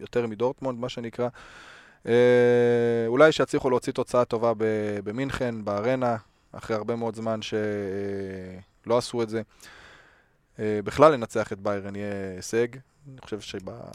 [0.00, 1.28] יותר מדורטמונד, מה שנקרא.
[3.06, 4.52] אולי שיצליחו להוציא תוצאה טובה
[5.04, 6.16] במינכן, בארנה,
[6.52, 7.54] אחרי הרבה מאוד זמן ש...
[8.86, 9.42] לא עשו את זה.
[10.58, 12.68] אה, בכלל לנצח את ביירן יהיה הישג.
[13.12, 13.40] אני חושב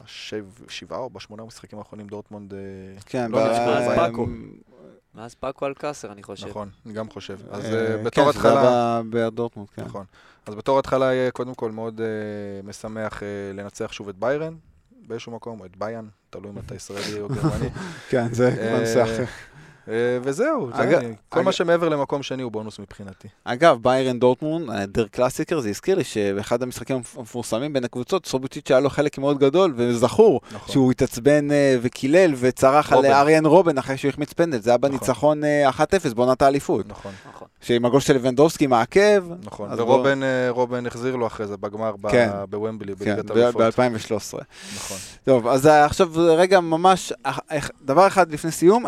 [0.06, 2.60] שבשבעה או בשמונה משחקים האחרונים דורטמונד אה,
[3.06, 4.28] כן, לא ניצחו את פאקו.
[5.16, 6.48] מאז פאקו על קאסר, אני חושב.
[6.48, 7.40] נכון, אני גם חושב.
[7.50, 8.54] אז אה, בתור התחלה...
[8.54, 8.60] כן,
[9.12, 9.84] שזה היה בדורטמונד, כן.
[9.84, 10.06] נכון.
[10.46, 12.02] אז בתור התחלה יהיה קודם כל מאוד
[12.64, 13.24] משמח
[13.54, 14.56] לנצח שוב את ביירן
[15.08, 17.70] באיזשהו מקום, או את ביאן, תלוי אם אתה ישראלי או גרמני.
[18.10, 19.26] כן, זה כבר אחר.
[19.88, 20.96] אה, וזהו, אג...
[21.30, 21.46] כל אג...
[21.46, 23.28] מה שמעבר למקום שני הוא בונוס מבחינתי.
[23.44, 28.72] אגב, ביירן דורטמון, אה, Der Klassiker, זה הזכיר לי שבאחד המשחקים המפורסמים בין הקבוצות, סובוטיץ'
[28.72, 30.74] היה לו חלק מאוד גדול, וזכור נכון.
[30.74, 33.08] שהוא התעצבן אה, וקילל וצרח רובן.
[33.08, 34.90] על אריאן רובן אחרי שהוא החמיץ פנדל, זה היה נכון.
[34.90, 35.42] בניצחון
[36.12, 36.88] 1-0 בעונת האליפות.
[36.88, 37.12] נכון.
[37.30, 37.48] נכון.
[37.62, 39.26] שעם הגול של לבנדובסקי מעכב.
[39.44, 42.30] נכון, ורובן החזיר לו אחרי זה בגמר כן.
[42.50, 43.62] בוומבלי, כן, בליגת האליפות.
[43.62, 44.40] ב-2013.
[44.76, 44.98] נכון.
[45.24, 47.14] טוב, אז עכשיו רגע ממש,
[47.82, 48.86] דבר אחד לפני סיום,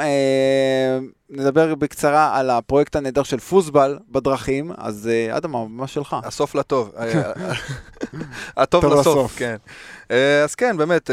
[1.30, 6.16] נדבר בקצרה על הפרויקט הנהדר של פוסבל בדרכים, אז אה, אדם, מה שלך?
[6.24, 6.92] הסוף לטוב.
[6.98, 7.32] אה,
[8.58, 9.56] הטוב לסוף, כן.
[10.12, 11.10] אה, אז כן, באמת,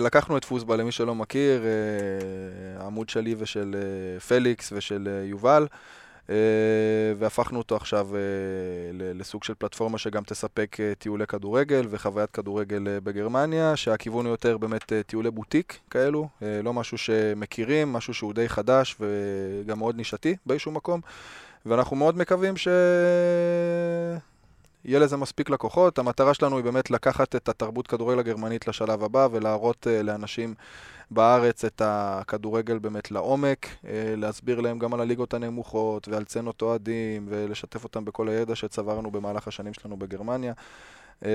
[0.00, 1.64] לקחנו את פוסבל, למי שלא מכיר,
[2.78, 3.76] העמוד שלי ושל
[4.28, 5.66] פליקס ושל יובל.
[6.30, 6.34] אה,
[7.18, 8.20] והפכנו אותו עכשיו אה,
[9.14, 14.92] לסוג של פלטפורמה שגם תספק אה, טיולי כדורגל וחוויית כדורגל בגרמניה, שהכיוון הוא יותר באמת
[15.06, 16.28] טיולי בוטיק כאלו,
[16.64, 21.00] לא משהו שמכירים, משהו שהוא די חדש וגם מאוד נישתי באיזשהו מקום,
[21.66, 22.68] ואנחנו מאוד מקווים ש...
[24.84, 25.98] יהיה לזה מספיק לקוחות.
[25.98, 30.54] המטרה שלנו היא באמת לקחת את התרבות כדורגל הגרמנית לשלב הבא ולהראות לאנשים
[31.10, 37.26] בארץ את הכדורגל באמת לעומק, אה, להסביר להם גם על הליגות הנמוכות ועל צנות אוהדים
[37.28, 40.52] ולשתף אותם בכל הידע שצברנו במהלך השנים שלנו בגרמניה.
[41.22, 41.26] Uh,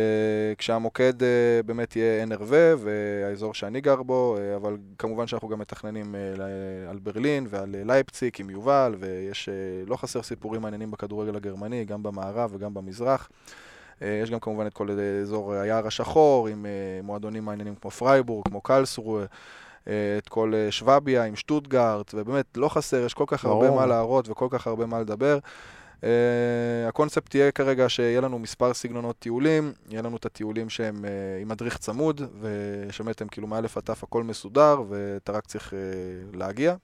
[0.58, 1.26] כשהמוקד uh,
[1.66, 6.42] באמת יהיה NRV והאזור שאני גר בו, uh, אבל כמובן שאנחנו גם מתכננים uh,
[6.90, 12.04] על ברלין ועל לייפציק עם יובל, ויש uh, לא חסר סיפורים מעניינים בכדורגל הגרמני, גם
[12.04, 13.30] במערב וגם במזרח.
[14.00, 14.88] Uh, יש גם כמובן את כל
[15.22, 19.26] אזור היער השחור עם אה, מועדונים מעניינים כמו פרייבורג, כמו קרלסרוהה.
[19.88, 23.86] אה, את כל אה, שוואביה עם שטוטגארט, ובאמת לא חסר, יש כל כך הרבה מה
[23.86, 25.40] להראות וכל כך הרבה מה לדבר.
[26.02, 26.04] אה,
[26.88, 31.48] הקונספט יהיה כרגע שיהיה לנו מספר סגנונות טיולים, יהיה לנו את הטיולים שהם אה, עם
[31.48, 36.76] מדריך צמוד, ושבאמת הם כאילו מאלף עד תף הכל מסודר, ואתה רק צריך אה, להגיע.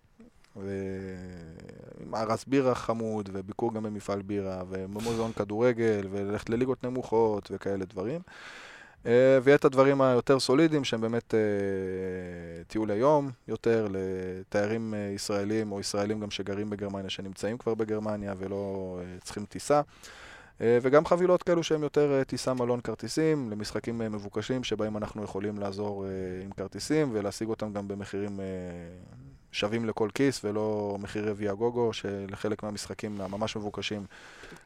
[0.56, 8.22] ועם כרס בירה חמוד, וביקור גם במפעל בירה, ומוזיאון כדורגל, וללכת לליגות נמוכות וכאלה דברים.
[9.06, 11.39] ויהיה את הדברים היותר סולידיים, שהם באמת אה,
[12.68, 19.00] טיול היום יותר לתיירים אה, ישראלים או ישראלים גם שגרים בגרמניה, שנמצאים כבר בגרמניה ולא
[19.24, 19.82] צריכים טיסה.
[20.60, 26.06] וגם חבילות כאלו שהן יותר טיסה מלון כרטיסים למשחקים מבוקשים שבהם אנחנו יכולים לעזור
[26.43, 28.39] עם כרטיסים ולהשיג אותם גם במחירים
[29.58, 34.05] שווים לכל כיס ולא מחירי ויה גוגו, שלחלק מהמשחקים הממש מבוקשים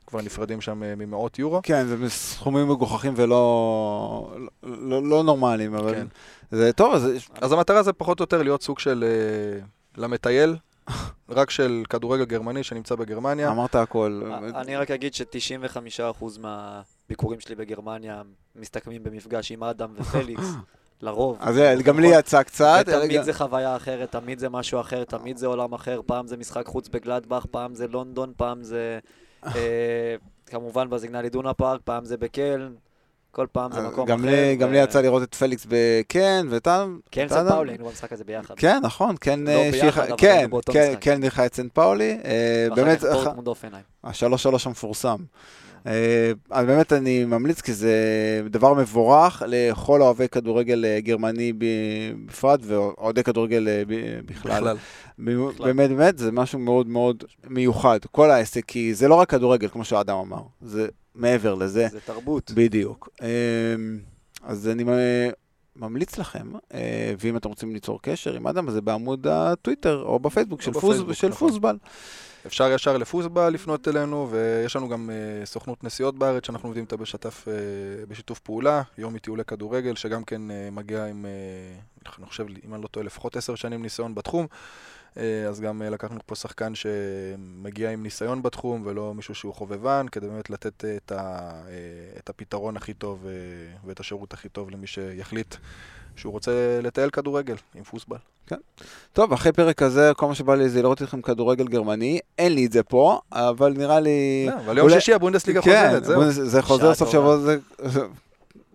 [0.08, 1.60] כבר נפרדים שם אה, ממאות יורו.
[1.64, 6.08] כן, זה סכומים מגוחכים ולא לא, לא נורמליים, אבל כן.
[6.52, 6.94] זה טוב.
[6.94, 7.10] אז...
[7.42, 10.56] אז המטרה זה פחות או יותר להיות סוג של uh, למטייל,
[11.30, 13.52] רק של כדורגל גרמני שנמצא בגרמניה.
[13.52, 14.22] אמרת הכל.
[14.56, 18.22] אני רק אגיד ש-95% מהביקורים שלי בגרמניה
[18.56, 20.46] מסתכמים במפגש עם אדם ופליקס,
[21.02, 21.38] לרוב.
[21.39, 22.84] אז גם לי יצא קצת.
[22.88, 26.01] ותמיד זה חוויה אחרת, תמיד זה משהו אחר, תמיד זה עולם אחר.
[26.05, 29.00] פעם זה משחק חוץ בגלדבך, פעם זה לונדון, פעם זה
[29.46, 30.16] אה,
[30.46, 32.74] כמובן בזיגנלי דונה פארק, פעם זה בקלן.
[33.32, 34.30] כל פעם זה מקום גם אחר.
[34.30, 36.86] לי, גם לי יצא לראות את פליקס בקן, ואתה...
[37.12, 38.55] כן, סן פאולי, היינו במשחק הזה ביחד.
[38.58, 41.08] כן, נכון, כן, לא ביחד, אבל כן, באותו כן, משחק.
[41.08, 42.17] ניחא את סן פאולי.
[42.26, 43.86] אה, ואחר באמת, כך אופנהיים.
[44.04, 45.17] השלוש שלוש המפורסם.
[45.87, 47.95] אה, אז באמת אני ממליץ, כי זה
[48.49, 53.83] דבר מבורך לכל אוהבי כדורגל אה, גרמני בפרט, ואוהדי כדורגל אה,
[54.25, 54.63] בכלל.
[54.63, 54.78] בכלל.
[55.63, 59.83] באמת, באמת, זה משהו מאוד מאוד מיוחד, כל העסק, כי זה לא רק כדורגל, כמו
[59.86, 61.87] שאדם אמר, זה מעבר לזה.
[61.91, 62.51] זה תרבות.
[62.55, 63.09] בדיוק.
[64.43, 64.83] אז אני
[65.76, 70.62] ממליץ לכם, אה, ואם אתם רוצים ליצור קשר עם אדם, זה בעמוד הטוויטר או בפייסבוק
[70.62, 71.78] של, פוז, בפייסבוק, של נכון.
[72.46, 76.98] אפשר ישר לפוסבה לפנות אלינו, ויש לנו גם אה, סוכנות נסיעות בארץ שאנחנו עובדים איתה
[76.98, 77.54] בשתף, אה,
[78.08, 80.42] בשיתוף פעולה, יום מטיולי כדורגל, שגם כן
[80.72, 81.26] מגיע עם,
[82.18, 84.48] אני חושב, אם אני לא טועה, לפחות עשר שנים ניסיון בתחום.
[85.17, 90.05] אה, אז גם אה, לקחנו פה שחקן שמגיע עם ניסיון בתחום, ולא מישהו שהוא חובבן,
[90.12, 91.51] כדי באמת לתת אה, את, ה,
[92.20, 93.25] את הפתרון הכי טוב
[93.86, 95.55] ואת השירות הכי טוב למי שיחליט
[96.16, 96.51] שהוא רוצה
[96.83, 98.17] לטייל כדורגל עם פוסבל.
[99.13, 102.20] טוב, אחרי פרק כזה, כל מה שבא לי זה לראות אתכם כדורגל גרמני.
[102.38, 104.46] אין לי את זה פה, אבל נראה לי...
[104.50, 106.21] לא, אבל יום אולי- שישי הבונדסליגה כן, חוזרת, זהו.
[106.21, 107.12] בונדס- זה חוזר סוף.
[107.12, 107.58] שבוע, זה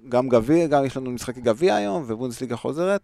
[0.09, 3.01] גם גביע, גם יש לנו משחקי גביע היום, ובונדסליגה חוזרת.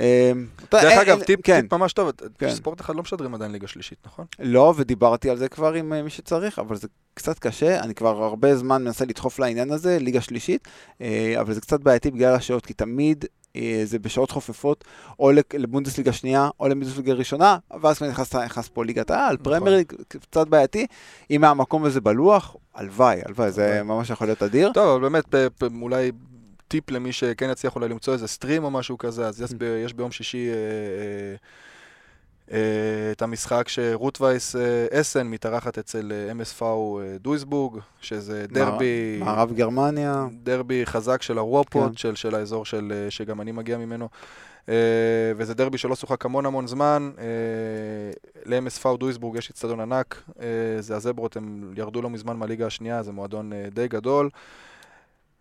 [0.00, 0.32] אה,
[0.64, 2.50] אתה- דרך אין- אגב, טיפ, כן, טיפ ממש טוב, כן.
[2.50, 4.24] ספורט אחד לא משדרים עדיין ליגה שלישית, נכון?
[4.38, 7.80] לא, ודיברתי על זה כבר עם אה, מי שצריך, אבל זה קצת קשה.
[7.80, 10.68] אני כבר הרבה זמן מנסה לדחוף לעניין הזה, ליגה שלישית,
[11.00, 13.24] אה, אבל זה קצת בעייתי בגלל השעות, כי תמיד
[13.56, 14.84] אה, זה בשעות חופפות,
[15.18, 19.44] או לבונדסליגה שנייה, או לבונדסליגה ראשונה, ואז כבר נכנס, נכנס פה ליגת העל, נכון.
[19.44, 20.86] פרמייר ליג, קצת בעייתי.
[21.30, 23.82] אם מהמקום הזה בלוח, הלוואי, הלוואי, זה.
[23.84, 24.70] ממש יכול להיות אדיר.
[24.74, 25.24] טוב, אבל באמת,
[25.82, 26.12] אולי
[26.72, 29.44] טיפ למי שכן יצליח אולי למצוא איזה סטרים או משהו כזה, אז Mm.
[29.44, 31.34] יש, ב- יש ביום שישי אה, אה,
[32.58, 34.60] אה, את המשחק שרות וייס אה,
[35.00, 39.18] אסן מתארחת אצל אה, MSV אה, דויסבורג, שזה דרבי...
[39.20, 41.96] מערב גרמניה, דרבי חזק של הוורפוט, כן.
[41.96, 44.08] של, של האזור של, אה, שגם אני מגיע ממנו.
[44.68, 44.74] אה,
[45.36, 47.10] וזה דרבי שלא שוחק המון המון זמן.
[47.18, 47.24] אה,
[48.46, 50.22] ל-MSV דויסבורג יש אצטדיון ענק.
[50.40, 50.46] אה,
[50.80, 54.30] זה הזברות, הם ירדו לא מזמן מהליגה השנייה, זה מועדון אה, די גדול.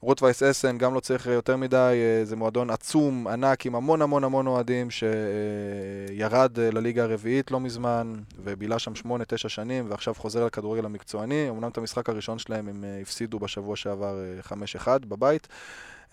[0.03, 4.01] רות וייס אסן, גם לא צריך יותר מדי, אה, זה מועדון עצום, ענק, עם המון
[4.01, 8.13] המון המון אוהדים, שירד אה, לליגה הרביעית לא מזמן,
[8.43, 11.49] ובילה שם שמונה, תשע שנים, ועכשיו חוזר לכדורגל המקצועני.
[11.49, 15.47] אמנם את המשחק הראשון שלהם הם אה, הפסידו בשבוע שעבר אה, 5-1 בבית,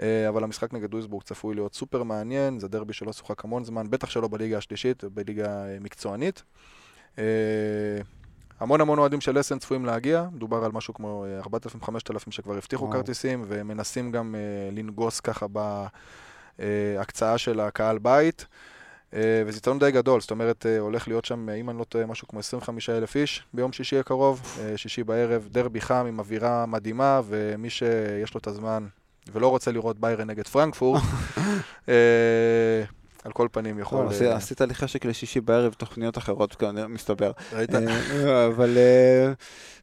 [0.00, 3.90] אה, אבל המשחק נגד דויסבורג צפוי להיות סופר מעניין, זה דרבי שלא שוחק המון זמן,
[3.90, 6.42] בטח שלא בליגה השלישית, בליגה אה, מקצוענית.
[8.60, 12.56] אה, המון המון אוהדים של אסן צפויים להגיע, מדובר על משהו כמו אה, 4,000-5,000 שכבר
[12.56, 12.96] הבטיחו וואו.
[12.96, 15.46] כרטיסים, ומנסים גם אה, לנגוס ככה
[16.58, 18.46] בהקצאה של הקהל בית.
[19.14, 21.84] אה, וזה יתרון די גדול, זאת אומרת, אה, הולך להיות שם, אה, אם אני לא
[21.84, 26.18] טועה, משהו כמו 25 אלף איש ביום שישי הקרוב, אה, שישי בערב, דרבי חם עם
[26.18, 28.86] אווירה מדהימה, ומי שיש לו את הזמן
[29.32, 31.02] ולא רוצה לראות ביירן נגד פרנקפורט,
[31.88, 32.84] אה,
[33.28, 33.98] על כל פנים יכול...
[33.98, 37.32] טוב, אה, עשי- עשית לי חשק לשישי בערב, תוכניות אחרות, כנראה, מסתבר.
[37.52, 37.74] ראית?
[37.74, 38.76] אה, אבל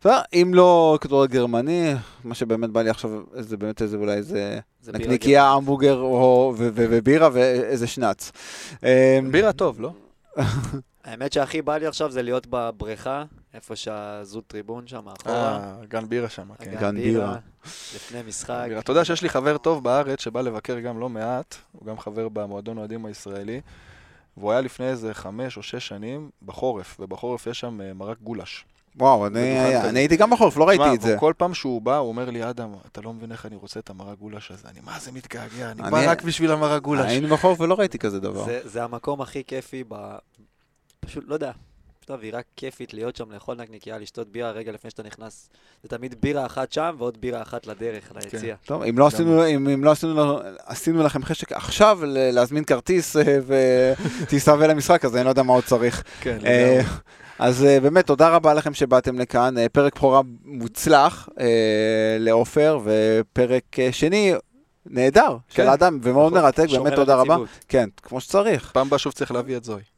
[0.06, 1.94] אה, אם לא כדורגל גרמני,
[2.24, 4.60] מה שבאמת בא לי עכשיו, זה באמת איזה אולי איזה
[4.94, 8.32] נקניקייה, המבורגר ו- ובירה ואיזה שנץ.
[9.32, 9.92] בירה טוב, לא?
[11.06, 13.24] האמת שהכי בא לי עכשיו זה להיות בבריכה,
[13.56, 15.36] איפה שהזוט טריבון שם, מאחורה.
[15.57, 16.76] אה, גן בירה שם, כן.
[16.80, 17.38] גן בירה.
[17.95, 18.68] לפני משחק.
[18.80, 22.30] אתה יודע שיש לי חבר טוב בארץ שבא לבקר גם לא מעט, הוא גם חבר
[22.30, 23.61] במועדון אוהדים הישראלי,
[24.38, 28.65] והוא היה לפני איזה חמש או שש שנים בחורף, ובחורף יש שם אה, מרק גולש.
[28.98, 29.76] וואו, אני.
[29.90, 31.15] אני הייתי גם בחורף, לא ראיתי את זה.
[31.19, 33.90] כל פעם שהוא בא, הוא אומר לי, אדם, אתה לא מבין איך אני רוצה את
[33.90, 34.68] המרק גולש הזה.
[34.69, 37.06] אני מה זה מתגעגע, אני אני- בא רק בשביל המרק גולש.
[37.06, 38.45] היינו בחורף ולא ראיתי כזה דבר.
[38.45, 40.15] זה, זה המקום הכי כיפי ב...
[40.99, 41.52] פשוט, לא יודע,
[42.06, 45.49] פשוט אווירה כיפית להיות שם, לאכול נקניקייה, לשתות בירה רגע לפני שאתה נכנס.
[45.84, 48.56] זה תמיד בירה אחת שם ועוד בירה אחת לדרך, ליציע.
[48.65, 53.38] טוב, אם לא עשינו, אם, אם לא עשינו, עשינו לכם חשק עכשיו להזמין כרטיס אה,
[54.22, 56.03] ותיסע למשחק, אז אני לא יודע מה עוד צריך.
[56.22, 56.82] כן, אה.
[57.40, 59.57] אז אה, באמת, תודה רבה לכם שבאתם לכאן.
[59.57, 64.34] אה, פרק בכורה מוצלח אה, לעופר, ופרק אה, שני
[64.86, 66.44] נהדר של כן, אדם, ומאוד נכון.
[66.44, 67.38] מרתק, באמת תודה רבה.
[67.68, 68.72] כן, כמו שצריך.
[68.73, 69.95] פעם הבאה שוב צריך להביא את זוהי.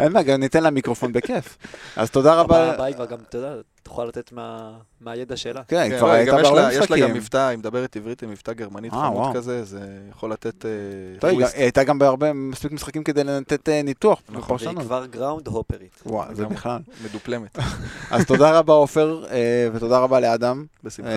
[0.00, 1.56] אין מה, גם ניתן לה מיקרופון בכיף.
[1.96, 2.72] אז תודה רבה.
[2.72, 5.62] הבאה היא כבר גם, אתה יודע, תוכל לתת מה- מהידע שלה.
[5.68, 7.14] כן, היא כן, כבר לא, הייתה בהרבה יש לה גם משחקים.
[7.14, 9.36] מבטא, היא מדברת עברית עם מבטא גרמנית אה, חמוד.
[9.36, 10.70] כזה, זה יכול לתת אה,
[11.18, 14.76] טוב, היא הייתה גם בהרבה מספיק משחקים כדי לתת אה, ניתוח נכון, והיא.
[14.78, 16.02] כבר גראונד הופרית.
[16.06, 16.46] וואו, זה.
[16.46, 16.78] בכלל.
[17.04, 17.58] מדופלמת,
[18.10, 19.24] אז תודה רבה עופר,
[19.72, 21.10] ותודה רבה לאדם, בשמחה.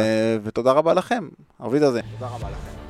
[0.43, 1.27] ותודה רבה לכם.
[1.61, 2.01] ארביד הזה.
[2.19, 2.89] תודה רבה לכם.